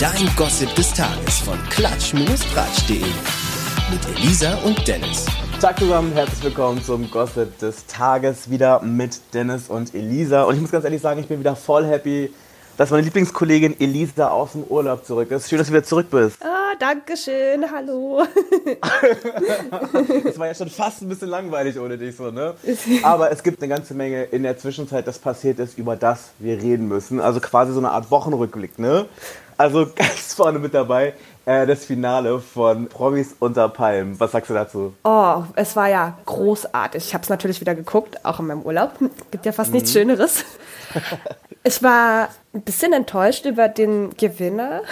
Dein 0.00 0.28
Gossip 0.36 0.74
des 0.74 0.92
Tages 0.92 1.38
von 1.38 1.56
klatsch-tratsch.de. 1.70 3.00
Mit 3.90 4.18
Elisa 4.18 4.54
und 4.64 4.86
Dennis. 4.88 5.26
Tag 5.60 5.78
zusammen, 5.78 6.12
herzlich 6.12 6.42
willkommen 6.42 6.82
zum 6.82 7.08
Gossip 7.10 7.56
des 7.60 7.86
Tages. 7.86 8.50
Wieder 8.50 8.82
mit 8.82 9.20
Dennis 9.32 9.68
und 9.68 9.94
Elisa. 9.94 10.42
Und 10.42 10.56
ich 10.56 10.60
muss 10.60 10.72
ganz 10.72 10.84
ehrlich 10.84 11.00
sagen, 11.00 11.20
ich 11.20 11.28
bin 11.28 11.38
wieder 11.38 11.54
voll 11.54 11.86
happy, 11.86 12.32
dass 12.76 12.90
meine 12.90 13.04
Lieblingskollegin 13.04 13.78
Elisa 13.78 14.30
aus 14.30 14.52
dem 14.52 14.64
Urlaub 14.64 15.04
zurück 15.04 15.30
ist. 15.30 15.48
Schön, 15.48 15.58
dass 15.58 15.68
du 15.68 15.72
wieder 15.74 15.84
zurück 15.84 16.10
bist. 16.10 16.38
Ah, 16.42 16.74
danke 16.80 17.16
schön. 17.16 17.64
Hallo. 17.70 18.24
Es 20.24 20.38
war 20.38 20.48
ja 20.48 20.54
schon 20.54 20.68
fast 20.68 21.02
ein 21.02 21.08
bisschen 21.08 21.28
langweilig 21.28 21.78
ohne 21.78 21.96
dich 21.96 22.16
so, 22.16 22.30
ne? 22.30 22.54
Aber 23.02 23.30
es 23.30 23.42
gibt 23.42 23.62
eine 23.62 23.68
ganze 23.72 23.94
Menge 23.94 24.24
in 24.24 24.42
der 24.42 24.58
Zwischenzeit, 24.58 25.06
das 25.06 25.18
passiert 25.18 25.58
ist, 25.60 25.78
über 25.78 25.94
das 25.94 26.30
wir 26.40 26.60
reden 26.60 26.88
müssen. 26.88 27.20
Also 27.20 27.38
quasi 27.40 27.72
so 27.72 27.78
eine 27.78 27.90
Art 27.92 28.10
Wochenrückblick, 28.10 28.78
ne? 28.78 29.06
Also 29.56 29.86
ganz 29.94 30.34
vorne 30.34 30.58
mit 30.58 30.74
dabei 30.74 31.14
äh, 31.46 31.66
das 31.66 31.84
Finale 31.84 32.40
von 32.40 32.88
Promis 32.88 33.34
unter 33.38 33.68
Palmen. 33.68 34.18
Was 34.18 34.32
sagst 34.32 34.50
du 34.50 34.54
dazu? 34.54 34.94
Oh, 35.04 35.42
es 35.56 35.76
war 35.76 35.88
ja 35.88 36.18
großartig. 36.26 37.04
Ich 37.06 37.14
habe 37.14 37.22
es 37.22 37.28
natürlich 37.28 37.60
wieder 37.60 37.74
geguckt, 37.74 38.24
auch 38.24 38.40
in 38.40 38.46
meinem 38.46 38.62
Urlaub. 38.62 38.92
Gibt 39.30 39.46
ja 39.46 39.52
fast 39.52 39.72
nichts 39.72 39.92
Schöneres. 39.92 40.44
Ich 41.66 41.82
war 41.82 42.28
ein 42.52 42.60
bisschen 42.60 42.92
enttäuscht 42.92 43.46
über 43.46 43.68
den 43.68 44.14
Gewinner. 44.18 44.82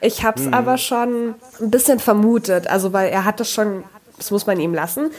Ich 0.00 0.24
habe 0.24 0.42
es 0.42 0.52
aber 0.52 0.76
schon 0.76 1.36
ein 1.60 1.70
bisschen 1.70 2.00
vermutet. 2.00 2.66
Also, 2.66 2.92
weil 2.92 3.10
er 3.10 3.24
hat 3.24 3.38
das 3.38 3.48
schon, 3.48 3.84
das 4.16 4.32
muss 4.32 4.44
man 4.44 4.58
ihm 4.58 4.74
lassen. 4.74 5.12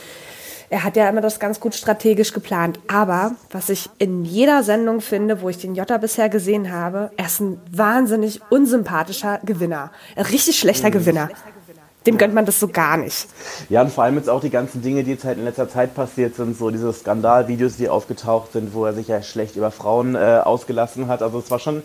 Er 0.70 0.84
hat 0.84 0.96
ja 0.96 1.08
immer 1.10 1.22
das 1.22 1.40
ganz 1.40 1.60
gut 1.60 1.76
strategisch 1.76 2.34
geplant. 2.34 2.80
Aber 2.88 3.32
was 3.52 3.70
ich 3.70 3.90
in 4.00 4.26
jeder 4.26 4.64
Sendung 4.64 5.02
finde, 5.02 5.42
wo 5.42 5.50
ich 5.50 5.58
den 5.58 5.76
Jota 5.76 5.98
bisher 5.98 6.30
gesehen 6.30 6.72
habe, 6.72 7.12
er 7.18 7.26
ist 7.26 7.40
ein 7.40 7.60
wahnsinnig 7.72 8.42
unsympathischer 8.50 9.40
Gewinner. 9.44 9.92
Ein 10.16 10.26
richtig 10.26 10.58
schlechter 10.58 10.92
Gewinner. 10.92 11.30
Dem 12.06 12.20
gönnt 12.20 12.36
man 12.36 12.46
das 12.46 12.60
so 12.60 12.68
gar 12.68 12.98
nicht. 12.98 13.28
Ja, 13.70 13.82
und 13.82 13.92
vor 13.92 14.04
allem 14.04 14.16
jetzt 14.18 14.30
auch 14.30 14.42
die 14.42 14.52
ganzen 14.52 14.82
Dinge, 14.84 15.04
die 15.04 15.12
jetzt 15.12 15.24
halt 15.24 15.40
in 15.40 15.44
letzter 15.44 15.68
Zeit 15.68 15.96
passiert 15.96 16.36
sind, 16.36 16.56
so 16.56 16.70
diese 16.70 16.94
Skandalvideos, 16.94 17.78
die 17.78 17.90
aufgetaucht 17.90 18.52
sind, 18.54 18.76
wo 18.76 18.86
er 18.86 18.94
sich 18.94 19.08
ja 19.08 19.24
schlecht 19.24 19.56
über 19.56 19.72
Frauen 19.72 20.14
äh, 20.14 20.42
ausgelassen 20.44 21.08
hat. 21.08 21.24
Also 21.24 21.40
es 21.40 21.50
war 21.50 21.58
schon, 21.58 21.82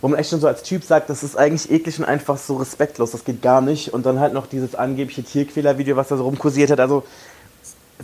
wo 0.00 0.08
man 0.08 0.18
echt 0.18 0.30
schon 0.30 0.40
so 0.40 0.48
als 0.48 0.64
Typ 0.64 0.82
sagt, 0.82 1.08
das 1.08 1.22
ist 1.22 1.36
eigentlich 1.36 1.70
eklig 1.70 2.00
und 2.00 2.04
einfach 2.04 2.36
so 2.36 2.56
respektlos, 2.56 3.12
das 3.12 3.24
geht 3.24 3.42
gar 3.42 3.60
nicht. 3.60 3.94
Und 3.94 4.06
dann 4.06 4.18
halt 4.18 4.32
noch 4.32 4.48
dieses 4.48 4.74
angebliche 4.74 5.22
Tierquäler-Video, 5.22 5.94
was 5.94 6.08
da 6.08 6.16
so 6.16 6.24
rumkursiert 6.24 6.70
hat. 6.72 6.80
Also 6.80 7.04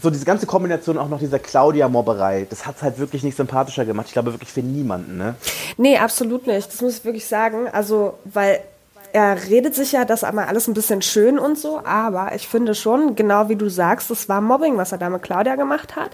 so 0.00 0.10
diese 0.10 0.24
ganze 0.24 0.46
Kombination 0.46 0.98
auch 0.98 1.08
noch 1.08 1.18
dieser 1.18 1.38
Claudia-Mobberei, 1.38 2.46
das 2.48 2.66
hat 2.66 2.76
es 2.76 2.82
halt 2.82 2.98
wirklich 2.98 3.22
nicht 3.22 3.36
sympathischer 3.36 3.84
gemacht. 3.84 4.06
Ich 4.08 4.12
glaube 4.12 4.32
wirklich 4.32 4.52
für 4.52 4.60
niemanden, 4.60 5.16
ne? 5.16 5.34
Nee, 5.76 5.98
absolut 5.98 6.46
nicht. 6.46 6.72
Das 6.72 6.80
muss 6.80 6.98
ich 6.98 7.04
wirklich 7.04 7.26
sagen. 7.26 7.68
Also, 7.72 8.14
weil 8.24 8.60
er 9.12 9.48
redet 9.48 9.74
sich 9.74 9.92
ja 9.92 10.04
das 10.04 10.24
einmal 10.24 10.44
alles 10.44 10.68
ein 10.68 10.74
bisschen 10.74 11.00
schön 11.00 11.38
und 11.38 11.58
so, 11.58 11.80
aber 11.84 12.34
ich 12.34 12.48
finde 12.48 12.74
schon, 12.74 13.14
genau 13.14 13.48
wie 13.48 13.56
du 13.56 13.70
sagst, 13.70 14.10
es 14.10 14.28
war 14.28 14.42
Mobbing, 14.42 14.76
was 14.76 14.92
er 14.92 14.98
da 14.98 15.08
mit 15.08 15.22
Claudia 15.22 15.56
gemacht 15.56 15.96
hat. 15.96 16.10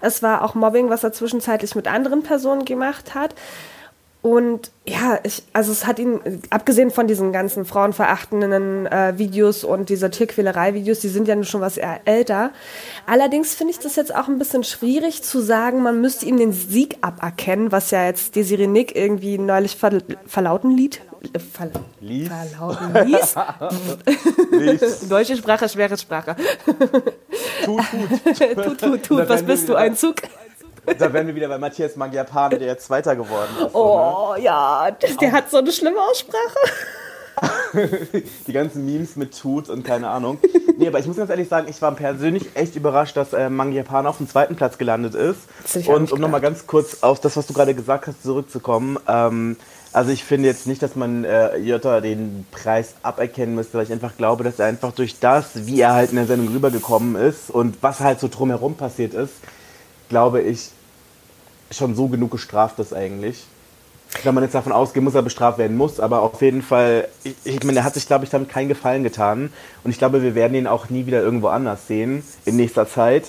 Es 0.00 0.22
war 0.22 0.42
auch 0.42 0.54
Mobbing, 0.54 0.88
was 0.88 1.04
er 1.04 1.12
zwischenzeitlich 1.12 1.74
mit 1.74 1.86
anderen 1.86 2.22
Personen 2.22 2.64
gemacht 2.64 3.14
hat. 3.14 3.34
Und 4.26 4.72
ja, 4.84 5.20
ich, 5.22 5.44
also 5.52 5.70
es 5.70 5.86
hat 5.86 6.00
ihn, 6.00 6.18
abgesehen 6.50 6.90
von 6.90 7.06
diesen 7.06 7.30
ganzen 7.30 7.64
frauenverachtenden 7.64 8.86
äh, 8.86 9.14
Videos 9.18 9.62
und 9.62 9.88
dieser 9.88 10.10
Tierquälerei-Videos, 10.10 10.98
die 10.98 11.10
sind 11.10 11.28
ja 11.28 11.40
schon 11.44 11.60
was 11.60 11.76
eher 11.76 12.00
älter. 12.06 12.50
Allerdings 13.06 13.54
finde 13.54 13.74
ich 13.74 13.78
das 13.78 13.94
jetzt 13.94 14.12
auch 14.12 14.26
ein 14.26 14.40
bisschen 14.40 14.64
schwierig 14.64 15.22
zu 15.22 15.38
sagen, 15.38 15.80
man 15.80 16.00
müsste 16.00 16.26
ihm 16.26 16.38
den 16.38 16.52
Sieg 16.52 16.96
aberkennen, 17.02 17.70
was 17.70 17.92
ja 17.92 18.04
jetzt 18.04 18.34
Desiree 18.34 18.66
Nick 18.66 18.96
irgendwie 18.96 19.38
neulich 19.38 19.76
ver 19.76 20.02
verlauten 20.26 20.72
lied. 20.72 21.02
Äh, 21.32 21.38
ver 21.38 21.70
Lies. 22.00 22.26
Verlauten 22.26 23.06
ließ. 23.06 23.34
Lies. 24.50 25.08
Deutsche 25.08 25.36
Sprache, 25.36 25.68
schwere 25.68 25.96
Sprache. 25.96 26.34
Tut, 27.64 27.80
tut. 28.24 28.64
tut, 28.64 28.80
tut, 28.80 29.02
tut. 29.04 29.28
Was 29.28 29.44
bist 29.44 29.68
du, 29.68 29.76
ein 29.76 29.94
Zug? 29.94 30.16
Da 30.98 31.12
wären 31.12 31.26
wir 31.26 31.34
wieder 31.34 31.48
bei 31.48 31.58
Matthias 31.58 31.96
Mangiapane, 31.96 32.58
der 32.58 32.68
jetzt 32.68 32.86
Zweiter 32.86 33.16
geworden 33.16 33.50
ist. 33.58 33.74
Oh 33.74 34.34
ja, 34.38 34.90
der 35.20 35.32
hat 35.32 35.50
so 35.50 35.58
eine 35.58 35.72
schlimme 35.72 36.00
Aussprache. 36.00 36.58
Die 38.46 38.52
ganzen 38.52 38.86
Memes 38.86 39.16
mit 39.16 39.38
Tut 39.38 39.68
und 39.68 39.84
keine 39.84 40.08
Ahnung. 40.08 40.38
Nee, 40.78 40.88
aber 40.88 40.98
ich 40.98 41.06
muss 41.06 41.16
ganz 41.16 41.30
ehrlich 41.30 41.48
sagen, 41.48 41.66
ich 41.68 41.80
war 41.82 41.92
persönlich 41.92 42.44
echt 42.54 42.76
überrascht, 42.76 43.16
dass 43.16 43.32
äh, 43.32 43.50
Mangiapane 43.50 44.08
auf 44.08 44.18
dem 44.18 44.28
zweiten 44.28 44.56
Platz 44.56 44.78
gelandet 44.78 45.14
ist. 45.14 45.40
Und 45.86 46.12
um 46.12 46.20
nochmal 46.20 46.40
ganz 46.40 46.66
kurz 46.66 47.02
auf 47.02 47.20
das, 47.20 47.36
was 47.36 47.46
du 47.46 47.52
gerade 47.52 47.74
gesagt 47.74 48.06
hast, 48.06 48.22
zurückzukommen. 48.22 48.98
Ähm, 49.06 49.56
also 49.92 50.10
ich 50.10 50.24
finde 50.24 50.48
jetzt 50.48 50.66
nicht, 50.66 50.82
dass 50.82 50.94
man 50.94 51.24
äh, 51.24 51.56
Jota 51.56 52.00
den 52.00 52.46
Preis 52.50 52.94
aberkennen 53.02 53.54
müsste, 53.54 53.78
weil 53.78 53.84
ich 53.84 53.92
einfach 53.92 54.16
glaube, 54.16 54.44
dass 54.44 54.58
er 54.58 54.66
einfach 54.66 54.92
durch 54.92 55.18
das, 55.18 55.66
wie 55.66 55.80
er 55.80 55.94
halt 55.94 56.10
in 56.10 56.16
der 56.16 56.26
Sendung 56.26 56.52
rübergekommen 56.52 57.16
ist 57.16 57.50
und 57.50 57.82
was 57.82 58.00
halt 58.00 58.20
so 58.20 58.28
drumherum 58.28 58.74
passiert 58.74 59.14
ist, 59.14 59.32
glaube 60.08 60.42
ich, 60.42 60.70
schon 61.70 61.94
so 61.94 62.08
genug 62.08 62.30
gestraft 62.30 62.78
ist 62.78 62.94
eigentlich. 62.94 63.44
Wenn 64.22 64.34
man 64.34 64.44
jetzt 64.44 64.54
davon 64.54 64.72
ausgehen 64.72 65.04
muss, 65.04 65.14
er 65.14 65.22
bestraft 65.22 65.58
werden 65.58 65.76
muss, 65.76 66.00
aber 66.00 66.22
auf 66.22 66.40
jeden 66.40 66.62
Fall, 66.62 67.08
ich, 67.24 67.34
ich 67.44 67.64
meine, 67.64 67.80
er 67.80 67.84
hat 67.84 67.94
sich, 67.94 68.06
glaube 68.06 68.24
ich, 68.24 68.30
damit 68.30 68.48
keinen 68.48 68.68
Gefallen 68.68 69.02
getan. 69.02 69.52
Und 69.84 69.90
ich 69.90 69.98
glaube, 69.98 70.22
wir 70.22 70.34
werden 70.34 70.54
ihn 70.54 70.66
auch 70.66 70.88
nie 70.88 71.06
wieder 71.06 71.20
irgendwo 71.20 71.48
anders 71.48 71.86
sehen 71.86 72.22
in 72.44 72.56
nächster 72.56 72.88
Zeit. 72.88 73.24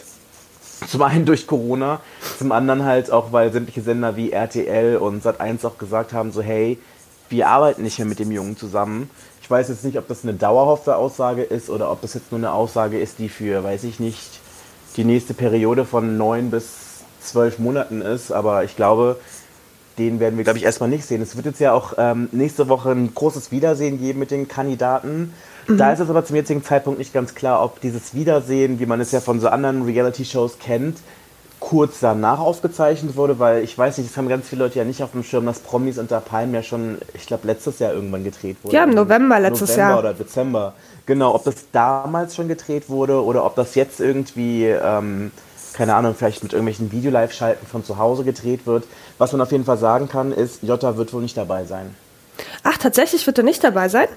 Zum 0.88 1.02
einen 1.02 1.26
durch 1.26 1.48
Corona, 1.48 2.00
zum 2.38 2.52
anderen 2.52 2.86
halt 2.86 3.12
auch, 3.12 3.32
weil 3.32 3.52
sämtliche 3.52 3.82
Sender 3.82 4.16
wie 4.16 4.32
RTL 4.32 4.98
und 4.98 5.26
Sat1 5.26 5.66
auch 5.66 5.80
gesagt 5.80 6.14
haben, 6.14 6.32
so 6.32 6.42
hey, 6.42 6.78
wir 7.30 7.48
arbeiten 7.48 7.82
nicht 7.82 7.98
mehr 7.98 8.08
mit 8.08 8.20
dem 8.20 8.32
Jungen 8.32 8.56
zusammen. 8.56 9.10
Ich 9.42 9.50
weiß 9.50 9.70
jetzt 9.70 9.84
nicht, 9.84 9.98
ob 9.98 10.08
das 10.08 10.24
eine 10.24 10.36
dauerhafte 10.36 10.96
Aussage 10.96 11.42
ist 11.42 11.70
oder 11.70 11.92
ob 11.92 12.02
das 12.02 12.14
jetzt 12.14 12.32
nur 12.32 12.40
eine 12.40 12.52
Aussage 12.52 13.00
ist, 13.00 13.18
die 13.18 13.30
für, 13.30 13.64
weiß 13.64 13.86
ich 13.86 14.00
nicht, 14.00 14.40
die 14.98 15.04
nächste 15.04 15.34
Periode 15.34 15.84
von 15.86 16.18
neun 16.18 16.52
bis 16.52 16.87
zwölf 17.28 17.60
Monaten 17.60 18.02
ist, 18.02 18.32
aber 18.32 18.64
ich 18.64 18.76
glaube, 18.76 19.20
den 19.98 20.20
werden 20.20 20.38
wir, 20.38 20.44
glaube 20.44 20.60
ich, 20.60 20.66
erstmal 20.66 20.90
nicht 20.90 21.06
sehen. 21.06 21.22
Es 21.22 21.36
wird 21.36 21.46
jetzt 21.48 21.60
ja 21.60 21.74
auch 21.74 21.94
ähm, 21.98 22.30
nächste 22.32 22.70
Woche 22.70 22.92
ein 22.92 23.14
großes 23.14 23.52
Wiedersehen 23.52 24.00
geben 24.00 24.20
mit 24.20 24.32
den 24.32 24.48
Kandidaten. 24.48 25.34
Da 25.68 25.92
ist 25.92 26.00
es 26.00 26.10
aber 26.10 26.24
zum 26.24 26.38
jetzigen 26.38 26.64
Zeitpunkt 26.64 26.98
nicht 26.98 27.14
ganz 27.14 27.36
klar, 27.36 27.62
ob 27.62 27.82
dieses 27.82 28.14
Wiedersehen, 28.14 28.80
wie 28.80 28.86
man 28.86 29.02
es 29.02 29.12
ja 29.12 29.20
von 29.20 29.42
so 29.42 29.50
anderen 29.50 29.84
Reality-Shows 29.84 30.60
kennt, 30.60 30.98
kurz 31.60 32.00
danach 32.00 32.40
aufgezeichnet 32.40 33.18
wurde, 33.18 33.40
weil 33.40 33.64
ich 33.64 33.78
weiß 33.78 33.98
nicht, 33.98 34.10
das 34.10 34.16
haben 34.16 34.30
ganz 34.30 34.48
viele 34.48 34.64
Leute 34.64 34.80
ja 34.80 34.86
nicht 34.86 35.04
auf 35.04 35.12
dem 35.12 35.24
Schirm, 35.24 35.46
dass 35.46 35.60
Promis 35.60 35.98
unter 35.98 36.22
Palmen 36.22 36.54
ja 36.54 36.64
schon, 36.64 37.00
ich 37.16 37.26
glaube, 37.26 37.48
letztes 37.48 37.80
Jahr 37.80 37.94
irgendwann 37.94 38.24
gedreht 38.24 38.58
wurde. 38.62 38.76
Ja, 38.76 38.84
im 38.84 38.92
November 38.92 39.40
letztes 39.40 39.72
November 39.72 39.90
Jahr. 39.90 40.00
oder 40.00 40.14
Dezember. 40.14 40.74
Genau, 41.06 41.34
ob 41.34 41.44
das 41.44 41.56
damals 41.72 42.36
schon 42.36 42.48
gedreht 42.48 42.90
wurde 42.90 43.22
oder 43.24 43.44
ob 43.44 43.56
das 43.56 43.76
jetzt 43.76 44.00
irgendwie, 44.00 44.66
ähm, 44.66 45.32
keine 45.78 45.96
Ahnung, 45.96 46.16
vielleicht 46.16 46.44
mit 46.44 46.54
irgendwelchen 46.54 46.92
Video-Live-Schalten 46.92 47.66
von 47.68 47.86
zu 47.86 47.98
Hause 47.98 48.24
gedreht 48.24 48.66
wird. 48.66 48.86
Was 49.18 49.32
man 49.32 49.42
auf 49.42 49.52
jeden 49.52 49.66
Fall 49.66 49.78
sagen 49.78 50.10
kann, 50.10 50.32
ist, 50.32 50.64
Jota 50.64 50.98
wird 50.98 51.14
wohl 51.14 51.22
nicht 51.22 51.38
dabei 51.38 51.66
sein. 51.66 51.96
Ach, 52.64 52.78
tatsächlich 52.78 53.26
wird 53.28 53.38
er 53.38 53.44
nicht 53.44 53.64
dabei 53.64 53.88
sein? 53.88 54.08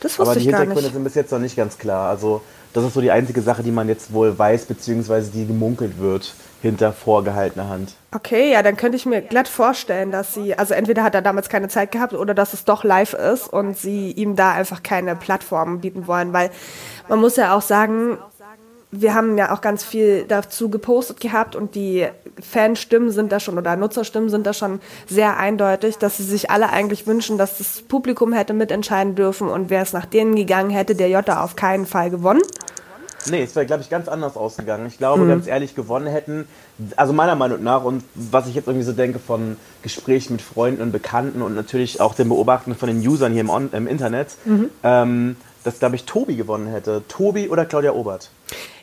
Das 0.00 0.18
Aber 0.18 0.26
wusste 0.26 0.40
die 0.40 0.46
ich 0.46 0.50
gar 0.50 0.60
Hintergründe 0.60 0.88
nicht. 0.88 0.94
sind 0.94 1.04
bis 1.04 1.14
jetzt 1.14 1.30
noch 1.30 1.38
nicht 1.38 1.56
ganz 1.56 1.78
klar. 1.78 2.08
Also 2.10 2.42
das 2.72 2.84
ist 2.84 2.94
so 2.94 3.00
die 3.00 3.10
einzige 3.10 3.42
Sache, 3.42 3.62
die 3.62 3.70
man 3.70 3.88
jetzt 3.88 4.12
wohl 4.12 4.36
weiß, 4.36 4.64
beziehungsweise 4.64 5.30
die 5.30 5.46
gemunkelt 5.46 5.98
wird 5.98 6.34
hinter 6.62 6.92
vorgehaltener 6.92 7.68
Hand. 7.68 7.94
Okay, 8.14 8.52
ja, 8.52 8.62
dann 8.62 8.76
könnte 8.76 8.96
ich 8.96 9.04
mir 9.04 9.20
glatt 9.20 9.48
vorstellen, 9.48 10.10
dass 10.12 10.32
sie, 10.32 10.56
also 10.56 10.74
entweder 10.74 11.02
hat 11.02 11.14
er 11.14 11.22
damals 11.22 11.48
keine 11.48 11.68
Zeit 11.68 11.90
gehabt 11.92 12.14
oder 12.14 12.34
dass 12.34 12.54
es 12.54 12.64
doch 12.64 12.84
live 12.84 13.14
ist 13.14 13.52
und 13.52 13.76
sie 13.76 14.12
ihm 14.12 14.36
da 14.36 14.52
einfach 14.52 14.82
keine 14.82 15.16
Plattform 15.16 15.80
bieten 15.80 16.06
wollen, 16.06 16.32
weil 16.32 16.50
man 17.08 17.20
muss 17.20 17.36
ja 17.36 17.54
auch 17.56 17.62
sagen, 17.62 18.18
wir 18.92 19.14
haben 19.14 19.38
ja 19.38 19.52
auch 19.52 19.62
ganz 19.62 19.82
viel 19.82 20.26
dazu 20.28 20.68
gepostet 20.68 21.18
gehabt 21.18 21.56
und 21.56 21.74
die 21.74 22.06
Fanstimmen 22.40 23.10
sind 23.10 23.32
da 23.32 23.40
schon 23.40 23.56
oder 23.56 23.74
Nutzerstimmen 23.74 24.28
sind 24.28 24.46
da 24.46 24.52
schon 24.52 24.80
sehr 25.08 25.38
eindeutig, 25.38 25.96
dass 25.96 26.18
sie 26.18 26.24
sich 26.24 26.50
alle 26.50 26.68
eigentlich 26.70 27.06
wünschen, 27.06 27.38
dass 27.38 27.56
das 27.56 27.82
Publikum 27.82 28.34
hätte 28.34 28.52
mitentscheiden 28.52 29.14
dürfen 29.14 29.48
und 29.48 29.70
wäre 29.70 29.82
es 29.82 29.94
nach 29.94 30.04
denen 30.04 30.36
gegangen, 30.36 30.70
hätte 30.70 30.94
der 30.94 31.08
Jota 31.08 31.42
auf 31.42 31.56
keinen 31.56 31.86
Fall 31.86 32.10
gewonnen. 32.10 32.42
Nee, 33.30 33.44
es 33.44 33.54
wäre, 33.54 33.64
glaube 33.66 33.82
ich, 33.82 33.88
ganz 33.88 34.08
anders 34.08 34.36
ausgegangen. 34.36 34.86
Ich 34.86 34.98
glaube, 34.98 35.26
ganz 35.28 35.46
ehrlich, 35.46 35.76
gewonnen 35.76 36.08
hätten, 36.08 36.46
also 36.96 37.12
meiner 37.12 37.36
Meinung 37.36 37.62
nach 37.62 37.84
und 37.84 38.02
was 38.14 38.48
ich 38.48 38.54
jetzt 38.54 38.66
irgendwie 38.66 38.84
so 38.84 38.92
denke 38.92 39.20
von 39.20 39.56
Gesprächen 39.82 40.34
mit 40.34 40.42
Freunden 40.42 40.82
und 40.82 40.90
Bekannten 40.90 41.40
und 41.40 41.54
natürlich 41.54 42.00
auch 42.00 42.14
dem 42.14 42.28
Beobachten 42.28 42.74
von 42.74 42.88
den 42.88 42.98
Usern 43.06 43.32
hier 43.32 43.42
im, 43.42 43.50
On 43.50 43.70
im 43.72 43.86
Internet, 43.86 44.36
ähm, 44.82 45.36
dass, 45.64 45.78
glaube 45.78 45.96
ich, 45.96 46.04
Tobi 46.04 46.36
gewonnen 46.36 46.66
hätte. 46.66 47.02
Tobi 47.08 47.48
oder 47.48 47.64
Claudia 47.64 47.92
Obert. 47.92 48.30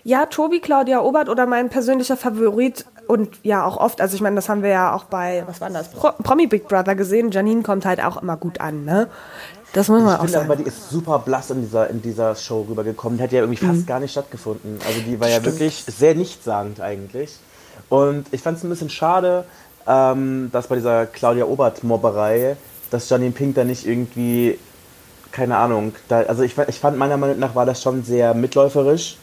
Ja, 0.03 0.25
Tobi, 0.25 0.59
Claudia 0.59 1.01
Obert 1.01 1.29
oder 1.29 1.45
mein 1.45 1.69
persönlicher 1.69 2.17
Favorit 2.17 2.85
und 3.07 3.29
ja 3.43 3.65
auch 3.65 3.77
oft, 3.77 4.01
also 4.01 4.15
ich 4.15 4.21
meine, 4.21 4.35
das 4.37 4.47
haben 4.49 4.63
wir 4.63 4.69
ja 4.69 4.93
auch 4.93 5.03
bei, 5.05 5.43
was 5.45 5.61
war 5.61 5.69
das, 5.69 5.89
Pro 5.91 6.11
Promi 6.23 6.47
Big 6.47 6.67
Brother 6.67 6.95
gesehen, 6.95 7.31
Janine 7.31 7.63
kommt 7.63 7.85
halt 7.85 8.03
auch 8.03 8.21
immer 8.21 8.37
gut 8.37 8.61
an, 8.61 8.85
ne? 8.85 9.07
Das 9.73 9.87
muss 9.87 10.01
man 10.01 10.13
Ich 10.15 10.19
auch 10.19 10.23
finde 10.23 10.39
aber, 10.39 10.47
sagen. 10.47 10.63
die 10.63 10.69
ist 10.69 10.89
super 10.89 11.19
blass 11.19 11.51
in 11.51 11.61
dieser, 11.61 11.89
in 11.89 12.01
dieser 12.01 12.35
Show 12.35 12.65
rübergekommen. 12.67 13.17
Die 13.17 13.23
hat 13.23 13.31
ja 13.31 13.41
irgendwie 13.41 13.63
fast 13.63 13.85
gar 13.85 13.99
nicht 13.99 14.11
stattgefunden. 14.11 14.79
Also 14.87 15.01
die 15.01 15.19
war 15.19 15.29
ja 15.29 15.43
wirklich 15.45 15.83
sehr 15.85 16.15
nichtssagend 16.15 16.81
eigentlich. 16.81 17.37
Und 17.87 18.25
ich 18.31 18.41
fand 18.41 18.57
es 18.57 18.63
ein 18.63 18.69
bisschen 18.69 18.89
schade, 18.89 19.43
ähm, 19.85 20.49
dass 20.51 20.67
bei 20.67 20.75
dieser 20.75 21.05
Claudia 21.05 21.45
Obert-Mobberei, 21.45 22.57
dass 22.89 23.09
Janine 23.09 23.31
Pink 23.31 23.55
da 23.55 23.63
nicht 23.63 23.85
irgendwie 23.85 24.57
keine 25.31 25.57
Ahnung. 25.57 25.93
Da, 26.07 26.21
also 26.21 26.43
ich, 26.43 26.57
ich 26.57 26.79
fand 26.79 26.97
meiner 26.97 27.17
Meinung 27.17 27.39
nach 27.39 27.55
war 27.55 27.65
das 27.65 27.81
schon 27.81 28.03
sehr 28.03 28.33
mitläuferisch. 28.33 29.17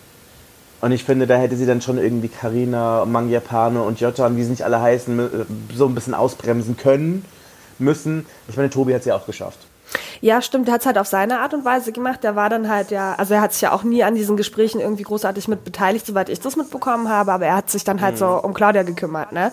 Und 0.81 0.93
ich 0.93 1.05
finde, 1.05 1.27
da 1.27 1.37
hätte 1.37 1.57
sie 1.57 1.67
dann 1.67 1.81
schon 1.81 1.99
irgendwie 1.99 2.29
Karina, 2.29 3.05
Mangiapane 3.07 3.83
und 3.83 3.99
Jota, 4.01 4.35
wie 4.37 4.45
sie 4.45 4.51
nicht 4.51 4.63
alle 4.63 4.81
heißen, 4.81 5.47
so 5.75 5.87
ein 5.87 5.95
bisschen 5.95 6.15
ausbremsen 6.15 6.77
können, 6.77 7.25
müssen. 7.79 8.27
Ich 8.49 8.57
meine, 8.57 8.69
Tobi 8.71 8.93
hat 8.93 9.01
es 9.01 9.07
ja 9.07 9.17
auch 9.17 9.27
geschafft. 9.27 9.59
Ja, 10.21 10.41
stimmt, 10.43 10.67
der 10.67 10.75
hat 10.75 10.81
es 10.81 10.87
halt 10.87 10.99
auf 10.99 11.07
seine 11.07 11.41
Art 11.41 11.55
und 11.55 11.65
Weise 11.65 11.93
gemacht. 11.93 12.25
Der 12.25 12.37
war 12.37 12.49
dann 12.49 12.69
halt 12.69 12.91
ja, 12.91 13.15
also 13.15 13.35
er 13.35 13.41
hat 13.41 13.53
sich 13.53 13.63
ja 13.63 13.73
auch 13.73 13.83
nie 13.83 14.05
an 14.05 14.15
diesen 14.15 14.37
Gesprächen 14.37 14.81
irgendwie 14.81 15.03
großartig 15.03 15.49
mit 15.49 15.65
beteiligt, 15.65 16.07
soweit 16.07 16.29
ich 16.29 16.41
das 16.41 16.57
mitbekommen 16.57 17.09
habe, 17.09 17.33
aber 17.33 17.47
er 17.47 17.57
hat 17.57 17.71
sich 17.71 17.85
dann 17.85 18.01
halt 18.01 18.15
mhm. 18.15 18.19
so 18.19 18.27
um 18.43 18.55
Claudia 18.55 18.83
gekümmert, 18.83 19.33
ne? 19.33 19.53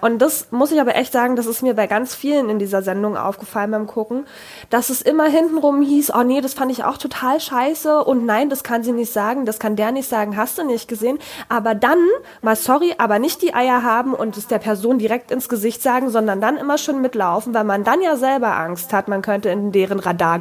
Und 0.00 0.20
das 0.20 0.48
muss 0.50 0.70
ich 0.70 0.80
aber 0.80 0.96
echt 0.96 1.12
sagen, 1.12 1.36
das 1.36 1.46
ist 1.46 1.62
mir 1.62 1.74
bei 1.74 1.86
ganz 1.86 2.14
vielen 2.14 2.50
in 2.50 2.58
dieser 2.58 2.82
Sendung 2.82 3.16
aufgefallen 3.16 3.70
beim 3.70 3.86
Gucken, 3.86 4.26
dass 4.70 4.90
es 4.90 5.02
immer 5.02 5.24
hintenrum 5.24 5.82
hieß, 5.82 6.12
oh 6.14 6.22
nee, 6.22 6.40
das 6.40 6.54
fand 6.54 6.70
ich 6.70 6.84
auch 6.84 6.98
total 6.98 7.40
scheiße 7.40 8.04
und 8.04 8.26
nein, 8.26 8.50
das 8.50 8.62
kann 8.64 8.82
sie 8.82 8.92
nicht 8.92 9.12
sagen, 9.12 9.46
das 9.46 9.58
kann 9.58 9.76
der 9.76 9.92
nicht 9.92 10.08
sagen, 10.08 10.36
hast 10.36 10.58
du 10.58 10.64
nicht 10.64 10.88
gesehen. 10.88 11.18
Aber 11.48 11.74
dann, 11.74 11.98
mal 12.42 12.56
sorry, 12.56 12.94
aber 12.98 13.18
nicht 13.18 13.42
die 13.42 13.54
Eier 13.54 13.82
haben 13.82 14.14
und 14.14 14.36
es 14.36 14.46
der 14.46 14.58
Person 14.58 14.98
direkt 14.98 15.30
ins 15.30 15.48
Gesicht 15.48 15.82
sagen, 15.82 16.10
sondern 16.10 16.40
dann 16.40 16.56
immer 16.56 16.78
schon 16.78 17.00
mitlaufen, 17.00 17.54
weil 17.54 17.64
man 17.64 17.84
dann 17.84 18.02
ja 18.02 18.16
selber 18.16 18.56
Angst 18.56 18.92
hat, 18.92 19.08
man 19.08 19.22
könnte 19.22 19.48
in 19.48 19.72
deren 19.72 20.00
Radar, 20.04 20.40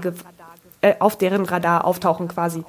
äh, 0.81 0.95
auf 0.99 1.17
deren 1.17 1.45
Radar 1.45 1.85
auftauchen 1.85 2.27
quasi. 2.27 2.63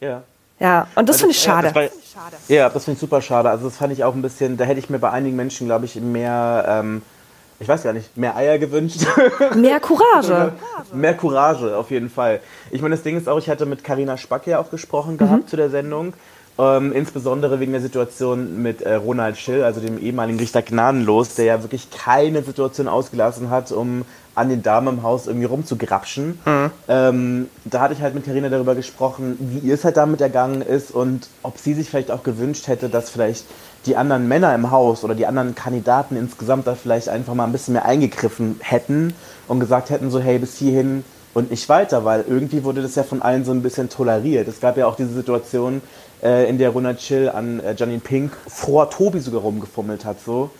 Ja. 0.00 0.22
Ja, 0.58 0.86
und 0.94 1.08
das 1.08 1.16
also, 1.16 1.26
finde 1.26 1.32
ich 1.32 1.42
schade. 1.42 1.66
Ja, 1.68 1.72
das 1.72 2.16
war, 2.16 2.32
ja, 2.48 2.68
das 2.70 2.84
finde 2.84 2.96
ich 2.96 3.00
super 3.00 3.20
schade. 3.20 3.50
Also 3.50 3.66
das 3.66 3.76
fand 3.76 3.92
ich 3.92 4.04
auch 4.04 4.14
ein 4.14 4.22
bisschen, 4.22 4.56
da 4.56 4.64
hätte 4.64 4.78
ich 4.78 4.88
mir 4.88 4.98
bei 4.98 5.10
einigen 5.10 5.36
Menschen, 5.36 5.66
glaube 5.66 5.84
ich, 5.84 5.96
mehr, 5.96 6.64
ähm, 6.66 7.02
ich 7.58 7.68
weiß 7.68 7.82
gar 7.82 7.92
nicht, 7.92 8.16
mehr 8.16 8.36
Eier 8.36 8.58
gewünscht. 8.58 9.06
Mehr 9.54 9.80
Courage. 9.80 10.52
mehr 10.92 11.14
Courage, 11.14 11.76
auf 11.76 11.90
jeden 11.90 12.10
Fall. 12.10 12.40
Ich 12.70 12.82
meine, 12.82 12.94
das 12.94 13.02
Ding 13.02 13.16
ist 13.16 13.28
auch, 13.28 13.38
ich 13.38 13.48
hatte 13.48 13.66
mit 13.66 13.82
Karina 13.82 14.16
Spack 14.16 14.46
ja 14.46 14.58
auch 14.58 14.70
gesprochen 14.70 15.16
gehabt 15.18 15.44
mhm. 15.44 15.48
zu 15.48 15.56
der 15.56 15.70
Sendung. 15.70 16.14
Ähm, 16.58 16.92
insbesondere 16.92 17.60
wegen 17.60 17.72
der 17.72 17.82
Situation 17.82 18.62
mit 18.62 18.80
äh, 18.80 18.94
Ronald 18.94 19.36
Schill, 19.36 19.62
also 19.62 19.80
dem 19.80 19.98
ehemaligen 19.98 20.38
Richter 20.38 20.62
Gnadenlos, 20.62 21.34
der 21.34 21.44
ja 21.44 21.62
wirklich 21.62 21.90
keine 21.90 22.42
Situation 22.42 22.88
ausgelassen 22.88 23.50
hat, 23.50 23.72
um 23.72 24.06
an 24.36 24.48
den 24.48 24.62
Damen 24.62 24.98
im 24.98 25.02
Haus 25.02 25.26
irgendwie 25.26 25.46
rumzugrapschen. 25.46 26.38
Mhm. 26.44 26.70
Ähm, 26.88 27.48
da 27.64 27.80
hatte 27.80 27.94
ich 27.94 28.02
halt 28.02 28.14
mit 28.14 28.24
Karina 28.24 28.48
darüber 28.48 28.74
gesprochen, 28.74 29.36
wie 29.40 29.66
ihr 29.66 29.74
es 29.74 29.84
halt 29.84 29.96
damit 29.96 30.20
ergangen 30.20 30.62
ist 30.62 30.92
und 30.92 31.28
ob 31.42 31.58
sie 31.58 31.74
sich 31.74 31.90
vielleicht 31.90 32.10
auch 32.10 32.22
gewünscht 32.22 32.68
hätte, 32.68 32.88
dass 32.88 33.10
vielleicht 33.10 33.46
die 33.86 33.96
anderen 33.96 34.28
Männer 34.28 34.54
im 34.54 34.70
Haus 34.70 35.04
oder 35.04 35.14
die 35.14 35.26
anderen 35.26 35.54
Kandidaten 35.54 36.16
insgesamt 36.16 36.66
da 36.66 36.74
vielleicht 36.74 37.08
einfach 37.08 37.34
mal 37.34 37.44
ein 37.44 37.52
bisschen 37.52 37.74
mehr 37.74 37.86
eingegriffen 37.86 38.60
hätten 38.60 39.14
und 39.48 39.58
gesagt 39.58 39.90
hätten 39.90 40.10
so, 40.10 40.20
hey, 40.20 40.38
bis 40.38 40.56
hierhin 40.56 41.04
und 41.34 41.50
nicht 41.50 41.68
weiter, 41.68 42.04
weil 42.04 42.24
irgendwie 42.28 42.64
wurde 42.64 42.82
das 42.82 42.94
ja 42.94 43.02
von 43.02 43.22
allen 43.22 43.44
so 43.44 43.52
ein 43.52 43.62
bisschen 43.62 43.88
toleriert. 43.88 44.48
Es 44.48 44.60
gab 44.60 44.76
ja 44.76 44.86
auch 44.86 44.96
diese 44.96 45.12
Situation, 45.12 45.82
äh, 46.22 46.48
in 46.48 46.58
der 46.58 46.70
Ronald 46.70 46.98
Chill 46.98 47.28
an 47.28 47.60
äh, 47.60 47.74
Janine 47.76 48.00
Pink 48.00 48.32
vor 48.48 48.90
Tobi 48.90 49.20
sogar 49.20 49.42
rumgefummelt 49.42 50.04
hat. 50.04 50.16
So. 50.24 50.50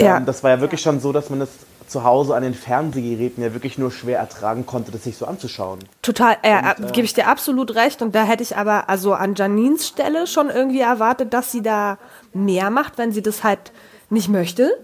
Ja. 0.00 0.16
Ähm, 0.16 0.26
das 0.26 0.42
war 0.42 0.50
ja 0.50 0.60
wirklich 0.60 0.80
schon 0.80 1.00
so, 1.00 1.12
dass 1.12 1.30
man 1.30 1.40
das 1.40 1.50
zu 1.88 2.04
Hause 2.04 2.34
an 2.34 2.42
den 2.42 2.54
Fernsehgeräten 2.54 3.42
ja 3.42 3.54
wirklich 3.54 3.78
nur 3.78 3.90
schwer 3.90 4.18
ertragen 4.18 4.66
konnte, 4.66 4.92
das 4.92 5.04
sich 5.04 5.16
so 5.16 5.26
anzuschauen. 5.26 5.80
Total, 6.02 6.36
äh, 6.42 6.58
äh, 6.58 6.92
gebe 6.92 7.04
ich 7.04 7.14
dir 7.14 7.26
absolut 7.26 7.74
recht. 7.74 8.02
Und 8.02 8.14
da 8.14 8.24
hätte 8.24 8.42
ich 8.42 8.56
aber 8.56 8.88
also 8.88 9.14
an 9.14 9.34
Janines 9.34 9.88
Stelle 9.88 10.26
schon 10.26 10.50
irgendwie 10.50 10.80
erwartet, 10.80 11.32
dass 11.32 11.50
sie 11.50 11.62
da 11.62 11.98
mehr 12.32 12.70
macht, 12.70 12.98
wenn 12.98 13.12
sie 13.12 13.22
das 13.22 13.42
halt 13.42 13.72
nicht 14.10 14.28
möchte. 14.28 14.78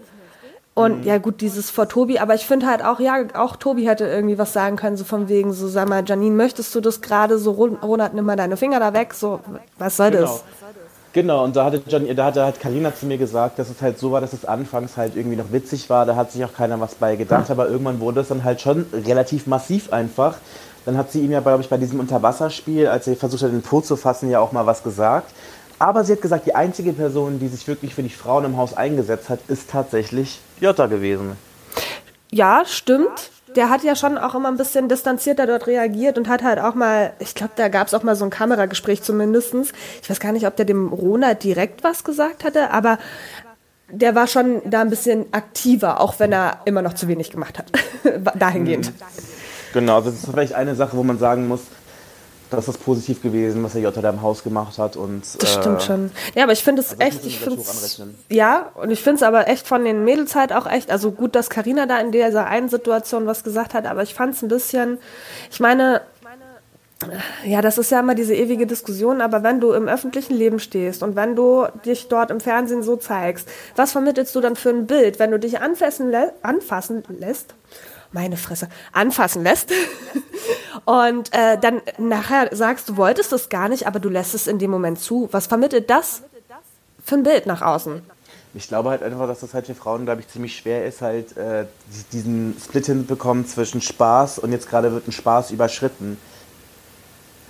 Und 0.73 1.01
mhm. 1.01 1.03
ja, 1.03 1.17
gut, 1.19 1.39
dieses 1.39 1.69
vor 1.69 1.87
Tobi, 1.87 2.19
aber 2.19 2.35
ich 2.35 2.45
finde 2.45 2.67
halt 2.67 2.83
auch, 2.83 2.99
ja, 2.99 3.23
auch 3.33 3.55
Tobi 3.55 3.87
hätte 3.87 4.05
irgendwie 4.05 4.37
was 4.37 4.51
sagen 4.51 4.75
können, 4.75 4.97
so 4.97 5.05
von 5.05 5.29
wegen, 5.29 5.53
so 5.53 5.69
sag 5.69 5.87
mal, 5.87 6.03
Janine, 6.05 6.35
möchtest 6.35 6.75
du 6.75 6.81
das 6.81 6.99
gerade 6.99 7.37
so, 7.37 7.51
Ronald, 7.51 8.13
nimm 8.13 8.25
mal 8.25 8.35
deine 8.35 8.57
Finger 8.57 8.81
da 8.81 8.93
weg, 8.93 9.13
so, 9.13 9.39
was 9.77 9.95
soll 9.95 10.11
genau. 10.11 10.23
das? 10.23 10.43
Genau, 11.15 11.45
und 11.45 11.55
da 11.55 11.63
hatte, 11.63 11.81
John, 11.87 12.13
da 12.13 12.25
hatte 12.25 12.43
halt 12.43 12.59
Karina 12.59 12.93
zu 12.93 13.05
mir 13.05 13.17
gesagt, 13.17 13.57
dass 13.57 13.69
es 13.69 13.81
halt 13.81 13.97
so 13.97 14.11
war, 14.11 14.19
dass 14.19 14.33
es 14.33 14.43
anfangs 14.43 14.97
halt 14.97 15.15
irgendwie 15.15 15.37
noch 15.37 15.49
witzig 15.53 15.89
war, 15.89 16.05
da 16.05 16.17
hat 16.17 16.33
sich 16.33 16.43
auch 16.43 16.51
keiner 16.51 16.77
was 16.81 16.95
bei 16.95 17.15
gedacht, 17.15 17.49
aber 17.49 17.69
irgendwann 17.69 18.01
wurde 18.01 18.19
es 18.19 18.27
dann 18.27 18.43
halt 18.43 18.59
schon 18.59 18.85
relativ 18.93 19.47
massiv 19.47 19.93
einfach. 19.93 20.35
Dann 20.83 20.97
hat 20.97 21.13
sie 21.13 21.21
ihm 21.21 21.31
ja, 21.31 21.39
glaube 21.39 21.63
ich, 21.63 21.69
bei 21.69 21.77
diesem 21.77 22.01
Unterwasserspiel, 22.01 22.87
als 22.87 23.07
er 23.07 23.15
versucht 23.15 23.43
hat, 23.43 23.53
den 23.53 23.61
Po 23.61 23.79
zu 23.79 23.95
fassen, 23.95 24.29
ja 24.29 24.41
auch 24.41 24.51
mal 24.51 24.65
was 24.65 24.83
gesagt. 24.83 25.31
Aber 25.79 26.03
sie 26.03 26.11
hat 26.11 26.21
gesagt, 26.21 26.47
die 26.47 26.55
einzige 26.55 26.91
Person, 26.91 27.39
die 27.39 27.47
sich 27.47 27.65
wirklich 27.65 27.95
für 27.95 28.03
die 28.03 28.09
Frauen 28.09 28.43
im 28.43 28.57
Haus 28.57 28.75
eingesetzt 28.75 29.29
hat, 29.29 29.39
ist 29.47 29.69
tatsächlich 29.69 30.41
Jutta 30.59 30.87
gewesen. 30.87 31.37
Ja, 32.29 32.63
stimmt. 32.65 33.31
Der 33.55 33.69
hat 33.69 33.83
ja 33.83 33.95
schon 33.95 34.17
auch 34.17 34.35
immer 34.35 34.49
ein 34.49 34.57
bisschen 34.57 34.89
distanzierter 34.89 35.47
dort 35.47 35.67
reagiert 35.67 36.17
und 36.17 36.27
hat 36.27 36.43
halt 36.43 36.59
auch 36.59 36.75
mal, 36.75 37.13
ich 37.19 37.35
glaube, 37.35 37.53
da 37.55 37.69
gab 37.69 37.87
es 37.87 37.93
auch 37.93 38.03
mal 38.03 38.15
so 38.15 38.25
ein 38.25 38.29
Kameragespräch 38.29 39.01
zumindest. 39.01 39.55
Ich 40.01 40.09
weiß 40.09 40.19
gar 40.19 40.31
nicht, 40.31 40.45
ob 40.45 40.55
der 40.55 40.65
dem 40.65 40.91
Ronald 40.91 41.43
direkt 41.43 41.83
was 41.83 42.03
gesagt 42.03 42.43
hatte, 42.43 42.71
aber 42.71 42.97
der 43.89 44.15
war 44.15 44.27
schon 44.27 44.61
da 44.65 44.81
ein 44.81 44.89
bisschen 44.89 45.25
aktiver, 45.31 46.01
auch 46.01 46.19
wenn 46.19 46.31
er 46.31 46.61
immer 46.65 46.81
noch 46.81 46.93
zu 46.93 47.07
wenig 47.07 47.31
gemacht 47.31 47.59
hat. 47.59 47.71
Dahingehend. 48.35 48.91
Genau, 49.73 50.01
das 50.01 50.15
ist 50.15 50.25
vielleicht 50.25 50.53
eine 50.53 50.75
Sache, 50.75 50.97
wo 50.97 51.03
man 51.03 51.19
sagen 51.19 51.47
muss, 51.47 51.61
das 52.49 52.67
ist 52.67 52.83
positiv 52.83 53.21
gewesen, 53.21 53.63
was 53.63 53.73
der 53.73 53.81
J 53.81 53.95
da 53.95 54.09
im 54.09 54.21
Haus 54.21 54.43
gemacht 54.43 54.77
hat. 54.77 54.95
Und, 54.95 55.23
das 55.39 55.53
stimmt 55.53 55.81
äh, 55.81 55.85
schon. 55.85 56.11
Ja, 56.35 56.43
aber 56.43 56.53
ich 56.53 56.63
finde 56.63 56.81
es 56.81 56.91
also 56.91 57.01
echt, 57.01 57.25
ich 57.25 57.39
finde 57.39 57.61
ja, 58.29 58.71
und 58.75 58.91
ich 58.91 59.01
finde 59.01 59.17
es 59.17 59.23
aber 59.23 59.47
echt 59.47 59.67
von 59.67 59.83
den 59.83 60.03
Mädels 60.03 60.35
halt 60.35 60.53
auch 60.53 60.67
echt, 60.67 60.91
also 60.91 61.11
gut, 61.11 61.35
dass 61.35 61.49
Karina 61.49 61.85
da 61.85 61.99
in 61.99 62.11
dieser 62.11 62.45
einen 62.47 62.69
Situation 62.69 63.25
was 63.25 63.43
gesagt 63.43 63.73
hat, 63.73 63.85
aber 63.85 64.03
ich 64.03 64.13
fand 64.13 64.35
es 64.35 64.41
ein 64.41 64.47
bisschen, 64.47 64.99
ich 65.51 65.59
meine, 65.59 66.01
ja, 67.45 67.61
das 67.61 67.77
ist 67.77 67.91
ja 67.91 67.99
immer 67.99 68.15
diese 68.15 68.33
ewige 68.33 68.65
Diskussion, 68.65 69.21
aber 69.21 69.43
wenn 69.43 69.59
du 69.59 69.73
im 69.73 69.87
öffentlichen 69.87 70.35
Leben 70.35 70.59
stehst 70.59 71.03
und 71.03 71.15
wenn 71.15 71.35
du 71.35 71.65
dich 71.85 72.07
dort 72.07 72.31
im 72.31 72.39
Fernsehen 72.39 72.83
so 72.83 72.95
zeigst, 72.95 73.49
was 73.75 73.91
vermittelst 73.91 74.33
du 74.35 74.41
dann 74.41 74.55
für 74.55 74.69
ein 74.69 74.87
Bild, 74.87 75.19
wenn 75.19 75.31
du 75.31 75.39
dich 75.39 75.59
anfassen, 75.59 76.09
lä 76.09 76.29
anfassen 76.41 77.03
lässt? 77.19 77.53
Meine 78.15 78.37
Fresse, 78.37 78.69
anfassen 78.91 79.43
lässt. 79.43 79.71
Und 80.85 81.33
äh, 81.33 81.57
dann 81.59 81.81
nachher 81.99 82.49
sagst, 82.55 82.89
du 82.89 82.97
wolltest 82.97 83.31
es 83.33 83.49
gar 83.49 83.69
nicht, 83.69 83.85
aber 83.85 83.99
du 83.99 84.09
lässt 84.09 84.33
es 84.33 84.47
in 84.47 84.57
dem 84.57 84.71
Moment 84.71 84.99
zu. 84.99 85.29
Was 85.31 85.45
vermittelt 85.45 85.89
das 85.89 86.23
für 87.03 87.15
ein 87.15 87.23
Bild 87.23 87.45
nach 87.45 87.61
außen? 87.61 88.01
Ich 88.55 88.67
glaube 88.67 88.89
halt 88.89 89.03
einfach, 89.03 89.27
dass 89.27 89.41
das 89.41 89.53
halt 89.53 89.65
für 89.65 89.75
Frauen, 89.75 90.05
glaube 90.05 90.21
ich, 90.21 90.29
ziemlich 90.29 90.55
schwer 90.55 90.85
ist, 90.85 91.01
halt 91.01 91.35
äh, 91.37 91.65
diesen 92.13 92.55
Split 92.63 92.85
hinbekommen 92.85 93.45
zwischen 93.45 93.81
Spaß 93.81 94.39
und 94.39 94.51
jetzt 94.51 94.69
gerade 94.69 94.91
wird 94.91 95.07
ein 95.07 95.11
Spaß 95.11 95.51
überschritten 95.51 96.17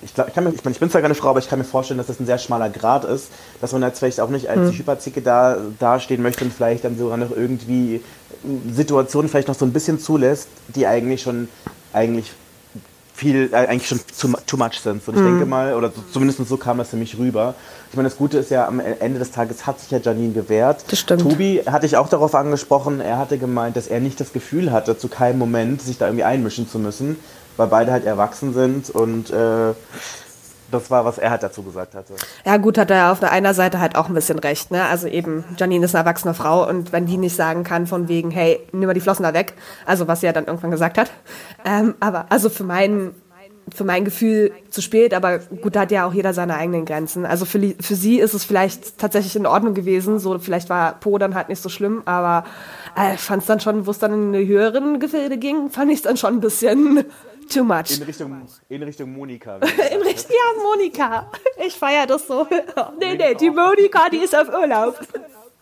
ich 0.06 0.14
glaube, 0.14 0.30
ich, 0.30 0.38
ich, 0.38 0.64
mein, 0.64 0.72
ich 0.72 0.80
bin 0.80 0.90
zwar 0.90 1.02
keine 1.02 1.16
Frau, 1.16 1.30
aber 1.30 1.40
ich 1.40 1.50
kann 1.50 1.60
mir 1.60 1.66
vorstellen, 1.66 1.98
dass 1.98 2.08
das 2.08 2.20
ein 2.20 2.26
sehr 2.26 2.38
schmaler 2.38 2.70
Grad 2.70 3.04
ist, 3.06 3.30
dass 3.60 3.72
man 3.72 3.82
jetzt 3.82 4.00
vielleicht 4.00 4.20
auch 4.20 4.30
nicht 4.30 4.50
als 4.50 4.72
mhm. 4.72 4.78
Hyperzicke 4.78 5.22
da 5.22 5.58
dastehen 5.80 6.22
möchte 6.22 6.46
und 6.46 6.54
vielleicht 6.54 6.86
dann 6.86 6.98
sogar 6.98 7.18
noch 7.18 7.32
irgendwie 7.32 8.02
Situationen 8.72 9.30
vielleicht 9.30 9.48
noch 9.48 9.56
so 9.56 9.66
ein 9.66 9.74
bisschen 9.74 10.00
zulässt, 10.00 10.48
die 10.68 10.86
eigentlich 10.86 11.24
schon 11.24 11.50
eigentlich 11.92 12.32
viel, 13.16 13.50
äh, 13.52 13.56
eigentlich 13.56 13.88
schon 13.88 14.00
too, 14.20 14.38
too 14.46 14.58
much 14.58 14.80
sind. 14.80 15.08
Und 15.08 15.16
ich 15.16 15.22
mhm. 15.22 15.26
denke 15.26 15.46
mal, 15.46 15.74
oder 15.74 15.90
so, 15.90 16.04
zumindest 16.12 16.46
so 16.48 16.58
kam 16.58 16.78
das 16.78 16.90
für 16.90 16.98
mich 16.98 17.18
rüber. 17.18 17.56
Ich 17.90 17.96
meine, 17.96 18.10
das 18.10 18.18
Gute 18.18 18.38
ist 18.38 18.52
ja, 18.52 18.68
am 18.68 18.80
Ende 18.80 19.20
des 19.20 19.32
Tages 19.32 19.66
hat 19.66 19.80
sich 19.80 19.90
ja 19.90 20.00
Janine 20.00 20.34
gewehrt. 20.34 20.84
Das 20.90 21.00
stimmt. 21.00 21.22
Tobi 21.22 21.64
hatte 21.66 21.86
ich 21.86 21.98
auch 21.98 22.10
darauf 22.10 22.36
angesprochen, 22.36 23.00
er 23.00 23.18
hatte 23.18 23.38
gemeint, 23.38 23.76
dass 23.76 23.88
er 23.88 24.02
nicht 24.02 24.20
das 24.20 24.34
Gefühl 24.34 24.72
hatte, 24.72 24.98
zu 24.98 25.08
keinem 25.08 25.40
Moment 25.40 25.82
sich 25.82 25.98
da 25.98 26.08
irgendwie 26.08 26.26
einmischen 26.26 26.70
zu 26.70 26.78
müssen 26.78 27.16
weil 27.58 27.68
beide 27.68 27.92
halt 27.92 28.06
erwachsen 28.06 28.54
sind 28.54 28.90
und 28.90 29.30
äh, 29.32 29.74
das 30.72 30.90
war, 30.90 31.06
was 31.06 31.18
er 31.18 31.32
halt 31.32 31.44
dazu 31.44 31.64
gesagt 31.64 31.96
hatte. 31.96 32.16
Ja, 32.44 32.58
gut, 32.58 32.78
hat 32.78 32.92
er 32.92 33.12
auf 33.12 33.20
der 33.20 33.32
einer 33.32 33.54
Seite 33.54 33.80
halt 33.80 33.96
auch 33.96 34.08
ein 34.08 34.16
bisschen 34.16 34.40
recht. 34.40 34.72
Ne? 34.72 34.84
Also 34.84 35.08
eben, 35.08 35.44
Janine 35.58 35.86
ist 35.86 35.96
eine 35.96 36.04
erwachsene 36.04 36.34
Frau 36.34 36.68
und 36.68 36.92
wenn 36.92 37.06
die 37.06 37.18
nicht 37.18 37.36
sagen 37.36 37.64
kann 37.64 37.88
von 37.88 38.08
wegen, 38.08 38.32
hey, 38.32 38.60
nimm 38.72 38.88
mal 38.88 38.94
die 38.94 39.02
Flossen 39.02 39.24
da 39.24 39.34
weg, 39.34 39.54
also 39.86 40.08
was 40.08 40.22
sie 40.22 40.26
ja 40.26 40.34
dann 40.34 40.46
irgendwann 40.46 40.72
gesagt 40.72 40.98
hat. 40.98 41.12
Ähm, 41.64 41.96
aber 42.00 42.26
also 42.30 42.50
für 42.50 42.64
meinen 42.64 43.14
für 43.74 43.84
mein 43.84 44.06
Gefühl 44.06 44.52
zu 44.70 44.82
spät, 44.82 45.14
aber 45.14 45.40
gut, 45.40 45.76
da 45.76 45.82
hat 45.82 45.92
ja 45.92 46.06
auch 46.06 46.14
jeder 46.14 46.34
seine 46.34 46.56
eigenen 46.56 46.86
Grenzen. 46.86 47.26
Also 47.26 47.46
für, 47.46 47.60
für 47.80 47.96
sie 47.96 48.20
ist 48.20 48.36
es 48.36 48.44
vielleicht 48.44 49.00
tatsächlich 49.00 49.36
in 49.36 49.48
Ordnung 49.48 49.74
gewesen, 49.74 50.20
so 50.20 50.38
vielleicht 50.38 50.70
war 50.70 51.00
Po 51.00 51.18
dann 51.18 51.34
halt 51.34 51.50
nicht 51.50 51.62
so 51.62 51.70
schlimm, 51.70 52.04
aber 52.06 52.46
äh, 52.96 53.18
fand 53.18 53.42
es 53.42 53.48
dann 53.48 53.60
schon, 53.60 53.88
wo 53.88 53.92
es 53.92 53.98
dann 53.98 54.14
in 54.14 54.34
die 54.34 54.46
höheren 54.46 55.00
Gefilde 55.00 55.38
ging, 55.38 55.72
fand 55.72 55.92
ich 55.92 55.98
es 55.98 56.04
dann 56.04 56.18
schon 56.18 56.36
ein 56.36 56.42
bisschen 56.42 57.06
Too 57.50 57.64
much. 57.64 57.98
In 57.98 58.04
Richtung, 58.04 58.48
in 58.70 58.84
Richtung 58.84 59.14
Monika. 59.14 59.56
in 59.92 60.02
Richtung, 60.02 60.32
ja, 60.32 60.62
Monika. 60.62 61.32
Ich 61.66 61.74
feiere 61.74 62.08
das 62.08 62.28
so. 62.28 62.48
nee, 63.00 63.16
nee, 63.16 63.36
die 63.36 63.50
Monika, 63.50 64.10
die 64.10 64.18
ist 64.18 64.36
auf 64.36 64.50
Urlaub. 64.50 65.00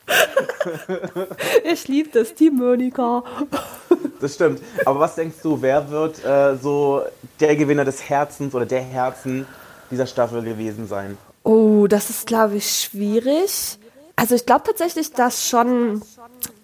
ich 1.63 1.87
liebe 1.87 2.09
das, 2.09 2.33
die 2.35 2.49
Monika. 2.49 3.23
das 4.19 4.35
stimmt. 4.35 4.61
Aber 4.85 4.99
was 4.99 5.15
denkst 5.15 5.37
du, 5.43 5.61
wer 5.61 5.89
wird 5.89 6.23
äh, 6.23 6.55
so 6.57 7.03
der 7.39 7.55
Gewinner 7.55 7.85
des 7.85 8.09
Herzens 8.09 8.53
oder 8.53 8.65
der 8.65 8.81
Herzen 8.81 9.45
dieser 9.91 10.07
Staffel 10.07 10.41
gewesen 10.41 10.87
sein? 10.87 11.17
Oh, 11.43 11.87
das 11.87 12.09
ist, 12.09 12.27
glaube 12.27 12.55
ich, 12.55 12.69
schwierig. 12.69 13.77
Also 14.15 14.35
ich 14.35 14.45
glaube 14.45 14.63
tatsächlich, 14.65 15.11
dass 15.11 15.47
schon 15.47 16.03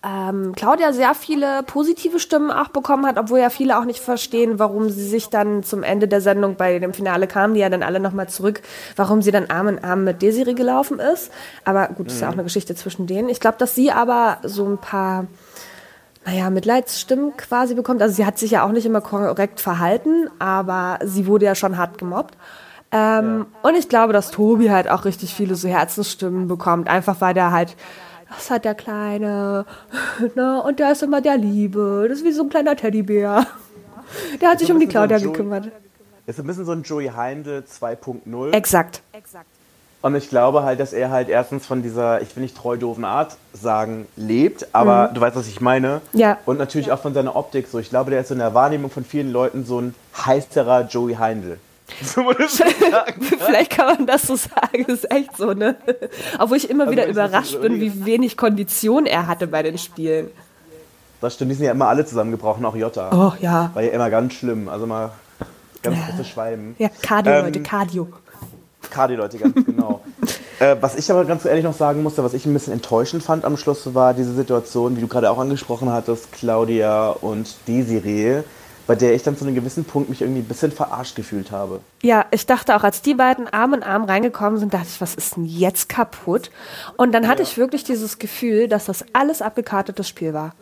ähm, 0.06 0.54
Claudia 0.56 0.94
sehr 0.94 1.16
viele 1.16 1.64
positive 1.64 2.20
Stimmen 2.20 2.52
auch 2.52 2.70
bekommen 2.70 3.08
hat, 3.08 3.18
obwohl 3.18 3.40
ja 3.40 3.50
viele 3.50 3.80
auch 3.80 3.86
nicht 3.86 4.00
verstehen, 4.00 4.60
warum 4.60 4.90
sie 4.90 5.08
sich 5.08 5.30
dann 5.30 5.64
zum 5.64 5.82
Ende 5.82 6.08
der 6.08 6.22
Sendung 6.22 6.56
bei 6.56 6.78
dem 6.78 6.94
Finale 6.94 7.26
kamen, 7.26 7.56
die 7.56 7.62
ja 7.62 7.70
dann 7.70 7.82
alle 7.82 8.00
nochmal 8.00 8.30
zurück, 8.30 8.62
warum 8.96 9.24
sie 9.24 9.32
dann 9.32 9.50
Arm 9.50 9.68
in 9.68 9.84
Arm 9.84 10.04
mit 10.04 10.22
Desiree 10.22 10.54
gelaufen 10.54 11.00
ist. 11.00 11.32
Aber 11.66 11.88
gut, 11.88 12.08
mhm. 12.08 12.14
ist 12.14 12.22
ja 12.22 12.30
auch 12.30 12.34
eine 12.34 12.44
Geschichte 12.44 12.76
zwischen 12.76 13.08
denen. 13.08 13.30
Ich 13.30 13.40
glaube, 13.40 13.58
dass 13.58 13.74
sie 13.74 13.92
aber 13.92 14.38
so 14.44 14.66
ein 14.66 14.78
paar 14.78 15.26
naja, 16.26 16.52
Mitleidsstimmen 16.52 17.36
quasi 17.36 17.74
bekommt. 17.74 18.02
Also 18.02 18.14
sie 18.14 18.26
hat 18.26 18.38
sich 18.38 18.52
ja 18.52 18.64
auch 18.64 18.72
nicht 18.72 18.86
immer 18.86 19.02
korrekt 19.02 19.60
verhalten, 19.60 20.30
aber 20.38 21.00
sie 21.04 21.26
wurde 21.26 21.46
ja 21.46 21.56
schon 21.56 21.78
hart 21.78 21.98
gemobbt. 21.98 22.38
Ähm, 22.92 23.46
ja. 23.64 23.70
Und 23.70 23.76
ich 23.76 23.90
glaube, 23.90 24.14
dass 24.14 24.32
Tobi 24.32 24.70
halt 24.70 24.90
auch 24.90 25.06
richtig 25.06 25.34
viele 25.34 25.56
so 25.56 25.68
Herzensstimmen 25.68 26.48
bekommt, 26.48 26.88
einfach 26.88 27.22
weil 27.22 27.34
der 27.34 27.52
halt, 27.52 27.76
das 28.30 28.50
hat 28.50 28.66
der 28.66 28.76
Kleine, 28.76 29.66
ne, 30.36 30.62
und 30.64 30.80
der 30.80 30.92
ist 30.92 31.04
immer 31.04 31.22
der 31.22 31.38
Liebe, 31.38 32.06
das 32.10 32.20
ist 32.20 32.26
wie 32.26 32.32
so 32.32 32.44
ein 32.44 32.50
kleiner 32.50 32.76
Teddybär. 32.76 33.46
Der 34.42 34.50
hat 34.50 34.60
sich 34.60 34.72
um 34.72 34.80
die 34.80 34.88
Claudia 34.88 35.20
so 35.20 35.32
gekümmert. 35.32 35.70
Ist 36.26 36.40
ein 36.40 36.48
bisschen 36.48 36.66
so 36.66 36.72
ein 36.72 36.84
Joey 36.84 37.08
Heindl 37.16 37.64
2.0. 37.68 38.54
Exakt. 38.54 39.02
Exakt. 39.14 39.46
Und 40.02 40.16
ich 40.16 40.30
glaube 40.30 40.64
halt, 40.64 40.80
dass 40.80 40.94
er 40.94 41.10
halt 41.10 41.28
erstens 41.28 41.66
von 41.66 41.82
dieser, 41.84 42.22
ich 42.22 42.36
will 42.36 42.44
nicht 42.44 42.56
treu 42.56 42.78
doofen 42.78 43.04
Art 43.04 43.36
sagen, 43.52 44.08
lebt, 44.16 44.68
aber 44.72 45.10
mhm. 45.10 45.16
du 45.16 45.22
weißt, 45.22 45.36
was 45.36 45.48
ich 45.48 45.60
meine. 45.60 46.02
Ja. 46.14 46.38
Und 46.46 46.58
natürlich 46.58 46.92
auch 46.92 47.00
von 47.00 47.14
seiner 47.14 47.36
Optik 47.36 47.68
so. 47.68 47.80
Ich 47.80 47.90
glaube, 47.90 48.12
der 48.12 48.22
ist 48.22 48.30
so 48.30 48.34
in 48.34 48.40
der 48.40 48.54
Wahrnehmung 48.54 48.90
von 48.90 49.04
vielen 49.04 49.32
Leuten 49.32 49.66
so 49.66 49.82
ein 49.82 49.96
heißerer 50.26 50.88
Joey 50.88 51.16
Heindl. 51.16 51.60
So 52.02 52.22
sagen, 52.92 53.22
Vielleicht 53.22 53.72
kann 53.72 53.88
man 53.88 54.06
das 54.06 54.24
so 54.24 54.36
sagen, 54.36 54.86
das 54.88 55.00
ist 55.00 55.12
echt 55.12 55.36
so, 55.38 55.54
ne? 55.54 55.76
Obwohl 56.38 56.58
ich 56.58 56.70
immer 56.70 56.84
also 56.84 56.92
wieder 56.94 57.08
überrascht 57.08 57.60
bin, 57.62 57.80
wie 57.82 58.06
wenig 58.06 58.38
Kondition 58.38 59.06
er 59.06 59.28
hatte 59.28 59.48
bei 59.48 59.64
den 59.64 59.78
Spielen. 59.78 60.30
Das 61.22 61.36
stimmt, 61.36 61.52
die 61.52 61.56
sind 61.56 61.66
ja 61.66 61.72
immer 61.72 61.88
alle 61.88 62.06
zusammengebrochen, 62.06 62.66
auch 62.66 62.76
Jota. 62.76 63.10
Oh 63.12 63.34
ja. 63.42 63.72
War 63.74 63.84
ja 63.84 63.92
immer 63.92 64.10
ganz 64.10 64.34
schlimm, 64.34 64.70
also 64.70 64.86
mal 64.86 65.12
ganz 65.84 65.98
ja. 65.98 66.06
große 66.10 66.24
Schweiben. 66.24 66.76
Ja, 66.78 66.90
Cardio, 67.02 67.34
ähm, 67.34 67.46
Leute, 67.46 67.62
Cardio. 67.62 68.08
Cardio-Leute, 68.90 69.38
ganz 69.38 69.54
genau. 69.66 70.02
äh, 70.60 70.78
was 70.80 70.96
ich 70.96 71.12
aber 71.12 71.26
ganz 71.26 71.46
ehrlich 71.46 71.64
noch 71.64 71.74
sagen 71.74 72.02
musste, 72.04 72.24
was 72.24 72.34
ich 72.34 72.46
ein 72.46 72.54
bisschen 72.54 72.74
enttäuschend 72.74 73.24
fand 73.24 73.46
am 73.46 73.58
Schluss, 73.58 73.94
war 73.94 74.14
diese 74.14 74.34
Situation, 74.34 74.96
wie 74.96 75.02
du 75.02 75.08
gerade 75.08 75.30
auch 75.30 75.38
angesprochen 75.38 75.92
hattest, 75.92 76.32
Claudia 76.32 77.10
und 77.10 77.56
Desiree, 77.68 78.44
bei 78.90 78.96
der 78.96 79.14
ich 79.14 79.22
dann 79.22 79.38
zu 79.38 79.46
einem 79.46 79.54
gewissen 79.54 79.86
Punkt 79.86 80.10
mich 80.10 80.22
irgendwie 80.22 80.40
ein 80.42 80.48
bisschen 80.48 80.72
verarscht 80.72 81.16
gefühlt 81.16 81.52
habe. 81.52 81.80
Ja, 82.02 82.26
ich 82.32 82.48
dachte 82.48 82.76
auch, 82.76 82.84
als 82.84 83.04
die 83.04 83.14
beiden 83.14 83.48
Arm 83.48 83.76
in 83.76 83.84
Arm 83.84 84.06
reingekommen 84.06 84.58
sind, 84.58 84.74
dachte 84.74 84.88
ich, 84.90 85.00
was 85.00 85.14
ist 85.14 85.36
denn 85.36 85.46
jetzt 85.46 85.90
kaputt? 85.90 86.50
Und 86.98 87.12
dann 87.12 87.28
hatte 87.28 87.44
ja. 87.44 87.48
ich 87.48 87.56
wirklich 87.60 87.84
dieses 87.84 88.18
Gefühl, 88.18 88.68
dass 88.68 88.86
das 88.86 89.06
alles 89.14 89.44
abgekartetes 89.44 90.10
Spiel 90.10 90.34
war. 90.34 90.56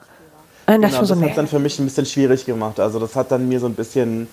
Und 0.66 0.74
dann 0.74 0.82
genau, 0.82 1.00
mir 1.00 1.06
so, 1.06 1.14
das 1.14 1.24
nee. 1.24 1.30
hat 1.30 1.38
dann 1.38 1.48
für 1.48 1.60
mich 1.60 1.80
ein 1.80 1.86
bisschen 1.86 2.06
schwierig 2.06 2.46
gemacht. 2.46 2.82
Also 2.82 3.00
das 3.00 3.16
hat 3.16 3.32
dann 3.32 3.48
mir 3.48 3.62
so 3.62 3.66
ein 3.66 3.76
bisschen 3.76 4.28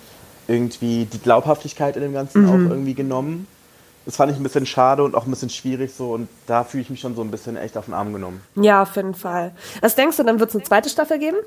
irgendwie 0.49 1.05
die 1.05 1.19
Glaubhaftigkeit 1.19 1.95
in 1.95 2.01
dem 2.01 2.11
Ganzen 2.11 2.41
mhm. 2.41 2.49
auch 2.49 2.69
irgendwie 2.71 2.95
genommen. 2.95 3.47
Das 4.05 4.17
fand 4.17 4.29
ich 4.29 4.37
ein 4.37 4.43
bisschen 4.43 4.65
schade 4.65 5.05
und 5.05 5.15
auch 5.15 5.23
ein 5.25 5.29
bisschen 5.29 5.49
schwierig 5.49 5.93
so 5.93 6.11
und 6.11 6.27
da 6.47 6.65
fühle 6.65 6.83
ich 6.83 6.89
mich 6.89 6.99
schon 6.99 7.15
so 7.15 7.21
ein 7.21 7.31
bisschen 7.31 7.55
echt 7.55 7.77
auf 7.77 7.85
den 7.85 7.93
Arm 7.93 8.11
genommen. 8.11 8.41
Ja, 8.55 8.81
auf 8.81 8.93
jeden 8.97 9.15
Fall. 9.15 9.53
Was 9.79 9.95
denkst 9.95 10.17
du, 10.17 10.23
dann 10.23 10.41
wird 10.41 10.49
es 10.49 10.55
eine 10.57 10.65
zweite 10.65 10.89
Staffel 10.89 11.17
geben? 11.17 11.37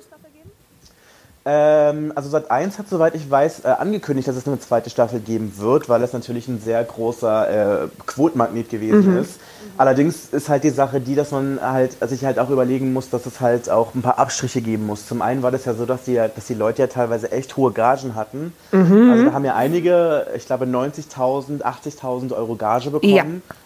Ähm, 1.50 2.12
also 2.14 2.28
Sat 2.28 2.50
1 2.50 2.78
hat, 2.78 2.90
soweit 2.90 3.14
ich 3.14 3.30
weiß, 3.30 3.60
äh, 3.60 3.68
angekündigt, 3.68 4.28
dass 4.28 4.36
es 4.36 4.46
eine 4.46 4.60
zweite 4.60 4.90
Staffel 4.90 5.18
geben 5.18 5.54
wird, 5.56 5.88
weil 5.88 6.02
es 6.02 6.12
natürlich 6.12 6.46
ein 6.46 6.60
sehr 6.60 6.84
großer 6.84 7.84
äh, 7.84 7.88
Quotenmagnet 8.04 8.68
gewesen 8.68 9.12
mhm. 9.12 9.20
ist. 9.22 9.40
Allerdings 9.78 10.26
ist 10.30 10.50
halt 10.50 10.64
die 10.64 10.70
Sache 10.70 11.00
die, 11.00 11.14
dass 11.14 11.30
man 11.30 11.58
halt 11.62 11.96
sich 12.06 12.26
halt 12.26 12.38
auch 12.38 12.50
überlegen 12.50 12.92
muss, 12.92 13.08
dass 13.08 13.24
es 13.24 13.40
halt 13.40 13.70
auch 13.70 13.94
ein 13.94 14.02
paar 14.02 14.18
Abstriche 14.18 14.60
geben 14.60 14.84
muss. 14.84 15.06
Zum 15.06 15.22
einen 15.22 15.42
war 15.42 15.50
das 15.50 15.64
ja 15.64 15.72
so, 15.72 15.86
dass 15.86 16.04
die, 16.04 16.16
dass 16.16 16.46
die 16.46 16.54
Leute 16.54 16.82
ja 16.82 16.86
teilweise 16.86 17.32
echt 17.32 17.56
hohe 17.56 17.72
Gagen 17.72 18.14
hatten. 18.14 18.52
Mhm. 18.72 19.10
Also 19.10 19.24
da 19.24 19.32
haben 19.32 19.44
ja 19.46 19.54
einige, 19.54 20.26
ich 20.36 20.44
glaube 20.44 20.66
90.000, 20.66 21.62
80.000 21.62 22.36
Euro 22.36 22.56
Gage 22.56 22.90
bekommen. 22.90 23.42
Ja. 23.48 23.56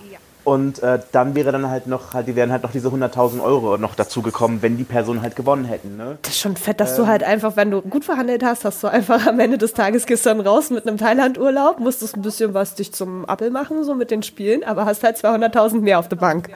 Und 0.45 0.83
äh, 0.83 0.99
dann 1.13 1.35
wäre 1.35 1.53
dann 1.53 1.69
halt 1.69 1.87
noch, 1.87 2.15
halt, 2.15 2.27
die 2.27 2.35
wären 2.35 2.51
halt 2.51 2.65
noch 2.65 2.73
diese 2.73 2.89
100.000 2.89 3.41
Euro 3.43 3.79
noch 3.79 3.95
dazu 3.95 4.23
gekommen, 4.23 4.59
wenn 4.61 4.77
die 4.77 4.85
Personen 4.85 5.23
halt 5.23 5.37
gewonnen 5.37 5.65
hätten. 5.65 5.97
Ne? 5.97 6.19
Das 6.23 6.33
ist 6.33 6.41
schon 6.41 6.57
fett, 6.57 6.81
dass 6.81 6.93
ähm, 6.93 7.05
du 7.05 7.07
halt 7.07 7.23
einfach, 7.23 7.57
wenn 7.57 7.71
du 7.71 7.81
gut 7.81 8.05
verhandelt 8.05 8.43
hast, 8.43 8.65
hast 8.65 8.83
du 8.83 8.89
einfach 8.89 9.27
am 9.27 9.39
Ende 9.39 9.57
des 9.59 9.73
Tages 9.73 10.07
gestern 10.07 10.41
raus 10.41 10.71
mit 10.71 10.87
einem 10.87 10.99
Thailand-Urlaub, 10.99 11.79
musstest 11.79 12.17
ein 12.17 12.23
bisschen 12.23 12.55
was 12.55 12.75
dich 12.75 12.93
zum 12.93 13.25
Appel 13.27 13.51
machen, 13.51 13.85
so 13.85 13.95
mit 13.95 14.11
den 14.11 14.25
Spielen, 14.25 14.65
aber 14.65 14.85
hast 14.85 15.05
halt 15.05 15.17
200.000 15.17 15.81
mehr 15.81 16.01
auf 16.01 16.09
der 16.09 16.17
Bank. 16.17 16.51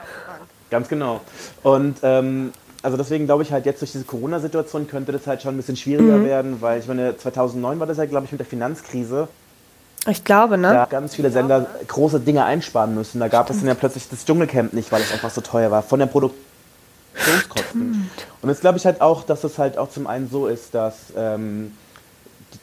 Ganz 0.71 0.89
genau. 0.89 1.21
Und 1.63 1.99
ähm, 2.03 2.51
also 2.83 2.97
deswegen 2.97 3.27
glaube 3.27 3.45
ich 3.45 3.53
halt 3.53 3.67
jetzt 3.67 3.81
durch 3.83 3.93
diese 3.93 4.05
Corona-Situation 4.05 4.89
könnte 4.89 5.13
das 5.13 5.27
halt 5.27 5.43
schon 5.43 5.55
ein 5.55 5.57
bisschen 5.57 5.77
schwieriger 5.77 6.19
mhm. 6.19 6.25
werden, 6.25 6.57
weil 6.61 6.81
ich 6.81 6.89
meine, 6.89 7.17
2009 7.17 7.81
war 7.81 7.87
das 7.87 7.99
ja, 7.99 8.07
glaube 8.07 8.27
ich, 8.27 8.33
mit 8.33 8.41
der 8.41 8.47
Finanzkrise. 8.47 9.29
Ich 10.07 10.25
glaube, 10.25 10.59
ne? 10.59 10.73
Da 10.73 10.85
ganz 10.87 11.15
viele 11.15 11.31
Sender 11.31 11.67
große 11.87 12.21
Dinge 12.21 12.45
einsparen 12.45 12.95
müssen. 12.95 13.21
Da 13.21 13.29
gab 13.29 13.47
Stimmt. 13.47 13.57
es 13.57 13.63
dann 13.63 13.69
ja 13.69 13.75
plötzlich 13.75 14.09
das 14.09 14.25
Dschungelcamp 14.25 14.73
nicht, 14.73 14.93
weil 14.93 15.03
es 15.03 15.13
einfach 15.13 15.31
so 15.31 15.41
teuer 15.41 15.71
war. 15.71 15.83
Von 15.83 15.99
der 15.99 16.07
Produktionskosten. 16.07 18.11
Und 18.43 18.49
jetzt 18.49 18.61
glaube 18.61 18.79
ich 18.79 18.87
halt 18.87 19.01
auch, 19.01 19.25
dass 19.25 19.45
es 19.45 19.59
halt 19.59 19.79
auch 19.79 19.91
zum 19.91 20.07
einen 20.07 20.31
so 20.31 20.47
ist, 20.47 20.75
dass 20.75 21.13
ähm, 21.17 21.73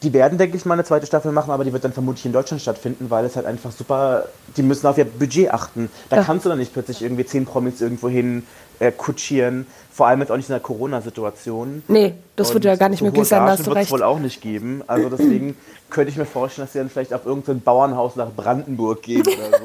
die 0.02 0.12
werden, 0.12 0.38
denke 0.38 0.56
ich 0.56 0.64
mal, 0.64 0.74
eine 0.74 0.84
zweite 0.84 1.06
Staffel 1.06 1.32
machen, 1.32 1.50
aber 1.50 1.64
die 1.64 1.72
wird 1.72 1.84
dann 1.84 1.92
vermutlich 1.92 2.26
in 2.26 2.32
Deutschland 2.32 2.60
stattfinden, 2.60 3.10
weil 3.10 3.24
es 3.24 3.36
halt 3.36 3.46
einfach 3.46 3.70
super, 3.70 4.26
die 4.56 4.62
müssen 4.62 4.86
auf 4.86 4.98
ihr 4.98 5.04
Budget 5.04 5.52
achten. 5.52 5.90
Da 6.10 6.16
ja. 6.16 6.24
kannst 6.24 6.44
du 6.44 6.48
dann 6.48 6.58
nicht 6.58 6.72
plötzlich 6.72 7.02
irgendwie 7.02 7.24
zehn 7.24 7.44
Promis 7.44 7.80
irgendwo 7.80 8.08
hin 8.08 8.44
äh, 8.80 8.92
kutschieren. 8.92 9.66
Vor 9.92 10.08
allem 10.08 10.20
jetzt 10.20 10.32
auch 10.32 10.36
nicht 10.36 10.48
in 10.48 10.54
der 10.54 10.60
Corona-Situation. 10.60 11.84
Nee, 11.86 12.14
das 12.34 12.52
wird 12.52 12.64
ja 12.64 12.74
gar 12.74 12.88
nicht 12.88 12.98
so 12.98 13.04
möglich 13.04 13.28
sein, 13.28 13.46
das 13.46 13.64
wird 13.64 13.76
es 13.76 13.90
wohl 13.92 14.02
auch 14.02 14.18
nicht 14.18 14.40
geben. 14.40 14.82
Also 14.88 15.08
deswegen 15.08 15.56
könnte 15.90 16.10
ich 16.10 16.16
mir 16.16 16.26
vorstellen, 16.26 16.66
dass 16.66 16.72
sie 16.72 16.80
dann 16.80 16.90
vielleicht 16.90 17.14
auf 17.14 17.24
irgendein 17.24 17.60
Bauernhaus 17.60 18.16
nach 18.16 18.30
Brandenburg 18.34 19.02
gehen 19.02 19.22
oder 19.22 19.60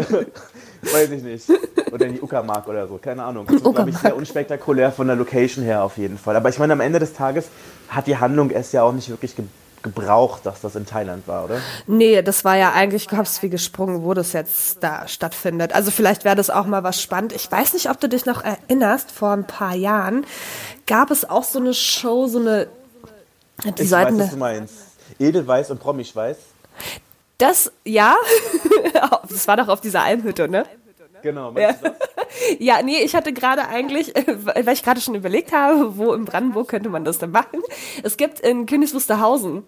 so. 0.00 0.16
Weiß 0.92 1.10
ich 1.10 1.22
nicht. 1.22 1.48
Oder 1.92 2.06
in 2.06 2.14
die 2.14 2.20
Uckermark 2.20 2.68
oder 2.68 2.86
so, 2.86 2.98
keine 2.98 3.24
Ahnung. 3.24 3.46
Das 3.46 3.56
ist, 3.56 3.62
glaube 3.64 3.90
ich, 3.90 3.96
sehr 3.96 4.16
unspektakulär 4.16 4.92
von 4.92 5.06
der 5.06 5.16
Location 5.16 5.64
her 5.64 5.82
auf 5.82 5.96
jeden 5.96 6.18
Fall. 6.18 6.36
Aber 6.36 6.48
ich 6.48 6.58
meine, 6.58 6.74
am 6.74 6.80
Ende 6.80 6.98
des 6.98 7.14
Tages 7.14 7.46
hat 7.94 8.06
die 8.06 8.16
Handlung 8.16 8.50
es 8.50 8.72
ja 8.72 8.82
auch 8.82 8.92
nicht 8.92 9.08
wirklich 9.08 9.36
ge 9.36 9.44
gebraucht, 9.82 10.46
dass 10.46 10.62
das 10.62 10.76
in 10.76 10.86
Thailand 10.86 11.28
war, 11.28 11.44
oder? 11.44 11.60
Nee, 11.86 12.22
das 12.22 12.42
war 12.42 12.56
ja 12.56 12.72
eigentlich 12.72 13.06
Kops 13.06 13.42
wie 13.42 13.50
gesprungen, 13.50 14.02
wo 14.02 14.14
das 14.14 14.32
jetzt 14.32 14.82
da 14.82 15.06
stattfindet. 15.06 15.74
Also 15.74 15.90
vielleicht 15.90 16.24
wäre 16.24 16.36
das 16.36 16.48
auch 16.48 16.64
mal 16.64 16.82
was 16.82 17.02
spannend. 17.02 17.34
Ich 17.34 17.52
weiß 17.52 17.74
nicht, 17.74 17.90
ob 17.90 18.00
du 18.00 18.08
dich 18.08 18.24
noch 18.24 18.42
erinnerst, 18.42 19.10
vor 19.10 19.32
ein 19.32 19.46
paar 19.46 19.74
Jahren 19.74 20.24
gab 20.86 21.10
es 21.10 21.28
auch 21.28 21.44
so 21.44 21.58
eine 21.58 21.74
Show, 21.74 22.28
so 22.28 22.38
eine 22.38 22.66
die 23.62 23.82
ich 23.82 23.90
weiß, 23.90 24.18
was 24.18 24.30
du 24.30 24.36
meinst. 24.36 24.74
Edelweiß 25.18 25.70
und 25.70 25.80
Promischweiß. 25.80 26.36
Das, 27.38 27.70
ja. 27.84 28.16
das 29.28 29.46
war 29.46 29.56
doch 29.56 29.68
auf 29.68 29.80
dieser 29.80 30.02
Almhütte, 30.02 30.48
ne? 30.48 30.64
Genau, 31.24 31.52
meinst 31.52 31.82
ja. 31.82 31.88
du 31.88 31.96
das? 31.98 32.08
Ja, 32.58 32.82
nee, 32.82 32.98
ich 32.98 33.14
hatte 33.14 33.32
gerade 33.32 33.66
eigentlich, 33.68 34.12
weil 34.26 34.74
ich 34.74 34.82
gerade 34.82 35.00
schon 35.00 35.14
überlegt 35.14 35.52
habe, 35.52 35.96
wo 35.96 36.12
in 36.12 36.24
Brandenburg 36.24 36.68
könnte 36.68 36.90
man 36.90 37.04
das 37.04 37.18
denn 37.18 37.30
machen. 37.30 37.62
Es 38.02 38.16
gibt 38.16 38.40
in 38.40 38.66
Königs 38.66 38.92
Wusterhausen 38.92 39.62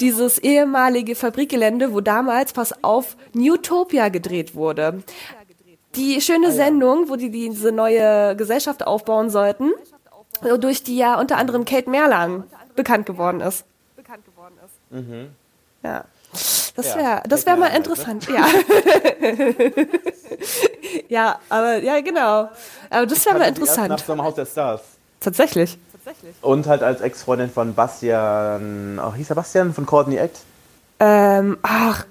dieses 0.00 0.38
ehemalige 0.38 1.14
Fabrikgelände, 1.14 1.94
wo 1.94 2.00
damals, 2.00 2.52
pass 2.52 2.84
auf, 2.84 3.16
Newtopia 3.32 4.08
gedreht 4.08 4.54
wurde. 4.54 5.02
Die 5.94 6.20
schöne 6.20 6.48
ah. 6.48 6.50
Sendung, 6.50 7.08
wo 7.08 7.16
die 7.16 7.30
diese 7.30 7.70
neue 7.72 8.36
Gesellschaft 8.36 8.86
aufbauen 8.86 9.30
sollten, 9.30 9.72
durch 10.60 10.82
die 10.82 10.96
ja 10.96 11.18
unter 11.18 11.38
anderem 11.38 11.64
Kate 11.64 11.88
Merlan 11.88 12.44
bekannt 12.74 13.06
geworden 13.06 13.40
ist. 13.40 13.64
Bekannt 13.96 14.24
geworden 14.26 14.54
ist. 14.64 14.74
Mhm. 14.90 15.30
Ja. 15.82 16.04
Das 16.76 16.96
wäre 16.96 17.22
das 17.28 17.46
wär 17.46 17.56
mal 17.56 17.70
halt, 17.70 17.72
ne? 17.72 17.78
interessant, 17.78 18.28
ja. 18.28 18.46
ja, 21.08 21.38
aber 21.48 21.82
ja, 21.82 22.00
genau. 22.00 22.48
Aber 22.90 23.06
das 23.06 23.24
wäre 23.26 23.38
mal 23.38 23.48
interessant. 23.48 23.88
Nach 23.88 23.98
so 23.98 24.16
Haus 24.16 24.34
der 24.34 24.46
Stars. 24.46 24.82
Tatsächlich. 25.20 25.78
Und 26.42 26.66
halt 26.66 26.82
als 26.82 27.00
Ex-Freundin 27.00 27.50
von 27.50 27.74
Bastian, 27.74 29.00
oh, 29.02 29.14
hieß 29.14 29.30
er 29.30 29.36
Bastian 29.36 29.72
von 29.72 29.86
Courtney 29.86 30.16
Act? 30.16 30.40
Ähm, 31.00 31.56
ach, 31.62 32.04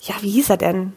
ja, 0.00 0.14
wie 0.20 0.30
hieß 0.30 0.50
er 0.50 0.56
denn? 0.56 0.92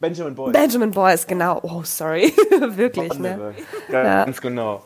Benjamin 0.00 0.34
Boyce. 0.34 0.52
Benjamin 0.52 0.90
Boyce, 0.90 1.26
genau. 1.26 1.60
Oh, 1.62 1.82
sorry. 1.84 2.34
Wirklich, 2.76 3.18
ne? 3.18 3.54
Ganz 3.90 4.36
ja. 4.36 4.42
genau. 4.42 4.82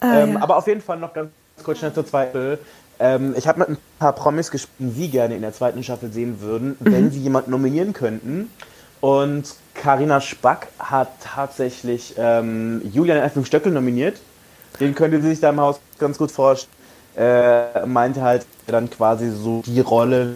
Ah, 0.00 0.20
ähm, 0.20 0.34
ja. 0.34 0.42
Aber 0.42 0.58
auf 0.58 0.66
jeden 0.66 0.80
Fall 0.80 0.98
noch 0.98 1.12
ganz 1.12 1.30
kurz 1.64 1.78
schnell 1.78 1.92
zur 1.92 2.06
zweiten. 2.06 2.58
Ähm, 2.98 3.34
ich 3.36 3.48
habe 3.48 3.60
mit 3.60 3.70
ein 3.70 3.78
paar 3.98 4.12
Promis 4.12 4.50
gesprochen, 4.50 4.94
die 4.94 5.10
gerne 5.10 5.34
in 5.34 5.42
der 5.42 5.52
zweiten 5.52 5.82
Staffel 5.82 6.12
sehen 6.12 6.40
würden, 6.40 6.76
mhm. 6.78 6.92
wenn 6.92 7.10
sie 7.10 7.20
jemanden 7.20 7.50
nominieren 7.50 7.92
könnten. 7.92 8.50
Und 9.00 9.54
Karina 9.74 10.20
Spack 10.20 10.68
hat 10.78 11.08
tatsächlich 11.22 12.14
ähm, 12.16 12.82
Julian 12.92 13.18
F. 13.18 13.46
Stöckel 13.46 13.72
nominiert. 13.72 14.18
Den 14.80 14.94
könnte 14.94 15.20
sie 15.20 15.28
sich 15.30 15.40
da 15.40 15.50
im 15.50 15.60
Haus 15.60 15.80
ganz 15.98 16.18
gut 16.18 16.30
vorstellen. 16.30 16.72
Äh, 17.16 17.86
meinte 17.86 18.20
halt 18.20 18.44
dann 18.66 18.90
quasi 18.90 19.30
so 19.30 19.62
die 19.64 19.80
Rolle 19.80 20.34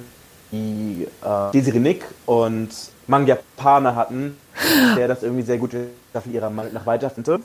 wie 0.51 1.07
äh, 1.23 1.53
Desiree 1.53 1.79
Nick 1.79 2.05
und 2.25 2.71
Mang 3.07 3.27
Japaner 3.27 3.95
hatten, 3.95 4.39
der 4.97 5.09
das 5.09 5.23
irgendwie 5.23 5.43
sehr 5.43 5.59
gut 5.59 5.73
Staffel 6.11 6.33
ihrer 6.33 6.49
Meinung 6.49 6.73
nach 6.73 6.87
weiterführte. 6.87 7.41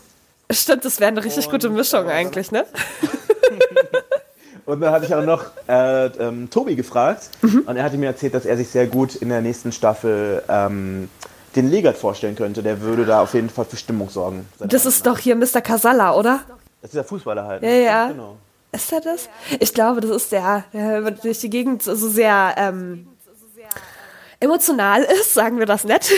Stimmt, 0.51 0.85
das 0.85 0.99
wäre 0.99 1.09
eine 1.09 1.23
richtig 1.23 1.47
Und, 1.47 1.51
gute 1.51 1.69
Mischung 1.69 2.07
eigentlich, 2.07 2.51
ne? 2.51 2.65
Und 4.65 4.81
dann 4.81 4.91
hatte 4.91 5.05
ich 5.05 5.13
auch 5.13 5.23
noch 5.23 5.45
äh, 5.67 6.07
ähm, 6.07 6.49
Tobi 6.49 6.75
gefragt 6.75 7.29
Mhm. 7.41 7.63
und 7.67 7.77
er 7.77 7.83
hatte 7.83 7.97
mir 7.97 8.07
erzählt, 8.07 8.33
dass 8.33 8.45
er 8.45 8.57
sich 8.57 8.69
sehr 8.69 8.87
gut 8.87 9.15
in 9.15 9.29
der 9.29 9.41
nächsten 9.41 9.71
Staffel 9.71 10.43
ähm, 10.49 11.09
den 11.55 11.69
Legat 11.69 11.97
vorstellen 11.97 12.35
könnte. 12.35 12.63
Der 12.63 12.81
würde 12.81 13.05
da 13.05 13.21
auf 13.21 13.33
jeden 13.33 13.49
Fall 13.49 13.65
für 13.65 13.77
Stimmung 13.77 14.09
sorgen. 14.09 14.47
Das 14.59 14.85
ist 14.85 15.05
doch 15.05 15.19
hier 15.19 15.35
Mr. 15.35 15.61
Casalla, 15.61 16.15
oder? 16.15 16.41
Das 16.81 16.89
ist 16.89 16.95
der 16.95 17.03
Fußballer 17.03 17.45
halt. 17.45 17.63
Ja, 17.63 17.69
ne? 17.69 17.83
ja. 17.83 18.07
Genau. 18.07 18.37
Ist 18.71 18.91
er 18.91 19.01
das? 19.01 19.29
Ich 19.59 19.73
glaube, 19.73 20.01
das 20.01 20.11
ist 20.11 20.31
der, 20.31 20.65
der 20.73 21.11
durch 21.11 21.39
die 21.39 21.49
Gegend 21.49 21.81
so 21.83 21.95
sehr 21.95 22.55
ähm, 22.57 23.07
emotional 24.39 25.03
ist, 25.03 25.33
sagen 25.33 25.59
wir 25.59 25.65
das 25.65 25.85
nett. 25.85 26.11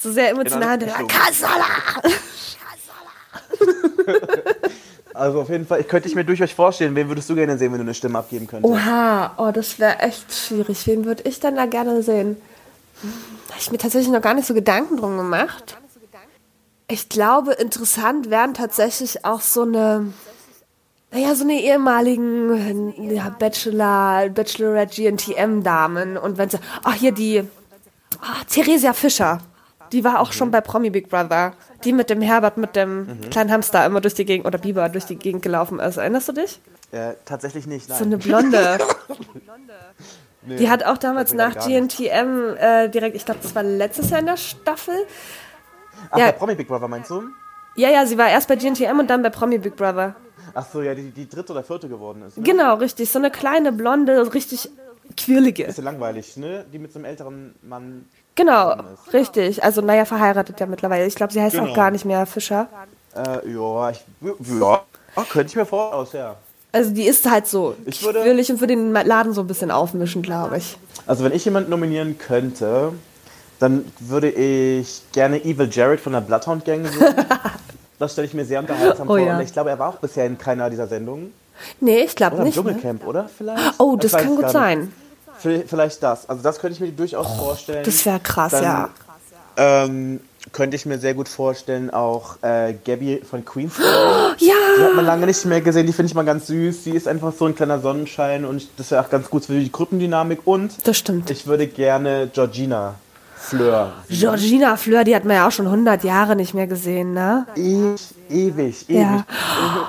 So 0.00 0.12
sehr 0.12 0.30
emotional. 0.30 0.78
Genau, 0.78 0.92
ist 0.92 0.98
so. 1.00 1.06
Casalla! 1.06 1.64
Also 5.18 5.40
auf 5.40 5.48
jeden 5.48 5.66
Fall, 5.66 5.80
ich 5.80 5.88
könnte 5.88 6.08
ich 6.08 6.14
mir 6.14 6.24
durchaus 6.24 6.52
vorstellen, 6.52 6.94
wen 6.94 7.08
würdest 7.08 7.28
du 7.28 7.34
gerne 7.34 7.58
sehen, 7.58 7.72
wenn 7.72 7.78
du 7.78 7.84
eine 7.84 7.94
Stimme 7.94 8.18
abgeben 8.18 8.46
könntest? 8.46 8.72
Oha, 8.72 9.32
oh, 9.36 9.50
das 9.50 9.80
wäre 9.80 9.98
echt 9.98 10.32
schwierig. 10.32 10.86
Wen 10.86 11.04
würde 11.04 11.24
ich 11.24 11.40
denn 11.40 11.56
da 11.56 11.66
gerne 11.66 12.02
sehen? 12.02 12.36
Hm, 13.02 13.12
Habe 13.48 13.60
ich 13.60 13.70
mir 13.72 13.78
tatsächlich 13.78 14.12
noch 14.12 14.22
gar 14.22 14.34
nicht 14.34 14.46
so 14.46 14.54
Gedanken 14.54 14.96
drum 14.96 15.16
gemacht. 15.16 15.76
Ich 16.86 17.08
glaube, 17.08 17.52
interessant 17.52 18.30
wären 18.30 18.54
tatsächlich 18.54 19.24
auch 19.24 19.40
so 19.40 19.62
eine, 19.62 20.12
naja, 21.10 21.34
so 21.34 21.42
eine 21.42 21.60
ehemaligen 21.60 23.10
ja, 23.10 23.28
Bachelor, 23.36 24.28
Bachelorette 24.28 25.02
GNTM-Damen. 25.02 26.16
Und 26.16 26.38
wenn 26.38 26.48
sie, 26.48 26.58
ach, 26.84 26.94
hier 26.94 27.12
die, 27.12 27.42
ah, 28.20 28.44
Theresia 28.48 28.92
Fischer. 28.92 29.40
Die 29.92 30.04
war 30.04 30.20
auch 30.20 30.32
schon 30.32 30.50
bei 30.50 30.60
Promi 30.60 30.90
Big 30.90 31.08
Brother. 31.08 31.52
Die 31.84 31.92
mit 31.92 32.10
dem 32.10 32.20
Herbert, 32.20 32.56
mit 32.56 32.76
dem 32.76 33.20
kleinen 33.30 33.50
Hamster 33.50 33.84
immer 33.86 34.00
durch 34.00 34.14
die 34.14 34.24
Gegend, 34.24 34.46
oder 34.46 34.58
Biber 34.58 34.88
durch 34.88 35.04
die 35.06 35.16
Gegend 35.16 35.42
gelaufen 35.42 35.80
ist. 35.80 35.96
Erinnerst 35.96 36.28
du 36.28 36.32
dich? 36.32 36.60
Äh, 36.90 37.14
tatsächlich 37.24 37.66
nicht, 37.66 37.88
nein. 37.88 37.98
So 37.98 38.04
eine 38.04 38.18
Blonde. 38.18 38.78
Nee, 40.48 40.56
Die 40.56 40.70
hat 40.70 40.84
auch 40.84 40.98
damals 40.98 41.34
nach. 41.34 41.54
GNTM 41.66 42.56
äh, 42.56 42.88
direkt, 42.88 43.16
ich 43.16 43.24
glaube, 43.24 43.40
das 43.42 43.54
war 43.54 43.62
letztes 43.62 44.10
Jahr 44.10 44.20
in 44.20 44.26
der 44.26 44.36
Staffel. 44.36 44.94
Ach, 46.10 46.18
ja. 46.18 46.26
bei 46.26 46.32
Promi 46.32 46.54
Big 46.54 46.68
Brother 46.68 46.88
meinst 46.88 47.10
du? 47.10 47.24
Ja, 47.76 47.90
ja, 47.90 48.06
sie 48.06 48.16
war 48.16 48.28
erst 48.28 48.48
bei 48.48 48.56
GNTM 48.56 48.98
und 48.98 49.08
dann 49.10 49.22
bei 49.22 49.30
Promi 49.30 49.58
Big 49.58 49.76
Brother. 49.76 50.14
Ach 50.54 50.66
so, 50.72 50.80
ja, 50.80 50.94
die, 50.94 51.10
die 51.10 51.28
dritte 51.28 51.52
oder 51.52 51.62
vierte 51.62 51.88
geworden 51.88 52.22
ist. 52.22 52.38
Ne? 52.38 52.44
Genau, 52.44 52.76
richtig. 52.76 53.10
So 53.10 53.18
eine 53.18 53.30
kleine, 53.30 53.72
blonde, 53.72 54.32
richtig 54.32 54.70
quirlige. 55.16 55.64
Bisschen 55.64 55.84
langweilig, 55.84 56.36
ne? 56.36 56.64
Die 56.72 56.78
mit 56.78 56.92
so 56.92 56.98
einem 56.98 57.06
älteren 57.06 57.54
Mann. 57.62 58.06
Genau, 58.38 58.74
richtig. 59.12 59.62
Also, 59.64 59.80
naja, 59.80 60.04
verheiratet 60.04 60.60
ja 60.60 60.66
mittlerweile. 60.66 61.06
Ich 61.06 61.16
glaube, 61.16 61.32
sie 61.32 61.42
heißt 61.42 61.56
Genau. 61.56 61.70
auch 61.70 61.74
gar 61.74 61.90
nicht 61.90 62.04
mehr 62.04 62.24
Fischer. 62.24 62.68
Äh, 63.16 63.50
ja, 63.52 63.90
ich, 63.90 64.04
ja, 64.60 64.80
oh, 65.16 65.22
könnte 65.28 65.48
ich 65.48 65.56
mir 65.56 65.66
vorstellen, 65.66 66.00
aus, 66.00 66.12
ja. 66.12 66.36
Also, 66.70 66.90
die 66.90 67.02
ist 67.02 67.28
halt 67.28 67.48
so 67.48 67.74
Ich 67.84 68.02
würde- 68.04 68.22
quirlig 68.22 68.48
und 68.52 68.58
für 68.58 68.68
den 68.68 68.92
Laden 68.92 69.32
so 69.32 69.40
ein 69.40 69.46
bisschen 69.48 69.70
aufmischen, 69.72 70.22
glaube 70.22 70.58
ich. 70.58 70.78
Also 71.06 71.24
wenn 71.24 71.32
ich 71.32 71.44
jemanden 71.44 71.70
nominieren 71.70 72.16
könnte, 72.18 72.92
dann 73.58 73.84
würde 73.98 74.30
ich 74.30 75.02
gerne 75.12 75.42
Evil 75.44 75.68
Jared 75.72 75.98
von 76.00 76.12
der 76.12 76.20
Bloodhound 76.20 76.64
Gang 76.64 76.86
sehen. 76.86 77.14
Das 77.98 78.12
stelle 78.12 78.28
ich 78.28 78.34
mir 78.34 78.44
sehr 78.44 78.60
unterhaltsam 78.60 79.08
Oh 79.08 79.16
vor. 79.16 79.18
ja. 79.18 79.36
Und 79.36 79.42
ich 79.42 79.52
glaube, 79.52 79.70
er 79.70 79.78
war 79.80 79.88
auch 79.88 79.96
bisher 79.96 80.24
in 80.24 80.38
keiner 80.38 80.70
dieser 80.70 80.86
Sendungen. 80.86 81.32
Nee, 81.80 82.02
ich 82.02 82.14
glaube 82.14 82.36
Oder 82.36 82.42
im 82.42 82.46
nicht. 82.46 82.56
Ne? 82.56 82.62
Dschungelcamp, 82.62 83.04
oder? 83.04 83.28
Vielleicht? 83.36 83.74
Oh, 83.80 83.96
das 83.96 84.12
weiß 84.12 84.22
kann 84.22 84.36
gut 84.36 84.50
sein. 84.50 84.78
nicht. 84.82 84.92
Vielleicht 85.38 86.02
das. 86.02 86.28
Also 86.28 86.42
das 86.42 86.58
könnte 86.58 86.74
ich 86.74 86.80
mir 86.80 86.92
durchaus 86.92 87.26
vorstellen. 87.36 87.84
Das 87.84 88.04
wäre 88.06 88.20
krass, 88.20 88.52
Dann, 88.52 88.62
ja. 88.64 88.90
Ähm, 89.56 90.20
könnte 90.52 90.76
ich 90.76 90.86
mir 90.86 90.98
sehr 90.98 91.14
gut 91.14 91.28
vorstellen, 91.28 91.90
auch 91.90 92.36
äh, 92.42 92.74
Gabby 92.84 93.20
von 93.28 93.44
Queen's 93.44 93.74
Die 94.40 94.46
Ja! 94.46 94.54
hat 94.84 94.94
man 94.94 95.04
lange 95.04 95.26
nicht 95.26 95.44
mehr 95.44 95.60
gesehen, 95.60 95.86
die 95.86 95.92
finde 95.92 96.08
ich 96.10 96.14
mal 96.14 96.24
ganz 96.24 96.46
süß. 96.46 96.84
Sie 96.84 96.92
ist 96.92 97.08
einfach 97.08 97.32
so 97.36 97.44
ein 97.46 97.54
kleiner 97.54 97.80
Sonnenschein 97.80 98.44
und 98.44 98.66
das 98.76 98.90
wäre 98.90 99.04
auch 99.04 99.10
ganz 99.10 99.28
gut 99.30 99.44
für 99.46 99.58
die 99.58 99.70
Gruppendynamik. 99.70 100.40
Und 100.46 100.86
Das 100.86 100.96
stimmt. 100.96 101.30
ich 101.30 101.46
würde 101.46 101.66
gerne 101.66 102.30
Georgina 102.32 102.94
Fleur. 103.38 103.92
Georgina 104.08 104.76
Fleur, 104.76 105.04
die 105.04 105.14
hat 105.14 105.24
man 105.24 105.36
ja 105.36 105.46
auch 105.48 105.52
schon 105.52 105.66
100 105.66 106.04
Jahre 106.04 106.36
nicht 106.36 106.54
mehr 106.54 106.66
gesehen, 106.66 107.12
ne? 107.14 107.46
Ewig, 107.56 108.00
ewig, 108.28 108.88
ewig. 108.88 108.88
Ja. 108.88 109.24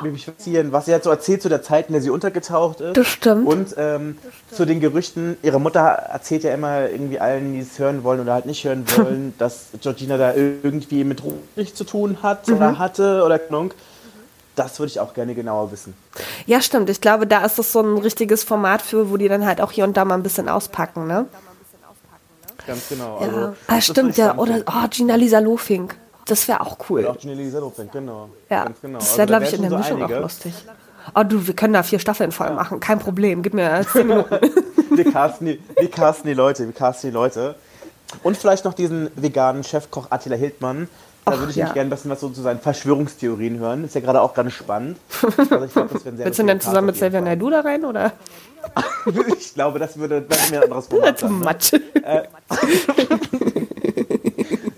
Ewig 0.03 0.25
faszinieren, 0.25 0.71
was 0.71 0.85
sie 0.85 0.93
halt 0.93 1.03
so 1.03 1.09
erzählt 1.09 1.41
zu 1.41 1.49
der 1.49 1.61
Zeit, 1.61 1.87
in 1.87 1.93
der 1.93 2.01
sie 2.01 2.09
untergetaucht 2.09 2.79
ist. 2.81 2.95
Das 2.95 3.07
stimmt. 3.07 3.45
Und 3.47 3.75
ähm, 3.77 4.17
zu 4.51 4.65
den 4.65 4.79
Gerüchten, 4.79 5.37
ihre 5.41 5.59
Mutter 5.59 5.79
erzählt 5.81 6.43
ja 6.43 6.53
immer 6.53 6.89
irgendwie 6.89 7.19
allen, 7.19 7.53
die 7.53 7.59
es 7.59 7.77
hören 7.79 8.03
wollen 8.03 8.19
oder 8.21 8.33
halt 8.33 8.45
nicht 8.45 8.63
hören 8.63 8.85
wollen, 8.97 9.33
dass 9.37 9.67
Georgina 9.81 10.17
da 10.17 10.33
irgendwie 10.35 11.03
mit 11.03 11.21
Ruhig 11.23 11.73
zu 11.75 11.83
tun 11.83 12.19
hat 12.21 12.47
Mhm. 12.47 12.55
oder 12.55 12.79
hatte 12.79 13.23
oder 13.25 13.39
Ahnung. 13.49 13.73
Das 14.55 14.77
würde 14.79 14.89
ich 14.91 14.99
auch 14.99 15.13
gerne 15.13 15.35
genauer 15.35 15.71
wissen. 15.71 15.93
Ja, 16.45 16.59
stimmt. 16.61 16.89
Ich 16.89 16.99
glaube, 16.99 17.25
da 17.25 17.45
ist 17.45 17.57
das 17.57 17.71
so 17.71 17.79
ein 17.81 17.97
richtiges 17.97 18.43
Format 18.43 18.81
für, 18.81 19.09
wo 19.09 19.15
die 19.17 19.29
dann 19.29 19.45
halt 19.45 19.61
auch 19.61 19.71
hier 19.71 19.85
und 19.85 19.95
da 19.95 20.03
mal 20.03 20.15
ein 20.15 20.23
bisschen 20.23 20.49
auspacken, 20.49 21.07
ne? 21.07 21.25
Ganz 22.67 22.89
genau. 22.89 23.19
Ja. 23.21 23.27
Also, 23.27 23.55
ah, 23.67 23.81
stimmt, 23.81 24.17
ja. 24.17 24.37
Oder 24.37 24.61
oh, 24.67 24.87
Gina 24.89 25.15
Lisa 25.15 25.39
Lofink. 25.39 25.95
Das 26.25 26.47
wäre 26.47 26.61
auch 26.61 26.77
cool. 26.89 27.01
Oder 27.01 27.11
auch 27.11 27.17
Gina 27.17 27.33
Lisa 27.33 27.59
Lopez, 27.59 27.87
genau. 27.91 28.29
ja, 28.49 28.65
Ganz 28.65 28.81
genau. 28.81 28.99
das 28.99 29.07
Also 29.07 29.17
wäre, 29.17 29.27
da 29.27 29.37
glaube 29.37 29.45
ich, 29.45 29.53
in 29.53 29.61
der 29.61 29.69
so 29.71 29.77
Mischung 29.77 29.97
auch 30.03 30.05
einige. 30.05 30.19
lustig. 30.19 30.53
Oh, 31.15 31.23
du, 31.23 31.47
wir 31.47 31.55
können 31.55 31.73
da 31.73 31.81
vier 31.81 31.97
Staffeln 31.99 32.31
voll 32.31 32.51
machen. 32.51 32.79
Kein 32.79 32.99
Problem. 32.99 33.41
Gib 33.41 33.53
mir 33.55 33.83
zehn 33.91 34.07
Minuten. 34.07 34.39
Wir 34.91 35.11
casten, 35.11 35.47
die, 35.47 35.59
wir 35.79 35.89
casten 35.89 36.27
die 36.27 36.35
Leute, 36.35 36.65
wir 36.65 36.73
casten 36.73 37.09
die 37.09 37.13
Leute. 37.13 37.55
Und 38.21 38.37
vielleicht 38.37 38.65
noch 38.65 38.73
diesen 38.73 39.09
veganen 39.15 39.63
Chefkoch 39.63 40.07
Attila 40.11 40.35
Hildmann. 40.35 40.87
Da 41.25 41.37
würde 41.37 41.51
ich 41.51 41.57
ja. 41.57 41.65
mich 41.65 41.73
gerne 41.73 41.87
ein 41.87 41.91
bisschen 41.91 42.11
was 42.11 42.19
so 42.19 42.29
zu 42.29 42.41
seinen 42.41 42.59
Verschwörungstheorien 42.59 43.59
hören. 43.59 43.83
Ist 43.83 43.95
ja 43.95 44.01
gerade 44.01 44.21
auch 44.21 44.33
ganz 44.33 44.53
spannend. 44.53 44.97
Also 45.21 45.65
ich 45.65 45.73
glaub, 45.73 45.91
das 45.91 46.03
sehr 46.03 46.17
Willst 46.17 46.39
du 46.39 46.43
denn 46.43 46.59
zusammen 46.59 46.87
mit 46.87 46.95
Xavier 46.95 47.21
Naidu 47.21 47.49
da 47.49 47.61
rein, 47.61 47.85
oder? 47.85 48.13
Ich 49.37 49.53
glaube, 49.53 49.79
das 49.79 49.97
würde 49.97 50.21
das 50.21 50.51
wäre 50.51 50.63
ein 50.63 50.71
anderes 50.71 50.87
Format. 50.87 51.23
Dann, 51.23 51.39
ne? 51.39 51.45
much. 51.45 51.71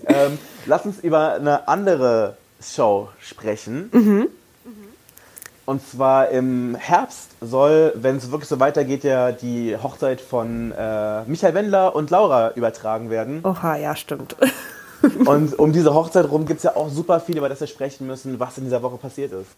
ähm, 0.06 0.38
lass 0.66 0.86
uns 0.86 1.00
über 1.00 1.34
eine 1.34 1.66
andere 1.68 2.36
Show 2.60 3.08
sprechen. 3.20 3.90
Mhm. 3.92 4.28
Und 5.64 5.86
zwar 5.88 6.28
im 6.30 6.74
Herbst 6.74 7.30
soll, 7.40 7.92
wenn 7.94 8.16
es 8.16 8.30
wirklich 8.30 8.48
so 8.48 8.58
weitergeht, 8.58 9.04
ja 9.04 9.30
die 9.30 9.76
Hochzeit 9.80 10.20
von 10.20 10.72
äh, 10.72 11.22
Michael 11.24 11.54
Wendler 11.54 11.94
und 11.94 12.10
Laura 12.10 12.52
übertragen 12.54 13.10
werden. 13.10 13.40
Oha, 13.44 13.76
ja, 13.76 13.94
stimmt. 13.94 14.36
Und 15.24 15.58
um 15.58 15.72
diese 15.72 15.94
Hochzeit 15.94 16.30
rum 16.30 16.46
gibt 16.46 16.58
es 16.58 16.64
ja 16.64 16.76
auch 16.76 16.88
super 16.88 17.20
viel, 17.20 17.36
über 17.36 17.48
das 17.48 17.60
wir 17.60 17.66
sprechen 17.66 18.06
müssen, 18.06 18.38
was 18.38 18.58
in 18.58 18.64
dieser 18.64 18.82
Woche 18.82 18.96
passiert 18.96 19.32
ist. 19.32 19.48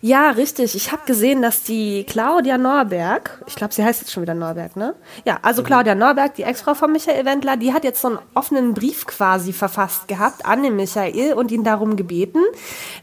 Ja, 0.00 0.30
richtig. 0.30 0.74
Ich 0.74 0.92
habe 0.92 1.02
gesehen, 1.06 1.42
dass 1.42 1.62
die 1.62 2.04
Claudia 2.04 2.58
Norberg, 2.58 3.42
ich 3.46 3.54
glaube, 3.54 3.72
sie 3.72 3.84
heißt 3.84 4.00
jetzt 4.00 4.12
schon 4.12 4.22
wieder 4.22 4.34
Norberg, 4.34 4.76
ne? 4.76 4.94
Ja, 5.24 5.38
also 5.42 5.62
Claudia 5.62 5.94
Norberg, 5.94 6.34
die 6.34 6.42
Ex-Frau 6.42 6.74
von 6.74 6.92
Michael 6.92 7.24
Wendler, 7.24 7.56
die 7.56 7.72
hat 7.72 7.84
jetzt 7.84 8.00
so 8.00 8.08
einen 8.08 8.18
offenen 8.34 8.74
Brief 8.74 9.06
quasi 9.06 9.52
verfasst 9.52 10.08
gehabt 10.08 10.44
an 10.44 10.62
den 10.62 10.76
Michael 10.76 11.34
und 11.34 11.50
ihn 11.50 11.64
darum 11.64 11.96
gebeten, 11.96 12.40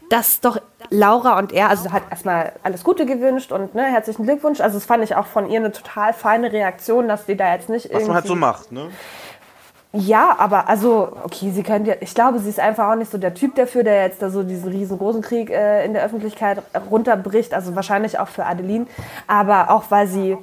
dass 0.08 0.40
doch 0.40 0.60
Laura 0.90 1.38
und 1.38 1.52
er, 1.52 1.68
also 1.68 1.92
hat 1.92 2.02
erstmal 2.10 2.52
alles 2.62 2.84
Gute 2.84 3.06
gewünscht 3.06 3.52
und 3.52 3.74
ne, 3.74 3.84
herzlichen 3.84 4.24
Glückwunsch. 4.24 4.60
Also 4.60 4.76
das 4.78 4.86
fand 4.86 5.04
ich 5.04 5.14
auch 5.14 5.26
von 5.26 5.50
ihr 5.50 5.60
eine 5.60 5.72
total 5.72 6.12
feine 6.12 6.52
Reaktion, 6.52 7.08
dass 7.08 7.26
die 7.26 7.36
da 7.36 7.54
jetzt 7.54 7.68
nicht 7.68 7.86
Was 7.86 7.90
irgendwie... 7.90 8.06
man 8.08 8.16
halt 8.16 8.26
so 8.26 8.34
macht, 8.34 8.72
ne? 8.72 8.88
Ja, 9.92 10.36
aber 10.38 10.68
also, 10.68 11.16
okay, 11.24 11.50
sie 11.50 11.64
könnte 11.64 11.98
ich 12.00 12.14
glaube, 12.14 12.38
sie 12.38 12.48
ist 12.48 12.60
einfach 12.60 12.92
auch 12.92 12.94
nicht 12.94 13.10
so 13.10 13.18
der 13.18 13.34
Typ 13.34 13.56
dafür, 13.56 13.82
der 13.82 14.04
jetzt 14.04 14.22
da 14.22 14.30
so 14.30 14.44
diesen 14.44 14.70
riesengroßen 14.70 15.20
Krieg 15.20 15.50
äh, 15.50 15.84
in 15.84 15.94
der 15.94 16.04
Öffentlichkeit 16.04 16.62
runterbricht, 16.88 17.52
also 17.54 17.74
wahrscheinlich 17.74 18.16
auch 18.20 18.28
für 18.28 18.46
Adeline, 18.46 18.86
aber 19.26 19.70
auch 19.70 19.84
weil 19.90 20.06
sie, 20.06 20.38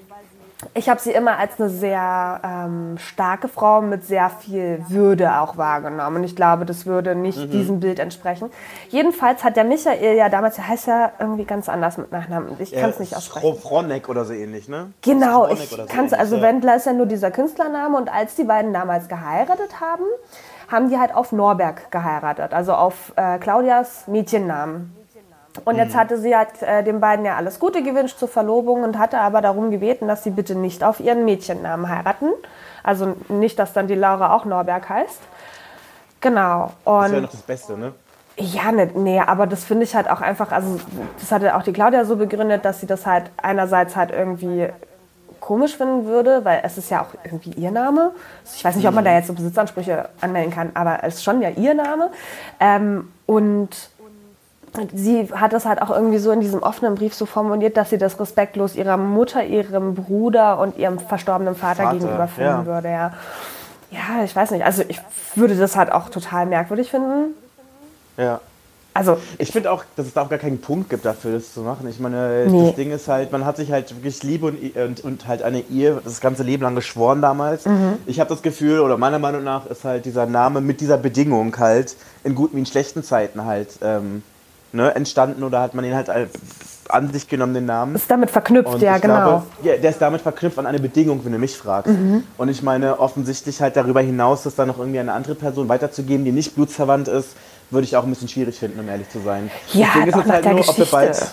ich 0.73 0.89
habe 0.89 0.99
sie 0.99 1.11
immer 1.11 1.37
als 1.37 1.59
eine 1.59 1.69
sehr 1.69 2.41
ähm, 2.43 2.97
starke 2.97 3.47
Frau 3.47 3.81
mit 3.81 4.03
sehr 4.03 4.29
viel 4.31 4.83
Würde 4.89 5.39
auch 5.39 5.55
wahrgenommen 5.57 6.17
und 6.17 6.23
ich 6.23 6.35
glaube, 6.35 6.65
das 6.65 6.87
würde 6.87 7.13
nicht 7.13 7.53
diesem 7.53 7.79
Bild 7.79 7.99
entsprechen. 7.99 8.49
Jedenfalls 8.89 9.43
hat 9.43 9.55
der 9.55 9.65
Michael 9.65 10.15
ja 10.17 10.29
damals, 10.29 10.55
der 10.55 10.67
heißt 10.67 10.87
ja 10.87 11.11
irgendwie 11.19 11.45
ganz 11.45 11.69
anders 11.69 11.99
mit 11.99 12.11
Nachnamen, 12.11 12.55
ich 12.57 12.73
kann 12.73 12.89
es 12.89 12.99
nicht 12.99 13.15
aussprechen. 13.15 13.53
Fro- 13.53 13.59
Fronek 13.61 14.09
oder 14.09 14.25
so 14.25 14.33
ähnlich, 14.33 14.67
ne? 14.67 14.91
Genau, 15.03 15.47
ich 15.47 15.69
so 15.69 15.77
kann's, 15.87 16.11
also 16.11 16.37
ja. 16.37 16.41
Wendler 16.41 16.75
ist 16.75 16.87
ja 16.87 16.93
nur 16.93 17.05
dieser 17.05 17.29
Künstlername 17.29 17.95
und 17.95 18.11
als 18.11 18.33
die 18.33 18.43
beiden 18.43 18.73
damals 18.73 19.07
geheiratet 19.07 19.79
haben, 19.79 20.03
haben 20.71 20.89
die 20.89 20.97
halt 20.97 21.13
auf 21.13 21.31
Norberg 21.31 21.91
geheiratet, 21.91 22.53
also 22.53 22.73
auf 22.73 23.13
äh, 23.15 23.37
Claudias 23.37 24.07
Mädchennamen. 24.07 24.96
Und 25.65 25.75
jetzt 25.77 25.93
Mhm. 25.93 25.99
hatte 25.99 26.17
sie 26.19 26.35
halt 26.35 26.61
äh, 26.61 26.83
den 26.83 26.99
beiden 26.99 27.25
ja 27.25 27.35
alles 27.35 27.59
Gute 27.59 27.83
gewünscht 27.83 28.17
zur 28.19 28.27
Verlobung 28.27 28.83
und 28.83 28.97
hatte 28.97 29.19
aber 29.19 29.41
darum 29.41 29.71
gebeten, 29.71 30.07
dass 30.07 30.23
sie 30.23 30.31
bitte 30.31 30.55
nicht 30.55 30.83
auf 30.83 30.99
ihren 30.99 31.25
Mädchennamen 31.25 31.89
heiraten. 31.89 32.29
Also 32.83 33.15
nicht, 33.29 33.59
dass 33.59 33.73
dann 33.73 33.87
die 33.87 33.95
Laura 33.95 34.33
auch 34.33 34.45
Norberg 34.45 34.87
heißt. 34.89 35.19
Genau. 36.21 36.71
Das 36.85 37.11
wäre 37.11 37.15
Und 37.17 37.21
noch 37.23 37.31
das 37.31 37.41
Beste, 37.41 37.77
ne? 37.77 37.93
ja, 38.37 38.71
ne, 38.71 38.89
nee, 38.95 39.19
aber 39.19 39.47
das 39.47 39.63
finde 39.63 39.83
ich 39.83 39.95
halt 39.95 40.09
auch 40.09 40.21
einfach, 40.21 40.51
also 40.51 40.79
das 41.19 41.31
hatte 41.31 41.55
auch 41.55 41.63
die 41.63 41.73
Claudia 41.73 42.05
so 42.05 42.15
begründet, 42.15 42.65
dass 42.65 42.79
sie 42.79 42.87
das 42.87 43.05
halt 43.05 43.25
einerseits 43.37 43.95
halt 43.95 44.11
irgendwie 44.11 44.69
komisch 45.39 45.75
finden 45.77 46.05
würde, 46.05 46.43
weil 46.45 46.61
es 46.63 46.77
ist 46.77 46.89
ja 46.89 47.01
auch 47.01 47.07
irgendwie 47.23 47.51
ihr 47.51 47.71
Name. 47.71 48.11
Ich 48.55 48.63
weiß 48.65 48.75
nicht, 48.75 48.87
ob 48.87 48.93
man 48.93 49.05
da 49.05 49.13
jetzt 49.13 49.27
so 49.27 49.33
Besitzansprüche 49.33 50.09
anmelden 50.19 50.51
kann, 50.51 50.71
aber 50.73 50.99
es 51.03 51.15
ist 51.15 51.23
schon 51.23 51.41
ja 51.41 51.49
ihr 51.49 51.73
Name. 51.73 52.09
Ähm, 52.59 53.11
und 53.25 53.69
sie 54.93 55.29
hat 55.33 55.53
das 55.53 55.65
halt 55.65 55.81
auch 55.81 55.89
irgendwie 55.89 56.17
so 56.17 56.31
in 56.31 56.39
diesem 56.39 56.61
offenen 56.61 56.95
Brief 56.95 57.13
so 57.13 57.25
formuliert, 57.25 57.77
dass 57.77 57.89
sie 57.89 57.97
das 57.97 58.19
respektlos 58.19 58.75
ihrer 58.75 58.97
Mutter, 58.97 59.43
ihrem 59.43 59.95
Bruder 59.95 60.59
und 60.59 60.77
ihrem 60.77 60.99
verstorbenen 60.99 61.55
Vater, 61.55 61.83
Vater 61.83 61.97
gegenüber 61.97 62.27
finden 62.27 62.49
ja. 62.49 62.65
würde. 62.65 62.89
Ja. 62.89 63.13
ja, 63.91 64.23
ich 64.23 64.35
weiß 64.35 64.51
nicht. 64.51 64.65
Also 64.65 64.83
ich 64.87 64.99
würde 65.35 65.55
das 65.55 65.75
halt 65.75 65.91
auch 65.91 66.09
total 66.09 66.45
merkwürdig 66.45 66.91
finden. 66.91 67.33
Ja. 68.17 68.39
Also, 68.97 69.19
ich 69.37 69.51
finde 69.51 69.71
auch, 69.71 69.83
dass 69.95 70.07
es 70.07 70.13
da 70.13 70.23
auch 70.23 70.29
gar 70.29 70.39
keinen 70.39 70.59
Punkt 70.59 70.89
gibt 70.89 71.05
dafür, 71.05 71.33
das 71.33 71.53
zu 71.53 71.61
machen. 71.61 71.87
Ich 71.87 71.99
meine, 71.99 72.47
nee. 72.47 72.65
das 72.65 72.75
Ding 72.75 72.89
ist 72.89 73.07
halt, 73.07 73.31
man 73.31 73.45
hat 73.45 73.57
sich 73.57 73.71
halt 73.71 73.95
wirklich 73.95 74.23
Liebe 74.23 74.47
und, 74.47 74.75
und, 74.75 75.03
und 75.03 75.27
halt 75.27 75.43
eine 75.43 75.59
Ehe 75.69 76.01
das 76.03 76.19
ganze 76.19 76.41
Leben 76.41 76.63
lang 76.63 76.73
geschworen 76.73 77.21
damals. 77.21 77.67
Mhm. 77.67 77.99
Ich 78.07 78.19
habe 78.19 78.31
das 78.31 78.41
Gefühl, 78.41 78.79
oder 78.79 78.97
meiner 78.97 79.19
Meinung 79.19 79.43
nach 79.43 79.67
ist 79.67 79.83
halt 79.83 80.05
dieser 80.05 80.25
Name 80.25 80.61
mit 80.61 80.81
dieser 80.81 80.97
Bedingung 80.97 81.55
halt 81.59 81.95
in 82.23 82.33
guten 82.33 82.55
wie 82.55 82.61
in 82.61 82.65
schlechten 82.65 83.03
Zeiten 83.03 83.45
halt 83.45 83.69
ähm, 83.83 84.23
ne, 84.77 84.95
entstanden 84.95 85.43
oder 85.43 85.61
hat 85.61 85.73
man 85.73 85.83
ihn 85.83 85.93
halt 85.93 86.09
an 86.89 87.11
sich 87.11 87.27
genommen, 87.27 87.53
den 87.53 87.65
Namen. 87.65 87.95
Ist 87.95 88.09
damit 88.09 88.31
verknüpft, 88.31 88.75
und 88.75 88.81
ja, 88.81 88.97
genau. 88.97 89.15
Glaube, 89.15 89.45
ja, 89.63 89.77
der 89.77 89.89
ist 89.89 90.01
damit 90.01 90.21
verknüpft 90.21 90.57
an 90.57 90.65
eine 90.65 90.79
Bedingung, 90.79 91.23
wenn 91.25 91.33
du 91.33 91.37
mich 91.37 91.57
fragst. 91.57 91.91
Mhm. 91.91 92.23
Und 92.37 92.49
ich 92.49 92.63
meine, 92.63 92.99
offensichtlich 92.99 93.61
halt 93.61 93.75
darüber 93.75 94.01
hinaus, 94.01 94.43
das 94.43 94.55
dann 94.55 94.69
noch 94.69 94.79
irgendwie 94.79 94.99
eine 94.99 95.13
andere 95.13 95.35
Person 95.35 95.67
weiterzugeben, 95.67 96.23
die 96.23 96.31
nicht 96.31 96.55
blutsverwandt 96.55 97.07
ist, 97.07 97.35
würde 97.69 97.83
ich 97.83 97.97
auch 97.97 98.03
ein 98.03 98.09
bisschen 98.09 98.29
schwierig 98.29 98.57
finden, 98.57 98.79
um 98.79 98.87
ehrlich 98.87 99.09
zu 99.09 99.19
sein. 99.19 99.51
Ja, 99.73 99.87
Deswegen 99.95 100.09
ist 100.09 100.25
es 100.25 100.31
halt 100.31 100.45
nur, 100.45 100.69
ob 100.69 100.77
wir 100.77 100.85
bald. 100.85 101.31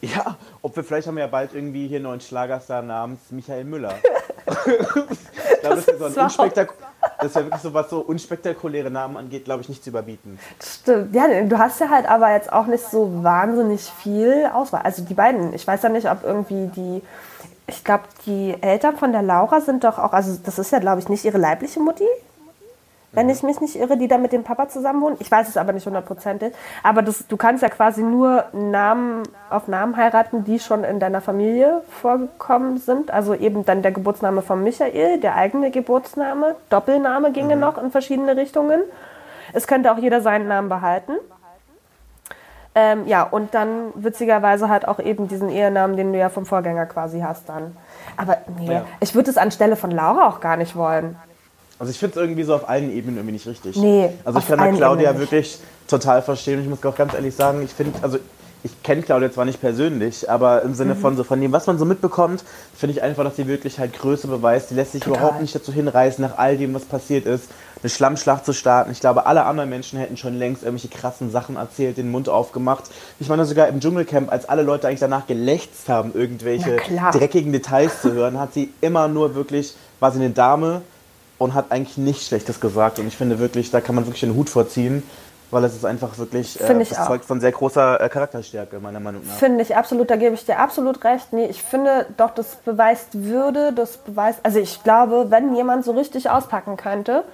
Ja, 0.00 0.36
ob 0.62 0.76
wir 0.76 0.84
vielleicht 0.84 1.08
haben 1.08 1.16
wir 1.16 1.24
ja 1.24 1.30
bald 1.30 1.54
irgendwie 1.54 1.88
hier 1.88 1.96
einen 1.96 2.04
neuen 2.04 2.20
Schlagerstar 2.20 2.82
namens 2.82 3.20
Michael 3.30 3.64
Müller. 3.64 3.94
das, 4.46 5.06
das, 5.62 5.88
ist 5.88 5.98
so 5.98 6.04
ein 6.04 6.12
das 7.18 7.28
ist 7.28 7.34
ja 7.36 7.42
wirklich 7.42 7.62
so, 7.62 7.74
was 7.74 7.90
so 7.90 8.00
unspektakuläre 8.00 8.90
Namen 8.90 9.16
angeht, 9.16 9.44
glaube 9.44 9.62
ich, 9.62 9.68
nicht 9.68 9.82
zu 9.82 9.90
überbieten. 9.90 10.38
Stimmt. 10.62 11.14
Ja, 11.14 11.42
du 11.42 11.58
hast 11.58 11.80
ja 11.80 11.88
halt 11.88 12.08
aber 12.08 12.32
jetzt 12.32 12.52
auch 12.52 12.66
nicht 12.66 12.84
so 12.84 13.22
wahnsinnig 13.22 13.82
viel 14.02 14.48
Auswahl. 14.52 14.82
Also 14.82 15.02
die 15.02 15.14
beiden, 15.14 15.52
ich 15.54 15.66
weiß 15.66 15.82
ja 15.82 15.88
nicht, 15.88 16.10
ob 16.10 16.24
irgendwie 16.24 16.70
die, 16.74 17.02
ich 17.66 17.84
glaube, 17.84 18.04
die 18.26 18.56
Eltern 18.60 18.96
von 18.96 19.12
der 19.12 19.22
Laura 19.22 19.60
sind 19.60 19.84
doch 19.84 19.98
auch, 19.98 20.12
also 20.12 20.38
das 20.44 20.58
ist 20.58 20.72
ja, 20.72 20.78
glaube 20.78 21.00
ich, 21.00 21.08
nicht 21.08 21.24
ihre 21.24 21.38
leibliche 21.38 21.80
Mutti 21.80 22.06
wenn 23.16 23.30
ich 23.30 23.42
mich 23.42 23.62
nicht 23.62 23.76
irre, 23.76 23.96
die 23.96 24.08
da 24.08 24.18
mit 24.18 24.32
dem 24.32 24.44
Papa 24.44 24.68
zusammen 24.68 25.00
wohnen. 25.00 25.16
Ich 25.20 25.30
weiß 25.30 25.48
es 25.48 25.56
aber 25.56 25.72
nicht 25.72 25.86
hundertprozentig. 25.86 26.52
Aber 26.82 27.00
das, 27.00 27.26
du 27.26 27.38
kannst 27.38 27.62
ja 27.62 27.70
quasi 27.70 28.02
nur 28.02 28.44
Namen 28.52 29.22
auf 29.48 29.68
Namen 29.68 29.96
heiraten, 29.96 30.44
die 30.44 30.60
schon 30.60 30.84
in 30.84 31.00
deiner 31.00 31.22
Familie 31.22 31.82
vorgekommen 32.02 32.76
sind. 32.76 33.10
Also 33.10 33.34
eben 33.34 33.64
dann 33.64 33.80
der 33.80 33.92
Geburtsname 33.92 34.42
von 34.42 34.62
Michael, 34.62 35.18
der 35.18 35.34
eigene 35.34 35.70
Geburtsname, 35.70 36.56
Doppelname 36.68 37.32
ginge 37.32 37.54
mhm. 37.54 37.62
noch 37.62 37.82
in 37.82 37.90
verschiedene 37.90 38.36
Richtungen. 38.36 38.82
Es 39.54 39.66
könnte 39.66 39.90
auch 39.90 39.98
jeder 39.98 40.20
seinen 40.20 40.46
Namen 40.46 40.68
behalten. 40.68 41.12
Ähm, 42.74 43.06
ja, 43.06 43.22
und 43.22 43.54
dann 43.54 43.92
witzigerweise 43.94 44.68
halt 44.68 44.86
auch 44.86 44.98
eben 44.98 45.26
diesen 45.26 45.48
Ehenamen, 45.48 45.96
den 45.96 46.12
du 46.12 46.18
ja 46.18 46.28
vom 46.28 46.44
Vorgänger 46.44 46.84
quasi 46.84 47.20
hast 47.20 47.48
dann. 47.48 47.74
Aber 48.18 48.36
nee, 48.58 48.74
ja. 48.74 48.84
ich 49.00 49.14
würde 49.14 49.30
es 49.30 49.38
anstelle 49.38 49.76
von 49.76 49.90
Laura 49.90 50.28
auch 50.28 50.40
gar 50.40 50.58
nicht 50.58 50.76
wollen. 50.76 51.16
Also 51.78 51.90
ich 51.90 51.98
finde 51.98 52.18
es 52.18 52.22
irgendwie 52.22 52.42
so 52.42 52.54
auf 52.54 52.68
allen 52.68 52.90
Ebenen 52.90 53.16
irgendwie 53.16 53.34
nicht 53.34 53.46
richtig. 53.46 53.76
Nee, 53.76 54.10
also 54.24 54.38
ich 54.38 54.46
kann 54.46 54.58
da 54.58 54.70
Claudia 54.72 55.18
wirklich 55.18 55.58
total 55.86 56.22
verstehen 56.22 56.58
und 56.58 56.64
ich 56.64 56.70
muss 56.70 56.84
auch 56.84 56.96
ganz 56.96 57.14
ehrlich 57.14 57.34
sagen, 57.34 57.62
ich 57.62 57.70
finde, 57.70 57.98
also 58.02 58.18
ich 58.66 58.82
kenne 58.82 59.02
Claudia 59.02 59.30
zwar 59.30 59.44
nicht 59.44 59.60
persönlich, 59.60 60.28
aber 60.28 60.62
im 60.62 60.74
Sinne 60.74 60.94
mhm. 60.94 60.98
von 60.98 61.16
so 61.16 61.24
von 61.24 61.40
dem, 61.40 61.52
was 61.52 61.66
man 61.66 61.78
so 61.78 61.84
mitbekommt, 61.84 62.42
finde 62.74 62.94
ich 62.94 63.02
einfach, 63.02 63.24
dass 63.24 63.36
sie 63.36 63.46
wirklich 63.46 63.78
halt 63.78 63.92
Größe 63.92 64.26
beweist. 64.26 64.70
Die 64.70 64.74
lässt 64.74 64.92
sich 64.92 65.02
Total. 65.02 65.18
überhaupt 65.18 65.40
nicht 65.40 65.54
dazu 65.54 65.72
hinreißen, 65.72 66.22
nach 66.22 66.38
all 66.38 66.56
dem, 66.56 66.74
was 66.74 66.84
passiert 66.84 67.26
ist, 67.26 67.48
eine 67.82 67.90
Schlammschlacht 67.90 68.44
zu 68.44 68.52
starten. 68.52 68.90
Ich 68.90 69.00
glaube, 69.00 69.26
alle 69.26 69.44
anderen 69.44 69.70
Menschen 69.70 69.98
hätten 69.98 70.16
schon 70.16 70.34
längst 70.34 70.62
irgendwelche 70.62 70.88
krassen 70.88 71.30
Sachen 71.30 71.56
erzählt, 71.56 71.98
den 71.98 72.10
Mund 72.10 72.28
aufgemacht. 72.28 72.84
Ich 73.20 73.28
meine, 73.28 73.44
sogar 73.44 73.68
im 73.68 73.80
Dschungelcamp, 73.80 74.32
als 74.32 74.48
alle 74.48 74.62
Leute 74.62 74.88
eigentlich 74.88 75.00
danach 75.00 75.26
gelächzt 75.26 75.88
haben, 75.88 76.12
irgendwelche 76.14 76.76
dreckigen 77.12 77.52
Details 77.52 78.00
zu 78.02 78.12
hören, 78.12 78.40
hat 78.40 78.54
sie 78.54 78.72
immer 78.80 79.06
nur 79.08 79.34
wirklich, 79.34 79.74
war 80.00 80.10
sie 80.10 80.18
eine 80.18 80.30
Dame, 80.30 80.82
und 81.38 81.54
hat 81.54 81.66
eigentlich 81.70 81.96
nichts 81.96 82.26
Schlechtes 82.26 82.60
gesagt. 82.60 82.98
Und 82.98 83.06
ich 83.06 83.16
finde 83.16 83.38
wirklich, 83.38 83.70
da 83.70 83.80
kann 83.80 83.94
man 83.94 84.04
wirklich 84.06 84.20
den 84.20 84.34
Hut 84.34 84.48
vorziehen, 84.48 85.02
weil 85.50 85.64
es 85.64 85.74
ist 85.74 85.84
einfach 85.84 86.18
wirklich 86.18 86.60
äh, 86.60 86.78
das 86.78 87.06
Zeug 87.06 87.24
von 87.24 87.40
sehr 87.40 87.52
großer 87.52 88.00
äh, 88.00 88.08
Charakterstärke, 88.08 88.80
meiner 88.80 89.00
Meinung 89.00 89.22
nach. 89.26 89.34
Finde 89.34 89.62
ich 89.62 89.76
absolut, 89.76 90.10
da 90.10 90.16
gebe 90.16 90.34
ich 90.34 90.44
dir 90.44 90.58
absolut 90.58 91.04
recht. 91.04 91.32
Nee, 91.32 91.46
ich 91.46 91.62
finde 91.62 92.06
doch, 92.16 92.30
das 92.30 92.56
beweist 92.56 93.08
Würde, 93.24 93.72
das 93.72 93.98
beweist, 93.98 94.40
also 94.42 94.58
ich 94.58 94.82
glaube, 94.82 95.26
wenn 95.30 95.54
jemand 95.54 95.84
so 95.84 95.92
richtig 95.92 96.30
auspacken 96.30 96.76
könnte, 96.76 97.24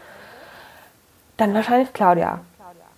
dann 1.36 1.54
wahrscheinlich 1.54 1.92
Claudia. 1.92 2.40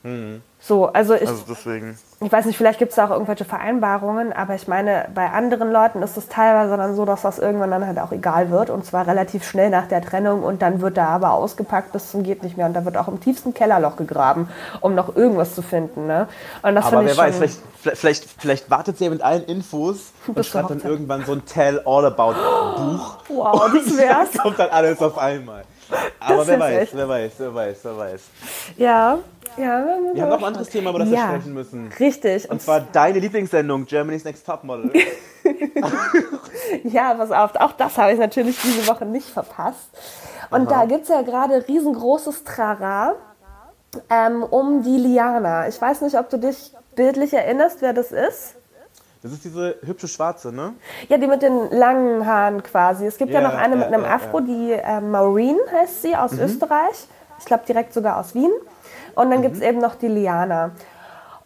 Mhm. 0.05 0.43
So, 0.61 0.87
also 0.87 1.15
ich. 1.15 1.29
Also 1.29 1.45
deswegen 1.49 1.99
ich 2.25 2.33
weiß 2.33 2.47
nicht, 2.47 2.57
vielleicht 2.57 2.79
gibt 2.79 2.91
es 2.91 2.97
da 2.97 3.07
auch 3.07 3.11
irgendwelche 3.11 3.45
Vereinbarungen, 3.45 4.33
aber 4.33 4.55
ich 4.55 4.67
meine, 4.67 5.09
bei 5.15 5.31
anderen 5.31 5.71
Leuten 5.71 6.03
ist 6.03 6.17
es 6.17 6.29
teilweise 6.29 6.77
dann 6.77 6.97
so, 6.97 7.05
dass 7.05 7.23
das 7.23 7.39
irgendwann 7.39 7.71
dann 7.71 7.87
halt 7.87 7.99
auch 7.99 8.13
egal 8.13 8.51
wird 8.51 8.71
und 8.71 8.85
zwar 8.87 9.07
relativ 9.07 9.45
schnell 9.47 9.69
nach 9.69 9.89
der 9.89 10.01
Trennung 10.01 10.43
und 10.43 10.63
dann 10.63 10.81
wird 10.81 10.97
da 10.97 11.09
aber 11.09 11.33
ausgepackt 11.33 11.93
bis 11.93 12.11
zum 12.11 12.23
geht 12.23 12.43
nicht 12.43 12.57
mehr 12.57 12.67
und 12.67 12.73
da 12.73 12.85
wird 12.85 12.97
auch 12.97 13.09
im 13.09 13.21
tiefsten 13.21 13.53
Kellerloch 13.53 13.97
gegraben, 13.97 14.49
um 14.81 14.95
noch 14.95 15.15
irgendwas 15.15 15.55
zu 15.55 15.61
finden. 15.61 16.07
Ne? 16.07 16.27
Und 16.63 16.75
das 16.75 16.87
aber 16.87 17.05
wer 17.05 17.17
weiß, 17.17 17.37
vielleicht, 17.37 17.59
vielleicht, 17.83 18.25
vielleicht 18.39 18.71
wartet 18.71 18.97
sie 18.97 19.05
ja 19.05 19.11
mit 19.11 19.23
allen 19.23 19.45
Infos 19.45 20.13
und 20.27 20.47
schreibt 20.47 20.71
dann 20.71 20.81
irgendwann 20.81 21.25
so 21.27 21.33
ein 21.33 21.45
Tell 21.45 21.83
All 21.85 22.07
About 22.07 22.35
Buch. 22.77 23.19
Wow, 23.29 23.71
das 23.73 23.97
wär's. 23.99 24.31
Das 24.33 24.43
kommt 24.43 24.59
dann 24.59 24.71
alles 24.71 25.01
auf 25.01 25.19
einmal. 25.19 25.65
Aber 26.21 26.47
wer 26.47 26.61
weiß, 26.61 26.89
wer 26.93 27.09
weiß, 27.09 27.33
wer 27.39 27.55
weiß, 27.55 27.79
wer 27.83 27.99
weiß. 27.99 28.23
Ja, 28.77 29.19
ja, 29.57 29.85
wir 30.13 30.23
haben 30.23 30.31
noch 30.31 30.39
ein 30.39 30.45
anderes 30.45 30.69
Thema, 30.69 30.91
über 30.91 31.01
das 31.01 31.11
ja, 31.11 31.15
wir 31.15 31.37
sprechen 31.37 31.55
müssen. 31.55 31.93
Richtig. 32.01 32.51
Und 32.51 32.61
zwar 32.61 32.81
deine 32.81 33.21
Lieblingssendung, 33.21 33.87
Germany's 33.87 34.25
Next 34.25 34.45
Topmodel. 34.45 34.91
ja, 36.85 37.15
pass 37.15 37.31
auf, 37.31 37.55
auch 37.57 37.73
das 37.73 37.97
habe 37.97 38.13
ich 38.13 38.19
natürlich 38.19 38.61
diese 38.61 38.87
Woche 38.89 39.05
nicht 39.07 39.29
verpasst. 39.29 39.91
Und 40.51 40.71
Aha. 40.71 40.81
da 40.81 40.87
gibt 40.87 41.03
es 41.03 41.09
ja 41.09 41.23
gerade 41.23 41.67
riesengroßes 41.67 42.45
Trara 42.45 43.15
ähm, 44.11 44.43
um 44.43 44.83
die 44.83 44.99
Liana. 44.99 45.69
Ich 45.69 45.81
weiß 45.81 46.01
nicht, 46.01 46.19
ob 46.19 46.31
du 46.31 46.39
dich 46.39 46.73
bildlich 46.97 47.33
erinnerst, 47.33 47.81
wer 47.83 47.93
das 47.93 48.13
ist. 48.13 48.57
Das 49.25 49.33
ist 49.33 49.43
diese 49.43 49.77
hübsche 49.81 50.07
Schwarze, 50.07 50.53
ne? 50.53 50.75
Ja, 51.09 51.17
die 51.17 51.27
mit 51.27 51.41
den 51.41 51.71
langen 51.71 52.27
Haaren 52.27 52.63
quasi. 52.63 53.07
Es 53.07 53.17
gibt 53.17 53.33
ja, 53.33 53.41
ja 53.41 53.49
noch 53.49 53.57
eine 53.57 53.75
ja, 53.75 53.81
mit 53.81 53.87
einem 53.87 54.05
ja, 54.05 54.17
Afro, 54.17 54.41
die 54.41 54.73
äh, 54.73 55.01
Maureen 55.01 55.57
heißt 55.73 56.03
sie, 56.03 56.15
aus 56.15 56.33
mhm. 56.33 56.41
Österreich. 56.41 57.09
Ich 57.39 57.47
glaube 57.47 57.65
direkt 57.67 57.95
sogar 57.95 58.19
aus 58.19 58.35
Wien. 58.35 58.53
Und 59.15 59.31
dann 59.31 59.39
mhm. 59.39 59.45
gibt 59.45 59.57
es 59.57 59.63
eben 59.63 59.79
noch 59.79 59.95
die 59.95 60.09
Liana. 60.09 60.73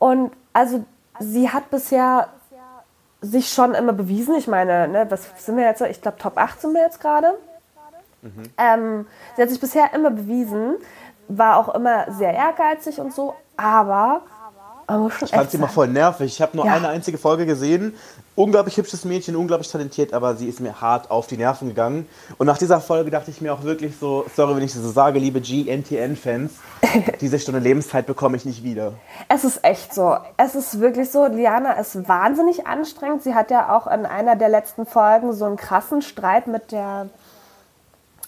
Und 0.00 0.32
also 0.52 0.84
sie 1.20 1.50
hat 1.50 1.70
bisher 1.70 2.26
sich 3.20 3.48
schon 3.52 3.74
immer 3.74 3.92
bewiesen. 3.92 4.34
Ich 4.34 4.48
meine, 4.48 4.88
ne, 4.88 5.06
was 5.08 5.28
sind 5.38 5.56
wir 5.56 5.64
jetzt? 5.64 5.80
Ich 5.82 6.02
glaube, 6.02 6.18
Top 6.18 6.36
8 6.36 6.60
sind 6.60 6.74
wir 6.74 6.82
jetzt 6.82 7.00
gerade. 7.00 7.34
Mhm. 8.22 8.42
Ähm, 8.58 9.06
sie 9.36 9.42
hat 9.42 9.50
sich 9.50 9.60
bisher 9.60 9.94
immer 9.94 10.10
bewiesen, 10.10 10.74
war 11.28 11.56
auch 11.56 11.72
immer 11.76 12.10
sehr 12.10 12.34
ehrgeizig 12.34 13.00
und 13.00 13.14
so, 13.14 13.36
aber 13.56 14.22
aber 14.88 15.10
schon 15.10 15.26
ich 15.26 15.34
fand 15.34 15.50
sie 15.50 15.58
immer 15.58 15.68
voll 15.68 15.88
nervig. 15.88 16.32
Ich 16.32 16.40
habe 16.40 16.56
nur 16.56 16.64
ja. 16.64 16.72
eine 16.72 16.88
einzige 16.88 17.18
Folge 17.18 17.44
gesehen. 17.44 17.94
Unglaublich 18.34 18.78
hübsches 18.78 19.04
Mädchen, 19.04 19.36
unglaublich 19.36 19.70
talentiert, 19.70 20.14
aber 20.14 20.34
sie 20.34 20.48
ist 20.48 20.60
mir 20.60 20.80
hart 20.80 21.10
auf 21.10 21.26
die 21.26 21.36
Nerven 21.36 21.68
gegangen. 21.68 22.08
Und 22.38 22.46
nach 22.46 22.56
dieser 22.56 22.80
Folge 22.80 23.10
dachte 23.10 23.30
ich 23.30 23.42
mir 23.42 23.52
auch 23.52 23.64
wirklich 23.64 23.98
so, 23.98 24.24
sorry, 24.34 24.56
wenn 24.56 24.62
ich 24.62 24.72
das 24.72 24.80
so 24.80 24.90
sage, 24.90 25.18
liebe 25.18 25.42
GNTN-Fans, 25.42 26.52
diese 27.20 27.38
Stunde 27.38 27.60
Lebenszeit 27.60 28.06
bekomme 28.06 28.38
ich 28.38 28.46
nicht 28.46 28.64
wieder. 28.64 28.94
Es 29.28 29.44
ist 29.44 29.62
echt 29.62 29.92
so. 29.92 30.16
Es 30.38 30.54
ist 30.54 30.80
wirklich 30.80 31.10
so. 31.10 31.26
Liana 31.26 31.72
ist 31.72 32.08
wahnsinnig 32.08 32.66
anstrengend. 32.66 33.22
Sie 33.22 33.34
hat 33.34 33.50
ja 33.50 33.76
auch 33.76 33.88
in 33.88 34.06
einer 34.06 34.36
der 34.36 34.48
letzten 34.48 34.86
Folgen 34.86 35.34
so 35.34 35.44
einen 35.44 35.56
krassen 35.56 36.00
Streit 36.00 36.46
mit 36.46 36.72
der 36.72 37.10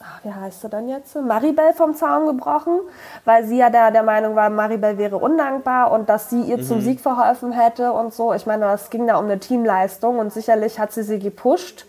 ach, 0.03 0.25
wie 0.25 0.33
heißt 0.33 0.63
sie 0.63 0.69
dann 0.69 0.89
jetzt? 0.89 1.15
Maribel 1.17 1.73
vom 1.75 1.95
Zaun 1.95 2.27
gebrochen, 2.27 2.81
weil 3.25 3.45
sie 3.45 3.59
ja 3.59 3.71
da 3.71 3.91
der 3.91 4.03
Meinung 4.03 4.35
war, 4.35 4.51
Maribel 4.51 4.99
wäre 4.99 5.17
undankbar 5.17 5.91
und 5.93 6.09
dass 6.09 6.31
sie 6.31 6.43
ihr 6.43 6.59
mhm. 6.59 6.63
zum 6.63 6.81
Sieg 6.81 7.01
verholfen 7.01 7.53
hätte 7.53 7.93
und 7.93 8.13
so. 8.13 8.33
Ich 8.33 8.47
meine, 8.47 8.67
es 8.73 8.91
ging 8.91 9.07
da 9.07 9.17
um 9.17 9.27
eine 9.27 9.39
Teamleistung 9.39 10.19
und 10.19 10.33
sicherlich 10.33 10.79
hat 10.79 10.93
sie 10.93 11.03
sie 11.03 11.19
gepusht. 11.19 11.87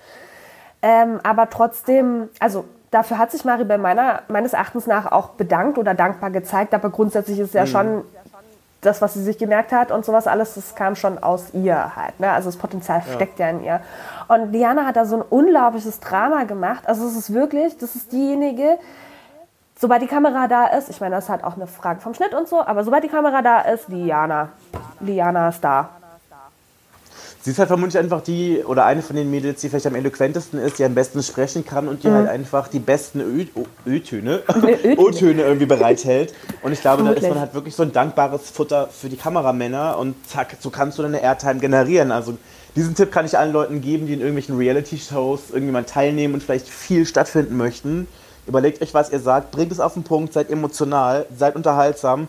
Ähm, 0.82 1.20
aber 1.24 1.50
trotzdem, 1.50 2.30
also 2.40 2.66
dafür 2.90 3.18
hat 3.18 3.32
sich 3.32 3.46
Maribel 3.46 3.78
meiner, 3.78 4.24
meines 4.28 4.54
Erachtens 4.54 4.88
nach 4.88 5.12
auch 5.12 5.30
bedankt 5.30 5.78
oder 5.78 5.94
dankbar 5.94 6.32
gezeigt, 6.32 6.74
aber 6.74 6.90
grundsätzlich 6.90 7.40
ist 7.40 7.54
ja 7.54 7.64
mhm. 7.64 7.68
schon 7.68 8.04
das, 8.82 9.02
was 9.02 9.14
sie 9.14 9.24
sich 9.24 9.38
gemerkt 9.38 9.72
hat 9.72 9.92
und 9.92 10.04
sowas 10.04 10.28
alles, 10.28 10.56
das 10.56 10.76
kam 10.76 10.96
schon 10.96 11.22
aus 11.22 11.54
ihr 11.54 11.96
halt. 11.96 12.20
Ne? 12.20 12.32
Also 12.32 12.50
das 12.50 12.58
Potenzial 12.58 13.04
ja. 13.06 13.14
steckt 13.14 13.40
ja 13.40 13.50
in 13.50 13.64
ihr. 13.64 13.82
Und 14.28 14.52
Diana 14.52 14.86
hat 14.86 14.96
da 14.96 15.06
so 15.06 15.18
ein 15.18 15.22
unglaubliches 15.22 16.00
Drama 16.00 16.44
gemacht. 16.44 16.84
Also 16.88 17.06
es 17.08 17.16
ist 17.16 17.34
wirklich, 17.34 17.78
das 17.78 17.96
ist 17.96 18.12
diejenige, 18.12 18.80
sobald 19.80 20.02
die 20.02 20.08
Kamera 20.08 20.48
da 20.48 20.66
ist, 20.68 20.90
ich 20.90 21.00
meine, 21.00 21.16
das 21.16 21.26
ist 21.26 21.30
halt 21.30 21.44
auch 21.44 21.56
eine 21.56 21.68
Frage 21.68 22.02
vom 22.02 22.14
Schnitt 22.16 22.34
und 22.34 22.48
so, 22.48 22.62
aber 22.62 22.84
sobald 22.84 23.04
die 23.04 23.10
Kamera 23.10 23.42
da 23.42 23.62
ist, 23.62 23.88
Diana. 23.88 24.50
Diana 25.00 25.50
ist 25.50 25.64
da. 25.64 25.90
Sie 27.44 27.50
ist 27.50 27.58
halt 27.58 27.70
vermutlich 27.70 27.98
einfach 27.98 28.22
die 28.22 28.64
oder 28.64 28.86
eine 28.86 29.02
von 29.02 29.16
den 29.16 29.32
Mädels, 29.32 29.62
die 29.62 29.70
vielleicht 29.70 29.88
am 29.88 29.96
eloquentesten 29.96 30.60
ist, 30.60 30.78
die 30.78 30.86
am 30.86 30.94
besten 30.94 31.24
sprechen 31.24 31.66
kann 31.66 31.88
und 31.88 32.04
die 32.04 32.08
mhm. 32.08 32.14
halt 32.14 32.30
einfach 32.30 32.68
die 32.68 32.78
besten 32.78 33.20
Ö-Töne, 33.86 34.44
O-Töne 34.98 35.42
irgendwie 35.42 35.66
bereithält. 35.66 36.36
Und 36.62 36.72
ich 36.72 36.82
glaube, 36.82 37.04
da 37.04 37.12
ist 37.12 37.28
man 37.28 37.40
halt 37.40 37.56
wirklich 37.56 37.76
so 37.76 37.82
ein 37.82 37.92
dankbares 37.92 38.52
Futter 38.52 38.90
für 38.90 39.10
die 39.10 39.18
Kameramänner 39.18 39.98
und 39.98 40.16
zack, 40.30 40.58
so 40.60 40.70
kannst 40.70 41.00
du 41.00 41.02
deine 41.02 41.20
Airtime 41.20 41.60
generieren. 41.60 42.12
Also 42.12 42.38
diesen 42.76 42.94
Tipp 42.94 43.12
kann 43.12 43.26
ich 43.26 43.36
allen 43.36 43.54
Leuten 43.54 43.82
geben, 43.82 44.06
die 44.06 44.14
in 44.14 44.20
irgendwelchen 44.20 44.56
Reality-Shows 44.56 45.46
irgendwie 45.52 45.74
mal 45.74 45.84
teilnehmen 45.84 46.36
und 46.36 46.44
vielleicht 46.44 46.70
viel 46.70 47.08
stattfinden 47.08 47.58
möchten. 47.58 48.08
Überlegt 48.46 48.84
euch, 48.84 48.94
was 48.94 49.12
ihr 49.12 49.20
sagt, 49.20 49.50
bringt 49.50 49.72
es 49.72 49.80
auf 49.80 49.96
den 49.96 50.04
Punkt, 50.04 50.34
seid 50.34 50.52
emotional, 50.52 51.26
seid 51.36 51.56
unterhaltsam 51.56 52.28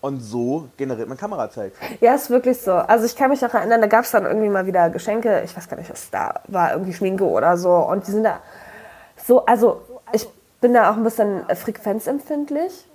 und 0.00 0.20
so 0.20 0.68
generiert 0.76 1.08
man 1.08 1.18
Kamerazeit. 1.18 1.72
Ja, 2.00 2.14
ist 2.14 2.30
wirklich 2.30 2.60
so. 2.60 2.72
Also 2.72 3.04
ich 3.04 3.16
kann 3.16 3.30
mich 3.30 3.44
auch 3.44 3.52
erinnern, 3.52 3.80
da 3.80 3.86
gab 3.86 4.04
es 4.04 4.10
dann 4.10 4.24
irgendwie 4.24 4.48
mal 4.48 4.66
wieder 4.66 4.88
Geschenke, 4.90 5.42
ich 5.44 5.56
weiß 5.56 5.68
gar 5.68 5.76
nicht, 5.76 5.90
was 5.90 6.10
da 6.10 6.40
war, 6.48 6.72
irgendwie 6.72 6.92
Schminke 6.92 7.24
oder 7.24 7.56
so. 7.56 7.74
Und 7.74 8.06
die 8.06 8.12
sind 8.12 8.24
da 8.24 8.40
so, 9.16 9.44
also 9.44 9.82
ich 10.12 10.28
bin 10.60 10.72
da 10.74 10.90
auch 10.90 10.96
ein 10.96 11.04
bisschen 11.04 11.44
frequenzempfindlich. 11.54 12.86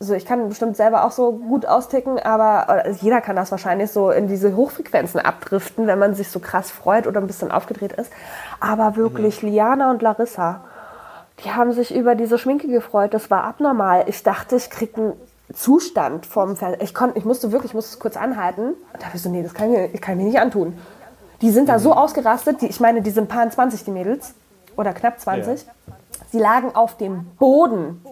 Also 0.00 0.14
ich 0.14 0.26
kann 0.26 0.48
bestimmt 0.48 0.76
selber 0.76 1.04
auch 1.04 1.12
so 1.12 1.32
gut 1.32 1.64
austicken, 1.64 2.18
aber 2.18 2.90
jeder 3.00 3.20
kann 3.20 3.36
das 3.36 3.52
wahrscheinlich 3.52 3.92
so 3.92 4.10
in 4.10 4.26
diese 4.26 4.56
Hochfrequenzen 4.56 5.20
abdriften, 5.20 5.86
wenn 5.86 5.98
man 5.98 6.14
sich 6.14 6.28
so 6.28 6.40
krass 6.40 6.72
freut 6.72 7.06
oder 7.06 7.20
ein 7.20 7.28
bisschen 7.28 7.52
aufgedreht 7.52 7.92
ist. 7.92 8.12
Aber 8.58 8.96
wirklich, 8.96 9.42
mhm. 9.42 9.50
Liana 9.50 9.90
und 9.92 10.02
Larissa, 10.02 10.64
die 11.44 11.52
haben 11.52 11.72
sich 11.72 11.94
über 11.94 12.16
diese 12.16 12.36
Schminke 12.36 12.66
gefreut. 12.66 13.14
Das 13.14 13.30
war 13.30 13.44
abnormal. 13.44 14.04
Ich 14.08 14.24
dachte, 14.24 14.56
ich 14.56 14.70
krieg 14.70 14.98
einen 14.98 15.12
Zustand 15.54 16.26
vom 16.26 16.56
Fernseher. 16.56 16.82
Ich, 16.82 16.94
ich 17.14 17.24
musste 17.24 17.52
wirklich, 17.52 17.70
ich 17.70 17.74
musste 17.74 17.94
es 17.94 17.98
kurz 17.98 18.16
anhalten. 18.16 18.74
Und 18.92 19.00
da 19.02 19.06
habe 19.06 19.16
ich 19.16 19.22
so, 19.22 19.28
nee, 19.28 19.42
das 19.42 19.54
kann 19.54 19.72
ich, 19.72 20.00
kann 20.00 20.14
ich 20.14 20.24
mir 20.24 20.30
nicht 20.30 20.40
antun. 20.40 20.78
Die 21.40 21.50
sind 21.50 21.68
da 21.68 21.78
so 21.78 21.90
mhm. 21.90 21.98
ausgerastet, 21.98 22.62
die, 22.62 22.66
ich 22.66 22.80
meine, 22.80 23.02
die 23.02 23.10
sind 23.10 23.28
paar 23.28 23.48
20, 23.48 23.84
die 23.84 23.90
Mädels. 23.90 24.34
Oder 24.76 24.92
knapp 24.92 25.20
20. 25.20 25.66
Ja. 25.66 25.72
Sie 26.30 26.38
lagen 26.38 26.74
auf 26.74 26.96
dem 26.96 27.26
Boden. 27.38 28.04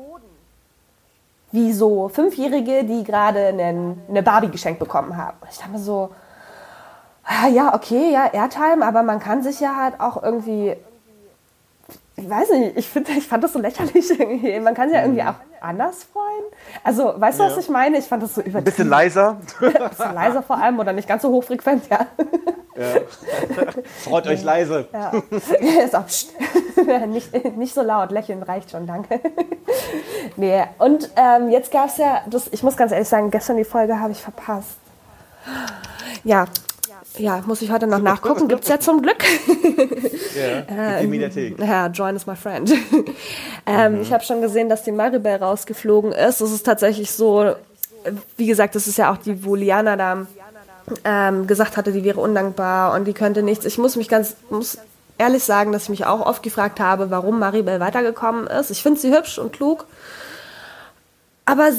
Wie 1.52 1.72
so 1.72 2.08
Fünfjährige, 2.08 2.84
die 2.84 3.02
gerade 3.02 3.48
eine 3.48 4.22
Barbie 4.22 4.50
geschenkt 4.50 4.78
bekommen 4.78 5.16
haben. 5.16 5.36
Ich 5.50 5.58
dachte 5.58 5.72
mir 5.72 5.78
so, 5.80 6.10
ja, 7.52 7.74
okay, 7.74 8.12
ja, 8.12 8.26
Airtime, 8.32 8.84
aber 8.84 9.02
man 9.02 9.18
kann 9.18 9.42
sich 9.42 9.60
ja 9.60 9.76
halt 9.76 10.00
auch 10.00 10.22
irgendwie 10.22 10.76
ich 12.20 12.28
weiß 12.28 12.50
nicht, 12.50 12.76
ich, 12.76 12.88
find, 12.88 13.08
ich 13.08 13.26
fand 13.26 13.42
das 13.42 13.52
so 13.52 13.58
lächerlich 13.58 14.10
irgendwie. 14.18 14.58
Man 14.60 14.74
kann 14.74 14.88
sich 14.88 14.96
ja 14.96 15.02
irgendwie 15.02 15.22
mhm. 15.22 15.28
auch 15.28 15.34
anders 15.60 16.04
freuen. 16.04 16.44
Also, 16.84 17.14
weißt 17.16 17.40
du, 17.40 17.44
was 17.44 17.56
ich 17.56 17.68
meine? 17.68 17.98
Ich 17.98 18.04
fand 18.04 18.22
das 18.22 18.34
so 18.34 18.40
übertrieben. 18.40 18.58
Ein 18.58 18.64
bisschen 18.64 18.88
leiser. 18.88 19.40
Ein 19.60 19.90
bisschen 19.90 20.14
leiser 20.14 20.42
vor 20.42 20.56
allem 20.56 20.78
oder 20.78 20.92
nicht 20.92 21.08
ganz 21.08 21.22
so 21.22 21.30
hochfrequent, 21.30 21.84
ja. 21.88 22.06
ja. 22.76 23.00
Freut 24.04 24.26
euch 24.26 24.42
leise. 24.42 24.88
Ja. 24.92 25.12
Ist 25.84 25.96
auch 25.96 26.04
nicht, 27.08 27.56
nicht 27.56 27.74
so 27.74 27.82
laut, 27.82 28.10
lächeln 28.10 28.42
reicht 28.42 28.70
schon, 28.70 28.86
danke. 28.86 29.20
nee, 30.36 30.64
und 30.78 31.10
ähm, 31.16 31.50
jetzt 31.50 31.72
gab 31.72 31.86
es 31.86 31.96
ja, 31.96 32.22
das, 32.26 32.48
ich 32.52 32.62
muss 32.62 32.76
ganz 32.76 32.92
ehrlich 32.92 33.08
sagen, 33.08 33.30
gestern 33.30 33.56
die 33.56 33.64
Folge 33.64 33.98
habe 34.00 34.12
ich 34.12 34.20
verpasst. 34.20 34.76
Ja, 36.24 36.46
ja, 37.18 37.42
muss 37.46 37.62
ich 37.62 37.70
heute 37.70 37.86
noch 37.86 38.00
nachgucken. 38.00 38.48
Gibt 38.48 38.62
es 38.62 38.68
ja 38.68 38.80
zum 38.80 39.02
Glück. 39.02 39.22
ja, 40.36 40.98
äh, 40.98 41.06
Mediathek. 41.06 41.58
Ja, 41.58 41.86
Join 41.88 42.16
is 42.16 42.26
my 42.26 42.36
friend. 42.36 42.72
ähm, 43.66 43.94
mhm. 43.94 44.02
Ich 44.02 44.12
habe 44.12 44.24
schon 44.24 44.40
gesehen, 44.40 44.68
dass 44.68 44.82
die 44.82 44.92
Maribel 44.92 45.36
rausgeflogen 45.36 46.12
ist. 46.12 46.40
Es 46.40 46.52
ist 46.52 46.64
tatsächlich 46.64 47.10
so, 47.10 47.54
wie 48.36 48.46
gesagt, 48.46 48.74
das 48.74 48.86
ist 48.86 48.98
ja 48.98 49.12
auch 49.12 49.16
die, 49.16 49.44
wo 49.44 49.54
Liana 49.54 49.96
da 49.96 50.26
ähm, 51.04 51.46
gesagt 51.46 51.76
hatte, 51.76 51.92
die 51.92 52.04
wäre 52.04 52.20
undankbar 52.20 52.94
und 52.94 53.04
die 53.04 53.12
könnte 53.12 53.42
nichts. 53.42 53.64
Ich 53.64 53.78
muss 53.78 53.96
mich 53.96 54.08
ganz, 54.08 54.36
muss 54.50 54.78
ehrlich 55.18 55.44
sagen, 55.44 55.72
dass 55.72 55.84
ich 55.84 55.88
mich 55.90 56.06
auch 56.06 56.24
oft 56.24 56.42
gefragt 56.42 56.80
habe, 56.80 57.10
warum 57.10 57.38
Maribel 57.38 57.78
weitergekommen 57.80 58.46
ist. 58.46 58.70
Ich 58.70 58.82
finde 58.82 59.00
sie 59.00 59.14
hübsch 59.14 59.38
und 59.38 59.52
klug. 59.52 59.84
Aber 61.44 61.70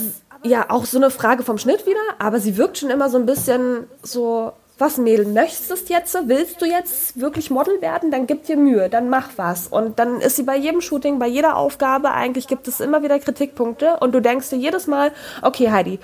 ja, 0.44 0.66
auch 0.70 0.86
so 0.86 0.98
eine 0.98 1.10
Frage 1.10 1.44
vom 1.44 1.58
Schnitt 1.58 1.86
wieder, 1.86 2.00
aber 2.20 2.40
sie 2.40 2.58
wirkt 2.58 2.78
schon 2.78 2.90
immer 2.90 3.10
so 3.10 3.18
ein 3.18 3.26
bisschen 3.26 3.88
so 4.04 4.54
was 4.82 4.98
Mädel, 4.98 5.26
möchtest 5.26 5.90
du 5.90 5.94
jetzt, 5.94 6.18
willst 6.28 6.62
du 6.62 6.66
jetzt 6.66 7.20
wirklich 7.20 7.50
Model 7.50 7.82
werden, 7.82 8.12
dann 8.12 8.28
gib 8.28 8.44
dir 8.46 8.58
Mühe, 8.58 8.90
dann 8.90 9.08
mach 9.08 9.30
was. 9.38 9.68
Und 9.68 10.00
dann 10.00 10.20
ist 10.20 10.36
sie 10.36 10.44
bei 10.44 10.58
jedem 10.58 10.82
Shooting, 10.82 11.20
bei 11.20 11.28
jeder 11.28 11.56
Aufgabe, 11.56 12.12
eigentlich 12.12 12.48
gibt 12.48 12.68
es 12.68 12.80
immer 12.82 13.04
wieder 13.04 13.20
Kritikpunkte. 13.20 13.98
Und 14.00 14.14
du 14.14 14.20
denkst 14.20 14.50
dir 14.50 14.58
jedes 14.58 14.88
Mal, 14.88 15.12
okay 15.42 15.72
Heidi, 15.72 16.00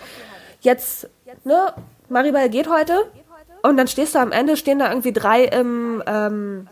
jetzt, 0.62 1.10
ne, 1.44 1.74
Maribel 2.08 2.48
geht 2.50 2.70
heute. 2.70 3.12
Und 3.64 3.76
dann 3.76 3.88
stehst 3.88 4.16
du 4.16 4.20
am 4.20 4.32
Ende, 4.32 4.56
stehen 4.56 4.80
da 4.80 4.90
irgendwie 4.90 5.12
drei 5.12 5.44
im, 5.44 6.02
ähm, 6.06 6.70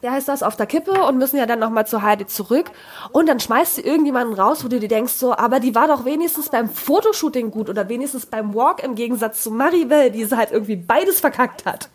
wie 0.00 0.10
heißt 0.10 0.28
das, 0.28 0.42
auf 0.42 0.56
der 0.56 0.66
Kippe 0.66 1.02
und 1.04 1.18
müssen 1.18 1.36
ja 1.36 1.46
dann 1.46 1.58
nochmal 1.58 1.86
zu 1.86 2.02
Heidi 2.02 2.26
zurück. 2.26 2.70
Und 3.12 3.28
dann 3.28 3.40
schmeißt 3.40 3.76
sie 3.76 3.82
irgendjemanden 3.82 4.38
raus, 4.38 4.64
wo 4.64 4.68
du 4.68 4.78
dir 4.78 4.88
denkst, 4.88 5.14
so, 5.14 5.36
aber 5.36 5.60
die 5.60 5.74
war 5.74 5.88
doch 5.88 6.04
wenigstens 6.04 6.48
beim 6.48 6.68
Fotoshooting 6.68 7.50
gut 7.50 7.68
oder 7.70 7.88
wenigstens 7.88 8.26
beim 8.26 8.54
Walk 8.54 8.82
im 8.82 8.94
Gegensatz 8.94 9.42
zu 9.42 9.50
Maribel, 9.50 10.10
die 10.10 10.24
sie 10.24 10.36
halt 10.36 10.52
irgendwie 10.52 10.76
beides 10.76 11.20
verkackt 11.20 11.64
hat. 11.64 11.88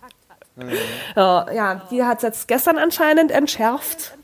Mhm. 0.56 0.72
Ja, 1.16 1.82
die 1.90 2.04
hat 2.04 2.18
es 2.18 2.24
jetzt 2.24 2.48
gestern 2.48 2.78
anscheinend 2.78 3.32
entschärft. 3.32 4.18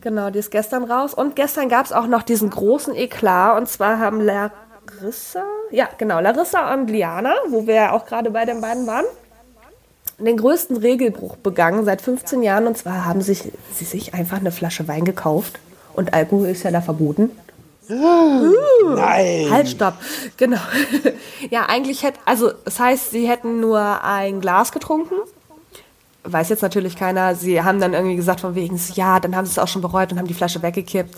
Genau, 0.00 0.30
die 0.30 0.38
ist 0.38 0.50
gestern 0.50 0.84
raus. 0.84 1.12
Und 1.12 1.36
gestern 1.36 1.68
gab 1.68 1.84
es 1.84 1.92
auch 1.92 2.06
noch 2.06 2.22
diesen 2.22 2.50
großen 2.50 2.94
Eklat. 2.94 3.58
Und 3.58 3.68
zwar 3.68 3.98
haben 3.98 4.20
Larissa, 4.20 5.44
ja 5.70 5.88
genau, 5.98 6.20
Larissa 6.20 6.72
und 6.72 6.88
Liana, 6.88 7.34
wo 7.48 7.66
wir 7.66 7.74
ja 7.74 7.92
auch 7.92 8.06
gerade 8.06 8.30
bei 8.30 8.44
den 8.44 8.60
beiden 8.60 8.86
waren, 8.86 9.04
den 10.24 10.36
größten 10.36 10.76
Regelbruch 10.76 11.36
begangen 11.36 11.84
seit 11.84 12.02
15 12.02 12.42
Jahren. 12.42 12.66
Und 12.66 12.76
zwar 12.76 13.04
haben 13.04 13.20
sich, 13.20 13.52
sie 13.74 13.84
sich 13.84 14.14
einfach 14.14 14.38
eine 14.38 14.52
Flasche 14.52 14.88
Wein 14.88 15.04
gekauft. 15.04 15.58
Und 15.94 16.14
Alkohol 16.14 16.48
ist 16.48 16.62
ja 16.62 16.70
da 16.70 16.80
verboten. 16.80 17.30
Uh, 17.88 18.94
Nein. 18.94 19.50
Halt, 19.50 19.68
stopp. 19.68 19.94
Genau. 20.36 20.60
ja, 21.50 21.66
eigentlich 21.66 22.02
hätte, 22.04 22.20
also 22.24 22.52
das 22.64 22.78
heißt, 22.78 23.10
sie 23.10 23.28
hätten 23.28 23.60
nur 23.60 24.04
ein 24.04 24.40
Glas 24.40 24.70
getrunken. 24.70 25.14
Weiß 26.22 26.50
jetzt 26.50 26.62
natürlich 26.62 26.96
keiner. 26.96 27.34
Sie 27.34 27.62
haben 27.62 27.80
dann 27.80 27.94
irgendwie 27.94 28.16
gesagt 28.16 28.40
von 28.40 28.54
wegen, 28.54 28.78
ja, 28.94 29.18
dann 29.18 29.34
haben 29.34 29.46
sie 29.46 29.52
es 29.52 29.58
auch 29.58 29.68
schon 29.68 29.82
bereut 29.82 30.12
und 30.12 30.18
haben 30.18 30.28
die 30.28 30.34
Flasche 30.34 30.62
weggekippt. 30.62 31.14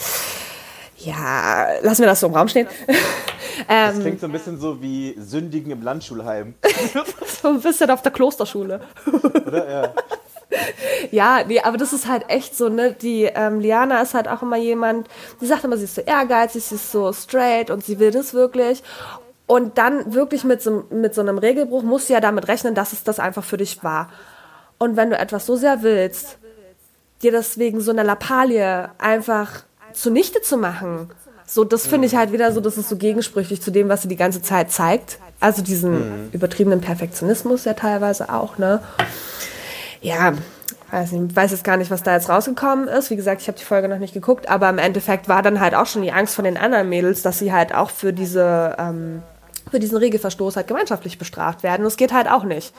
Ja, 1.04 1.66
lassen 1.82 2.02
wir 2.02 2.06
das 2.06 2.20
so 2.20 2.28
im 2.28 2.34
Raum 2.34 2.48
stehen. 2.48 2.68
das 3.68 3.98
klingt 3.98 4.20
so 4.20 4.26
ein 4.26 4.32
bisschen 4.32 4.58
so 4.58 4.80
wie 4.80 5.14
Sündigen 5.18 5.72
im 5.72 5.82
Landschulheim. 5.82 6.54
so 7.42 7.48
ein 7.48 7.60
bisschen 7.60 7.90
auf 7.90 8.02
der 8.02 8.12
Klosterschule. 8.12 8.80
Oder? 9.46 9.70
Ja. 9.70 9.94
Ja, 11.10 11.42
nee, 11.46 11.60
aber 11.60 11.78
das 11.78 11.94
ist 11.94 12.06
halt 12.06 12.28
echt 12.28 12.54
so, 12.54 12.68
ne? 12.68 12.92
Die 12.92 13.24
ähm, 13.24 13.58
Liana 13.58 14.02
ist 14.02 14.12
halt 14.12 14.28
auch 14.28 14.42
immer 14.42 14.58
jemand, 14.58 15.08
die 15.40 15.46
sagt 15.46 15.64
immer, 15.64 15.78
sie 15.78 15.84
ist 15.84 15.94
so 15.94 16.02
ehrgeizig, 16.02 16.62
sie 16.62 16.74
ist 16.74 16.92
so 16.92 17.10
straight 17.12 17.70
und 17.70 17.82
sie 17.82 17.98
will 17.98 18.10
das 18.10 18.34
wirklich. 18.34 18.82
Und 19.46 19.78
dann 19.78 20.14
wirklich 20.14 20.44
mit 20.44 20.62
so, 20.62 20.84
mit 20.90 21.14
so 21.14 21.22
einem 21.22 21.38
Regelbruch 21.38 21.82
musst 21.82 22.08
du 22.08 22.12
ja 22.12 22.20
damit 22.20 22.48
rechnen, 22.48 22.74
dass 22.74 22.92
es 22.92 23.02
das 23.02 23.18
einfach 23.18 23.44
für 23.44 23.56
dich 23.56 23.82
war. 23.82 24.10
Und 24.78 24.96
wenn 24.96 25.10
du 25.10 25.18
etwas 25.18 25.46
so 25.46 25.56
sehr 25.56 25.82
willst, 25.82 26.38
dir 27.22 27.32
deswegen 27.32 27.80
so 27.80 27.90
eine 27.90 28.02
Lappalie 28.02 28.90
einfach 28.98 29.64
zunichte 29.92 30.42
zu 30.42 30.56
machen, 30.56 31.10
so, 31.46 31.64
das 31.64 31.86
finde 31.86 32.06
ich 32.06 32.14
halt 32.14 32.32
wieder 32.32 32.50
so, 32.52 32.60
das 32.60 32.78
ist 32.78 32.88
so 32.88 32.96
gegensprüchlich 32.96 33.60
zu 33.60 33.70
dem, 33.70 33.88
was 33.88 34.02
sie 34.02 34.08
die 34.08 34.16
ganze 34.16 34.40
Zeit 34.40 34.70
zeigt. 34.70 35.18
Also 35.38 35.60
diesen 35.60 35.92
mhm. 35.92 36.30
übertriebenen 36.32 36.80
Perfektionismus 36.80 37.64
ja 37.64 37.74
teilweise 37.74 38.32
auch, 38.32 38.58
ne? 38.58 38.80
Ja, 40.00 40.32
weiß 40.90 41.12
nicht, 41.12 41.36
weiß 41.36 41.50
jetzt 41.50 41.64
gar 41.64 41.76
nicht, 41.76 41.90
was 41.90 42.02
da 42.02 42.14
jetzt 42.14 42.28
rausgekommen 42.28 42.88
ist. 42.88 43.10
Wie 43.10 43.16
gesagt, 43.16 43.42
ich 43.42 43.48
habe 43.48 43.58
die 43.58 43.64
Folge 43.64 43.88
noch 43.88 43.98
nicht 43.98 44.14
geguckt, 44.14 44.48
aber 44.48 44.68
im 44.70 44.78
Endeffekt 44.78 45.28
war 45.28 45.42
dann 45.42 45.60
halt 45.60 45.74
auch 45.74 45.86
schon 45.86 46.02
die 46.02 46.12
Angst 46.12 46.34
von 46.34 46.44
den 46.44 46.56
anderen 46.56 46.88
Mädels, 46.88 47.22
dass 47.22 47.38
sie 47.38 47.52
halt 47.52 47.74
auch 47.74 47.90
für 47.90 48.12
diese, 48.12 48.76
ähm, 48.78 49.22
für 49.70 49.78
diesen 49.78 49.98
Regelverstoß 49.98 50.56
halt 50.56 50.68
gemeinschaftlich 50.68 51.18
bestraft 51.18 51.62
werden. 51.62 51.80
Und 51.82 51.86
das 51.86 51.96
geht 51.96 52.12
halt 52.12 52.30
auch 52.30 52.44
nicht. 52.44 52.72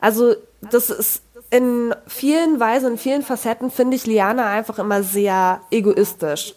Also, 0.00 0.34
das 0.70 0.90
ist 0.90 1.22
in 1.50 1.94
vielen 2.06 2.60
Weisen, 2.60 2.92
in 2.92 2.98
vielen 2.98 3.22
Facetten 3.22 3.70
finde 3.70 3.96
ich 3.96 4.06
Liana 4.06 4.50
einfach 4.50 4.78
immer 4.78 5.02
sehr 5.02 5.60
egoistisch. 5.70 6.54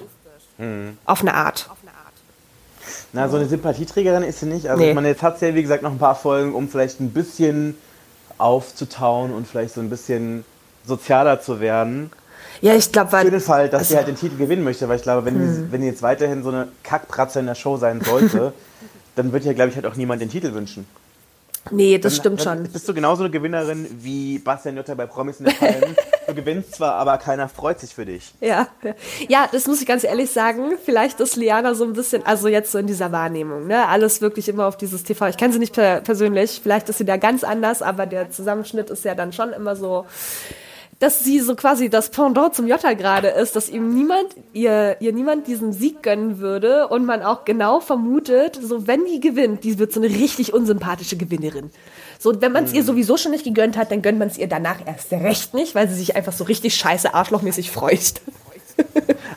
Mhm. 0.57 0.97
Auf 1.05 1.21
eine 1.21 1.33
Art. 1.33 1.69
Na, 3.13 3.27
so 3.27 3.37
eine 3.37 3.45
Sympathieträgerin 3.45 4.23
ist 4.23 4.39
sie 4.39 4.45
nicht. 4.45 4.69
Also, 4.69 4.81
nee. 4.81 4.89
ich 4.89 4.95
meine, 4.95 5.09
jetzt 5.09 5.21
hat 5.21 5.39
sie 5.39 5.47
ja, 5.47 5.55
wie 5.55 5.61
gesagt, 5.61 5.83
noch 5.83 5.91
ein 5.91 5.97
paar 5.97 6.15
Folgen, 6.15 6.53
um 6.53 6.69
vielleicht 6.69 7.01
ein 7.01 7.11
bisschen 7.11 7.75
aufzutauen 8.37 9.33
und 9.33 9.47
vielleicht 9.47 9.73
so 9.73 9.81
ein 9.81 9.89
bisschen 9.89 10.45
sozialer 10.85 11.41
zu 11.41 11.59
werden. 11.59 12.09
Ja, 12.61 12.73
ich 12.73 12.91
glaube, 12.91 13.11
weil. 13.11 13.25
Für 13.25 13.31
den 13.31 13.41
Fall, 13.41 13.69
dass 13.69 13.79
also, 13.79 13.91
sie 13.91 13.97
halt 13.97 14.07
den 14.07 14.15
Titel 14.15 14.37
gewinnen 14.37 14.63
möchte, 14.63 14.87
weil 14.87 14.95
ich 14.95 15.03
glaube, 15.03 15.25
wenn, 15.25 15.35
hm. 15.35 15.65
die, 15.65 15.71
wenn 15.71 15.81
die 15.81 15.87
jetzt 15.87 16.01
weiterhin 16.01 16.43
so 16.43 16.49
eine 16.49 16.69
Kackpratze 16.83 17.39
in 17.39 17.47
der 17.47 17.55
Show 17.55 17.77
sein 17.77 18.01
sollte, 18.01 18.53
dann 19.15 19.33
wird 19.33 19.43
ja, 19.43 19.53
glaube 19.53 19.69
ich, 19.69 19.75
halt 19.75 19.85
auch 19.85 19.95
niemand 19.95 20.21
den 20.21 20.29
Titel 20.29 20.53
wünschen. 20.53 20.85
Nee, 21.69 21.99
das 21.99 22.13
Dann- 22.13 22.19
stimmt 22.19 22.45
dann 22.45 22.63
schon. 22.65 22.73
Bist 22.73 22.89
du 22.89 22.93
genauso 22.93 23.23
eine 23.23 23.31
Gewinnerin 23.31 23.87
wie 23.99 24.39
Bastian 24.39 24.75
Jotta 24.75 24.95
bei 24.95 25.05
Promis 25.05 25.39
in 25.39 25.45
der 25.45 25.53
Palmen? 25.53 25.95
du 26.27 26.33
gewinnst 26.33 26.75
zwar, 26.75 26.95
aber 26.95 27.17
keiner 27.19 27.47
freut 27.47 27.79
sich 27.79 27.93
für 27.93 28.05
dich. 28.05 28.33
Ja, 28.41 28.67
ja, 29.27 29.47
das 29.51 29.67
muss 29.67 29.79
ich 29.79 29.87
ganz 29.87 30.03
ehrlich 30.03 30.31
sagen. 30.31 30.73
Vielleicht 30.83 31.19
ist 31.19 31.35
Liana 31.35 31.75
so 31.75 31.83
ein 31.83 31.93
bisschen, 31.93 32.25
also 32.25 32.47
jetzt 32.47 32.71
so 32.71 32.79
in 32.79 32.87
dieser 32.87 33.11
Wahrnehmung, 33.11 33.67
ne? 33.67 33.87
Alles 33.87 34.21
wirklich 34.21 34.49
immer 34.49 34.65
auf 34.65 34.75
dieses 34.75 35.03
TV. 35.03 35.27
Ich 35.27 35.37
kenne 35.37 35.53
sie 35.53 35.59
nicht 35.59 35.73
per 35.73 36.01
persönlich, 36.01 36.59
vielleicht 36.63 36.89
ist 36.89 36.97
sie 36.97 37.05
da 37.05 37.17
ganz 37.17 37.43
anders, 37.43 37.81
aber 37.81 38.07
der 38.07 38.31
Zusammenschnitt 38.31 38.89
ist 38.89 39.05
ja 39.05 39.13
dann 39.13 39.31
schon 39.31 39.53
immer 39.53 39.75
so, 39.75 40.05
dass 41.01 41.23
sie 41.23 41.39
so 41.39 41.55
quasi 41.55 41.89
das 41.89 42.09
Pendant 42.09 42.53
zum 42.53 42.67
Jota 42.67 42.93
gerade 42.93 43.29
ist, 43.29 43.55
dass 43.55 43.69
ihm 43.69 43.89
niemand, 43.89 44.27
ihr, 44.53 44.97
ihr 44.99 45.11
niemand 45.11 45.47
diesen 45.47 45.73
Sieg 45.73 46.03
gönnen 46.03 46.37
würde 46.37 46.87
und 46.89 47.05
man 47.05 47.23
auch 47.23 47.43
genau 47.43 47.79
vermutet, 47.79 48.59
so 48.61 48.85
wenn 48.85 49.05
die 49.05 49.19
gewinnt, 49.19 49.63
die 49.63 49.79
wird 49.79 49.91
so 49.91 49.99
eine 49.99 50.09
richtig 50.09 50.53
unsympathische 50.53 51.17
Gewinnerin. 51.17 51.71
So, 52.19 52.39
wenn 52.39 52.51
man 52.51 52.65
es 52.65 52.73
ihr 52.73 52.83
sowieso 52.83 53.17
schon 53.17 53.31
nicht 53.31 53.43
gegönnt 53.43 53.77
hat, 53.77 53.91
dann 53.91 54.03
gönnt 54.03 54.19
man 54.19 54.27
es 54.27 54.37
ihr 54.37 54.47
danach 54.47 54.77
erst 54.85 55.11
recht 55.11 55.55
nicht, 55.55 55.73
weil 55.73 55.89
sie 55.89 55.95
sich 55.95 56.15
einfach 56.15 56.33
so 56.33 56.43
richtig 56.43 56.75
scheiße 56.75 57.15
arschlochmäßig 57.15 57.71
freut. 57.71 58.21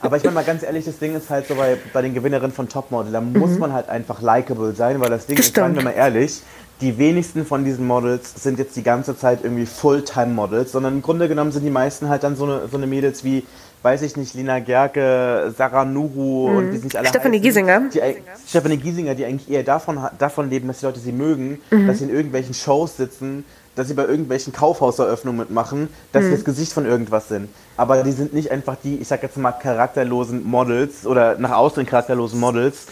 Aber 0.03 0.19
ich 0.19 0.23
meine 0.23 0.35
mal 0.35 0.45
ganz 0.45 0.63
ehrlich, 0.63 0.85
das 0.85 0.99
Ding 0.99 1.17
ist 1.17 1.31
halt 1.31 1.49
so 1.49 1.55
bei, 1.55 1.79
bei 1.95 2.03
den 2.03 2.13
Gewinnerinnen 2.13 2.53
von 2.53 2.69
Topmodel, 2.69 3.11
da 3.11 3.23
muss 3.23 3.59
man 3.59 3.73
halt 3.73 3.89
einfach 3.89 4.21
likable 4.21 4.75
sein, 4.75 5.01
weil 5.01 5.09
das 5.09 5.25
Ding 5.27 5.35
Mhm. 5.35 5.39
Das 5.39 5.47
ist, 5.47 5.55
seien 5.55 5.75
wir 5.75 5.83
mal 5.83 5.91
ehrlich, 5.93 6.43
die 6.81 6.99
wenigsten 6.99 7.47
von 7.47 7.65
diesen 7.65 7.87
Models 7.87 8.35
sind 8.43 8.59
jetzt 8.59 8.77
die 8.77 8.83
ganze 8.83 9.17
Zeit 9.17 9.41
irgendwie 9.43 9.67
Fulltime-Models, 9.67 10.73
sondern 10.73 10.95
im 10.95 11.03
Grunde 11.03 11.29
genommen 11.29 11.53
sind 11.53 11.65
die 11.65 11.71
meisten 11.71 12.09
halt 12.09 12.25
dann 12.25 12.37
so 12.37 12.45
eine, 12.45 12.69
so 12.69 12.77
eine 12.77 12.87
Mädels 12.87 13.23
wie, 13.25 13.45
weiß 13.83 14.03
ich 14.03 14.17
nicht, 14.17 14.35
Lina 14.35 14.59
Gerke, 14.59 15.55
Sarah 15.57 15.85
Nuru 15.85 16.59
und 16.59 16.73
wie 16.73 16.77
sie 16.79 16.85
nicht 16.85 16.97
alle 16.97 17.05
Mhm. 17.07 17.11
Stephanie 17.11 17.37
heißen, 17.39 17.43
Giesinger. 17.43 17.83
Die, 17.93 18.03
eig- 18.03 18.17
Stephanie 18.49 18.77
Giesinger, 18.79 19.15
die 19.15 19.25
eigentlich 19.25 19.51
eher 19.51 19.63
davon, 19.63 19.99
davon 20.19 20.51
leben, 20.51 20.67
dass 20.69 20.81
die 20.81 20.87
Leute 20.87 21.01
sie 21.01 21.13
mögen, 21.13 21.61
Mhm. 21.71 21.87
dass 21.87 21.99
sie 21.99 22.05
in 22.05 22.11
irgendwelchen 22.11 22.55
Shows 22.55 22.97
sitzen, 22.97 23.45
dass 23.77 23.89
sie 23.89 23.95
bei 23.95 24.05
irgendwelchen 24.05 24.53
Kaufhauseröffnungen 24.53 25.39
mitmachen, 25.41 25.89
dass 26.13 26.25
Mhm. 26.25 26.29
sie 26.29 26.35
das 26.35 26.45
Gesicht 26.45 26.73
von 26.73 26.87
irgendwas 26.87 27.29
sind. 27.29 27.49
Aber 27.77 28.03
die 28.03 28.13
sind 28.13 28.33
nicht 28.33 28.51
einfach 28.51 28.77
die, 28.83 28.97
ich 28.97 29.09
sag 29.09 29.23
jetzt 29.23 29.37
mal, 29.37 29.53
charakterlosen 29.53 30.45
Models 30.45 31.07
oder 31.07 31.37
nach 31.39 31.53
außen 31.53 31.85
charakterlosen 31.87 32.39
Models, 32.41 32.87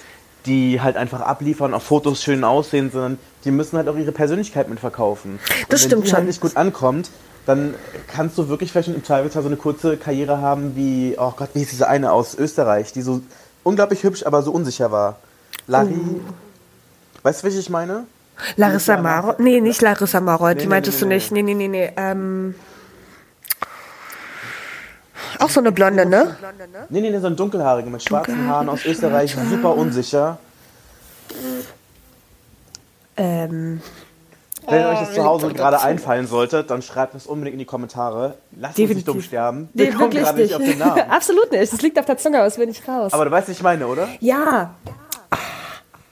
die 0.46 0.80
halt 0.80 0.96
einfach 0.96 1.20
abliefern, 1.20 1.74
auf 1.74 1.82
Fotos 1.84 2.22
schön 2.22 2.44
aussehen, 2.44 2.90
sondern 2.90 3.18
die 3.44 3.50
müssen 3.50 3.76
halt 3.76 3.88
auch 3.88 3.96
ihre 3.96 4.12
Persönlichkeit 4.12 4.68
mit 4.68 4.80
verkaufen. 4.80 5.38
Das 5.68 5.82
Und 5.82 5.86
stimmt 5.86 5.92
wenn 5.92 6.00
die 6.02 6.08
schon. 6.08 6.16
halt 6.18 6.26
nicht 6.26 6.40
gut 6.40 6.56
ankommt, 6.56 7.10
dann 7.46 7.74
kannst 8.08 8.38
du 8.38 8.48
wirklich 8.48 8.70
vielleicht 8.70 8.88
im 8.88 9.04
Zweifelsfall 9.04 9.42
so 9.42 9.48
eine 9.48 9.56
kurze 9.56 9.96
Karriere 9.96 10.40
haben 10.40 10.76
wie, 10.76 11.16
oh 11.18 11.32
Gott, 11.36 11.50
wie 11.54 11.60
hieß 11.60 11.70
diese 11.70 11.88
eine 11.88 12.12
aus 12.12 12.34
Österreich, 12.36 12.92
die 12.92 13.02
so 13.02 13.20
unglaublich 13.64 14.02
hübsch, 14.04 14.24
aber 14.24 14.42
so 14.42 14.52
unsicher 14.52 14.90
war. 14.92 15.16
Larry, 15.66 15.94
Oh. 15.94 16.20
weißt 17.22 17.40
du, 17.40 17.44
welche 17.44 17.58
ich 17.58 17.70
meine? 17.70 18.04
Larissa 18.56 18.96
Maro? 18.96 19.34
Nee, 19.38 19.60
nicht 19.60 19.82
Larissa 19.82 20.20
Maro, 20.20 20.48
die 20.54 20.60
nee, 20.62 20.66
meintest 20.66 20.98
nee, 20.98 21.00
du 21.02 21.06
nee, 21.08 21.14
nicht. 21.14 21.32
Nee, 21.32 21.42
nee, 21.42 21.54
nee, 21.54 21.68
nee. 21.68 21.92
Ähm, 21.96 22.54
auch 25.42 25.50
so 25.50 25.60
eine 25.60 25.72
Blonde, 25.72 26.06
ne? 26.06 26.36
Nee, 26.88 27.00
nee, 27.00 27.10
nee, 27.10 27.18
so 27.18 27.26
ein 27.26 27.36
dunkelhaariger 27.36 27.90
mit 27.90 28.02
schwarzen 28.02 28.46
Haaren 28.48 28.68
aus 28.68 28.84
Österreich, 28.84 29.36
super 29.50 29.76
unsicher. 29.76 30.38
Ähm, 33.16 33.80
Wenn 34.68 34.86
euch 34.86 35.00
das 35.00 35.14
zu 35.14 35.24
Hause 35.24 35.52
gerade 35.52 35.80
einfallen 35.82 36.26
sollte, 36.26 36.64
dann 36.64 36.82
schreibt 36.82 37.14
es 37.14 37.26
unbedingt 37.26 37.54
in 37.54 37.58
die 37.58 37.64
Kommentare. 37.64 38.34
Lasst 38.58 38.78
uns 38.78 38.94
nicht 38.94 39.08
dumm 39.08 39.20
sterben. 39.20 39.68
nee, 39.74 39.84
Wir 39.84 39.92
kommen 39.92 40.12
wirklich 40.12 40.24
gerade 40.24 40.40
nicht 40.40 40.54
auf 40.54 40.62
den 40.62 40.78
Namen. 40.78 41.02
Absolut 41.10 41.50
nicht. 41.50 41.72
Das 41.72 41.82
liegt 41.82 41.98
auf 41.98 42.06
der 42.06 42.16
Zunge, 42.16 42.38
aber 42.38 42.46
es 42.46 42.58
will 42.58 42.66
nicht 42.66 42.86
raus. 42.88 43.12
Aber 43.12 43.24
du 43.24 43.30
weißt, 43.30 43.48
was 43.48 43.56
ich 43.56 43.62
meine, 43.62 43.86
oder? 43.86 44.08
ja. 44.20 44.74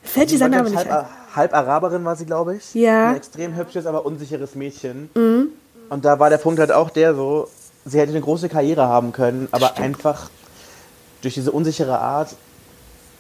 Fällt 0.03 0.33
dieser 0.33 0.49
Name 0.49 0.69
nicht 0.71 0.81
ich, 0.81 0.91
halb, 0.91 1.05
ein. 1.05 1.37
halb 1.37 1.55
Araberin 1.55 2.05
war 2.05 2.17
sie, 2.17 2.27
glaube 2.27 2.57
ich. 2.57 2.75
Ja. 2.75 3.03
Mhm. 3.05 3.09
Ein 3.11 3.17
extrem 3.17 3.57
hübsches, 3.57 3.87
aber 3.87 4.05
unsicheres 4.05 4.57
Mädchen. 4.57 5.09
Und 5.89 6.05
da 6.05 6.19
war 6.19 6.31
der 6.31 6.39
Punkt 6.39 6.59
halt 6.59 6.73
auch 6.73 6.91
der 6.91 7.15
so, 7.15 7.49
sie 7.91 7.99
hätte 7.99 8.13
eine 8.13 8.21
große 8.21 8.49
Karriere 8.49 8.87
haben 8.87 9.13
können, 9.13 9.49
aber 9.51 9.77
einfach 9.79 10.31
durch 11.23 11.35
diese 11.35 11.53
unsichere 11.53 11.99
Art 11.99 12.35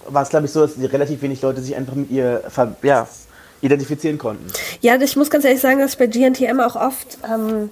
war 0.08 0.22
es, 0.22 0.30
glaube 0.30 0.46
ich, 0.46 0.52
so, 0.52 0.66
dass 0.66 0.78
relativ 0.78 1.22
wenig 1.22 1.42
Leute 1.42 1.60
sich 1.60 1.76
einfach 1.76 1.94
mit 1.94 2.10
ihr 2.10 2.42
ja, 2.82 3.06
identifizieren 3.60 4.18
konnten. 4.18 4.46
Ja, 4.80 4.96
ich 4.96 5.16
muss 5.16 5.30
ganz 5.30 5.44
ehrlich 5.44 5.60
sagen, 5.60 5.78
dass 5.78 5.92
ich 5.92 5.98
bei 5.98 6.06
GNTM 6.06 6.60
auch 6.60 6.76
oft, 6.76 7.18
ähm, 7.30 7.70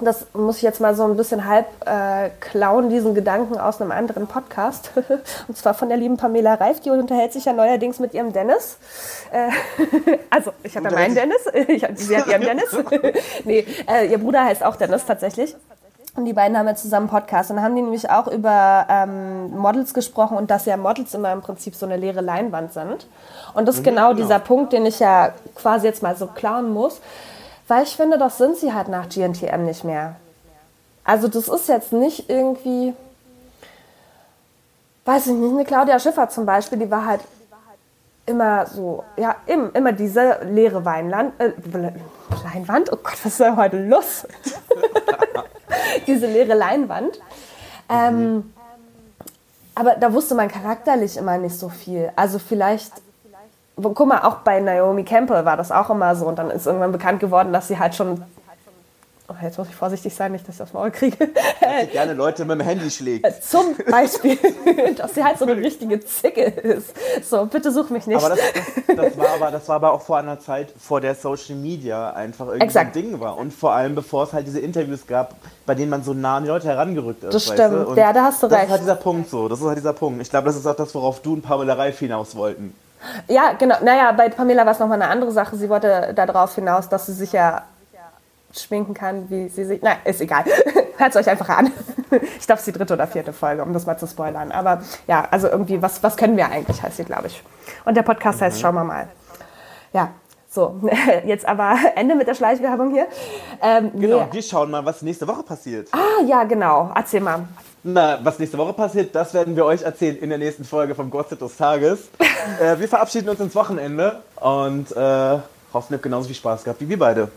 das 0.00 0.26
muss 0.32 0.58
ich 0.58 0.62
jetzt 0.62 0.80
mal 0.80 0.94
so 0.94 1.04
ein 1.04 1.16
bisschen 1.16 1.44
halb 1.44 1.66
äh, 1.84 2.30
klauen, 2.40 2.88
diesen 2.88 3.14
Gedanken 3.14 3.58
aus 3.58 3.80
einem 3.80 3.90
anderen 3.90 4.26
Podcast. 4.26 4.92
Und 5.48 5.56
zwar 5.56 5.74
von 5.74 5.88
der 5.88 5.98
lieben 5.98 6.16
Pamela 6.16 6.54
Reif, 6.54 6.80
die 6.80 6.90
unterhält 6.90 7.32
sich 7.32 7.44
ja 7.46 7.52
neuerdings 7.52 7.98
mit 7.98 8.14
ihrem 8.14 8.32
Dennis. 8.32 8.78
Äh, 9.32 9.50
also, 10.30 10.52
ich 10.62 10.76
habe 10.76 10.88
ja 10.88 10.94
meinen 10.94 11.14
Dennis, 11.14 11.38
ich 11.68 11.86
sie 11.94 12.16
hat 12.16 12.26
ihren 12.26 12.42
Dennis. 12.42 12.76
nee, 13.44 13.66
äh, 13.88 14.10
ihr 14.10 14.18
Bruder 14.18 14.44
heißt 14.44 14.64
auch 14.64 14.76
Dennis 14.76 15.04
tatsächlich. 15.04 15.54
Und 16.16 16.24
die 16.24 16.32
beiden 16.32 16.58
haben 16.58 16.66
ja 16.66 16.74
zusammen 16.74 17.08
Podcast. 17.08 17.50
Und 17.50 17.56
dann 17.56 17.64
haben 17.64 17.76
die 17.76 17.82
nämlich 17.82 18.10
auch 18.10 18.26
über 18.26 18.86
ähm, 18.88 19.56
Models 19.56 19.94
gesprochen 19.94 20.36
und 20.36 20.50
dass 20.50 20.66
ja 20.66 20.76
Models 20.76 21.14
immer 21.14 21.32
im 21.32 21.42
Prinzip 21.42 21.74
so 21.74 21.86
eine 21.86 21.96
leere 21.96 22.20
Leinwand 22.20 22.72
sind. 22.72 23.06
Und 23.54 23.66
das 23.66 23.76
ist 23.76 23.84
genau, 23.84 24.08
genau. 24.08 24.22
dieser 24.22 24.38
Punkt, 24.38 24.72
den 24.72 24.86
ich 24.86 24.98
ja 24.98 25.32
quasi 25.54 25.86
jetzt 25.86 26.02
mal 26.02 26.16
so 26.16 26.26
klauen 26.26 26.72
muss. 26.72 27.00
Weil 27.68 27.84
ich 27.84 27.96
finde, 27.96 28.18
das 28.18 28.38
sind 28.38 28.56
sie 28.56 28.72
halt 28.72 28.88
nach 28.88 29.08
GNTM 29.08 29.64
nicht 29.64 29.84
mehr. 29.84 30.16
Also 31.04 31.28
das 31.28 31.48
ist 31.48 31.68
jetzt 31.68 31.92
nicht 31.92 32.28
irgendwie, 32.28 32.94
weiß 35.04 35.28
ich 35.28 35.32
nicht, 35.32 35.52
eine 35.52 35.64
Claudia 35.64 35.98
Schiffer 35.98 36.28
zum 36.28 36.44
Beispiel, 36.44 36.78
die 36.78 36.90
war 36.90 37.06
halt 37.06 37.20
immer 38.26 38.66
so, 38.66 39.04
ja, 39.16 39.36
im, 39.46 39.70
immer 39.72 39.92
diese 39.92 40.40
leere 40.44 40.84
Weinland, 40.84 41.32
äh, 41.40 41.52
Leinwand, 42.44 42.92
oh 42.92 42.96
Gott, 42.96 43.16
was 43.24 43.32
ist 43.32 43.40
denn 43.40 43.56
heute 43.56 43.78
los? 43.78 44.26
diese 46.06 46.26
leere 46.26 46.54
Leinwand. 46.54 47.20
Ähm, 47.88 48.52
aber 49.74 49.94
da 49.94 50.12
wusste 50.12 50.34
man 50.34 50.48
charakterlich 50.48 51.16
immer 51.16 51.38
nicht 51.38 51.56
so 51.56 51.68
viel. 51.68 52.10
Also 52.16 52.38
vielleicht, 52.38 52.92
guck 53.80 54.06
mal, 54.06 54.22
auch 54.22 54.38
bei 54.38 54.60
Naomi 54.60 55.04
Campbell 55.04 55.44
war 55.44 55.56
das 55.56 55.70
auch 55.70 55.90
immer 55.90 56.16
so. 56.16 56.26
Und 56.26 56.38
dann 56.38 56.50
ist 56.50 56.66
irgendwann 56.66 56.92
bekannt 56.92 57.20
geworden, 57.20 57.52
dass 57.52 57.68
sie 57.68 57.78
halt 57.78 57.94
schon, 57.94 58.24
oh, 59.28 59.34
jetzt 59.42 59.58
muss 59.58 59.68
ich 59.68 59.74
vorsichtig 59.74 60.14
sein, 60.14 60.32
nicht, 60.32 60.48
dass 60.48 60.54
ich 60.54 60.58
das 60.58 60.72
Maul 60.72 60.90
kriege. 60.90 61.16
Dass 61.18 61.80
sie 61.82 61.86
gerne 61.88 62.14
Leute 62.14 62.44
mit 62.44 62.58
dem 62.58 62.66
Handy 62.66 62.90
schlägt. 62.90 63.26
Zum 63.44 63.76
Beispiel, 63.90 64.38
dass 64.96 65.14
sie 65.14 65.22
halt 65.22 65.38
so 65.38 65.44
eine 65.44 65.56
richtige 65.56 66.00
Zicke 66.00 66.42
ist. 66.42 66.94
So, 67.28 67.46
bitte 67.46 67.70
such 67.70 67.90
mich 67.90 68.06
nicht. 68.06 68.16
Aber 68.16 68.30
das, 68.30 68.38
das, 68.86 68.96
das, 68.96 69.18
war 69.18 69.28
aber 69.28 69.50
das 69.50 69.68
war 69.68 69.76
aber 69.76 69.92
auch 69.92 70.00
vor 70.00 70.18
einer 70.18 70.40
Zeit, 70.40 70.72
vor 70.78 71.00
der 71.00 71.14
Social 71.14 71.56
Media 71.56 72.10
einfach 72.10 72.46
irgendwie 72.46 72.64
Exakt. 72.64 72.96
ein 72.96 73.02
Ding 73.02 73.20
war. 73.20 73.36
Und 73.36 73.52
vor 73.52 73.72
allem, 73.72 73.94
bevor 73.94 74.24
es 74.24 74.32
halt 74.32 74.46
diese 74.46 74.60
Interviews 74.60 75.06
gab, 75.06 75.34
bei 75.66 75.74
denen 75.74 75.90
man 75.90 76.02
so 76.02 76.14
nah 76.14 76.38
an 76.38 76.44
die 76.44 76.48
Leute 76.48 76.68
herangerückt 76.68 77.24
ist. 77.24 77.34
Das 77.34 77.44
stimmt. 77.44 77.96
Ja, 77.96 78.12
da 78.12 78.24
hast 78.24 78.42
du 78.42 78.48
das 78.48 78.58
recht. 78.58 78.64
ist 78.66 78.70
halt 78.72 78.82
dieser 78.82 78.96
Punkt 78.96 79.28
so. 79.28 79.48
Das 79.48 79.60
ist 79.60 79.66
halt 79.66 79.78
dieser 79.78 79.92
Punkt. 79.92 80.22
Ich 80.22 80.30
glaube, 80.30 80.46
das 80.46 80.56
ist 80.56 80.66
auch 80.66 80.76
das, 80.76 80.94
worauf 80.94 81.20
du 81.20 81.34
und 81.34 81.42
Pamela 81.42 81.74
Reif 81.74 81.98
hinaus 81.98 82.34
wollten. 82.34 82.74
Ja, 83.28 83.52
genau. 83.52 83.76
Naja, 83.82 84.10
bei 84.12 84.28
Pamela 84.28 84.64
war 84.64 84.72
es 84.72 84.78
nochmal 84.78 85.00
eine 85.00 85.10
andere 85.10 85.30
Sache. 85.30 85.56
Sie 85.56 85.68
wollte 85.68 86.12
darauf 86.14 86.54
hinaus, 86.54 86.88
dass 86.88 87.06
sie 87.06 87.12
sich 87.12 87.32
ja 87.32 87.62
schminken 88.52 88.94
kann, 88.94 89.30
wie 89.30 89.48
sie 89.48 89.64
sich. 89.64 89.82
Nein, 89.82 89.98
ist 90.04 90.20
egal. 90.20 90.44
Hört 90.96 91.10
es 91.10 91.16
euch 91.16 91.28
einfach 91.28 91.48
an. 91.48 91.70
Ich 92.10 92.46
glaube, 92.46 92.60
es 92.60 92.60
ist 92.60 92.66
die 92.66 92.72
dritte 92.72 92.94
oder 92.94 93.06
vierte 93.06 93.32
Folge, 93.32 93.62
um 93.62 93.72
das 93.72 93.86
mal 93.86 93.96
zu 93.98 94.06
spoilern. 94.06 94.50
Aber 94.50 94.82
ja, 95.06 95.28
also 95.30 95.48
irgendwie, 95.48 95.80
was, 95.80 96.02
was 96.02 96.16
können 96.16 96.36
wir 96.36 96.48
eigentlich, 96.48 96.82
heißt 96.82 96.96
sie, 96.96 97.04
glaube 97.04 97.28
ich. 97.28 97.42
Und 97.84 97.96
der 97.96 98.02
Podcast 98.02 98.40
heißt 98.40 98.60
Schauen 98.60 98.74
wir 98.74 98.84
mal. 98.84 99.08
Ja, 99.92 100.12
so. 100.50 100.80
Jetzt 101.24 101.46
aber 101.46 101.76
Ende 101.94 102.14
mit 102.14 102.26
der 102.26 102.34
Schleichwerbung 102.34 102.90
hier. 102.90 103.06
Ähm, 103.62 103.92
Genau, 103.94 104.20
nee. 104.20 104.28
wir 104.32 104.42
schauen 104.42 104.70
mal, 104.70 104.84
was 104.84 105.02
nächste 105.02 105.28
Woche 105.28 105.42
passiert. 105.42 105.88
Ah, 105.92 106.22
ja, 106.26 106.44
genau. 106.44 106.90
Erzähl 106.94 107.20
mal. 107.20 107.44
Na, 107.84 108.18
was 108.22 108.38
nächste 108.38 108.58
Woche 108.58 108.72
passiert, 108.72 109.14
das 109.14 109.32
werden 109.34 109.54
wir 109.54 109.64
euch 109.64 109.82
erzählen 109.82 110.16
in 110.16 110.30
der 110.30 110.38
nächsten 110.38 110.64
Folge 110.64 110.94
vom 110.94 111.10
Gossip 111.10 111.38
des 111.38 111.56
Tages. 111.56 112.08
äh, 112.60 112.78
wir 112.78 112.88
verabschieden 112.88 113.28
uns 113.28 113.38
ins 113.40 113.54
Wochenende 113.54 114.20
und 114.36 114.90
äh, 114.92 115.38
hoffen, 115.72 115.92
ihr 115.92 115.94
habt 115.94 116.02
genauso 116.02 116.26
viel 116.26 116.36
Spaß 116.36 116.64
gehabt 116.64 116.80
wie 116.80 116.88
wir 116.88 116.98
beide. 116.98 117.28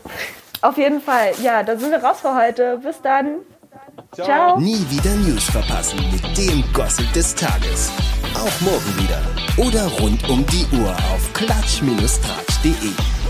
Auf 0.62 0.78
jeden 0.78 1.00
Fall. 1.00 1.32
Ja, 1.42 1.62
dann 1.62 1.78
sind 1.78 1.90
wir 1.90 2.02
raus 2.02 2.20
für 2.20 2.34
heute. 2.34 2.78
Bis 2.78 3.00
dann. 3.02 3.40
Ciao. 4.12 4.58
Nie 4.58 4.78
wieder 4.90 5.10
News 5.16 5.44
verpassen 5.44 5.98
mit 6.10 6.38
dem 6.38 6.64
Gossip 6.72 7.12
des 7.12 7.34
Tages. 7.34 7.90
Auch 8.34 8.60
morgen 8.60 8.96
wieder. 8.98 9.20
Oder 9.56 9.86
rund 10.00 10.28
um 10.28 10.46
die 10.46 10.66
Uhr 10.76 10.90
auf 11.12 11.32
klatsch-tratsch.de. 11.34 13.21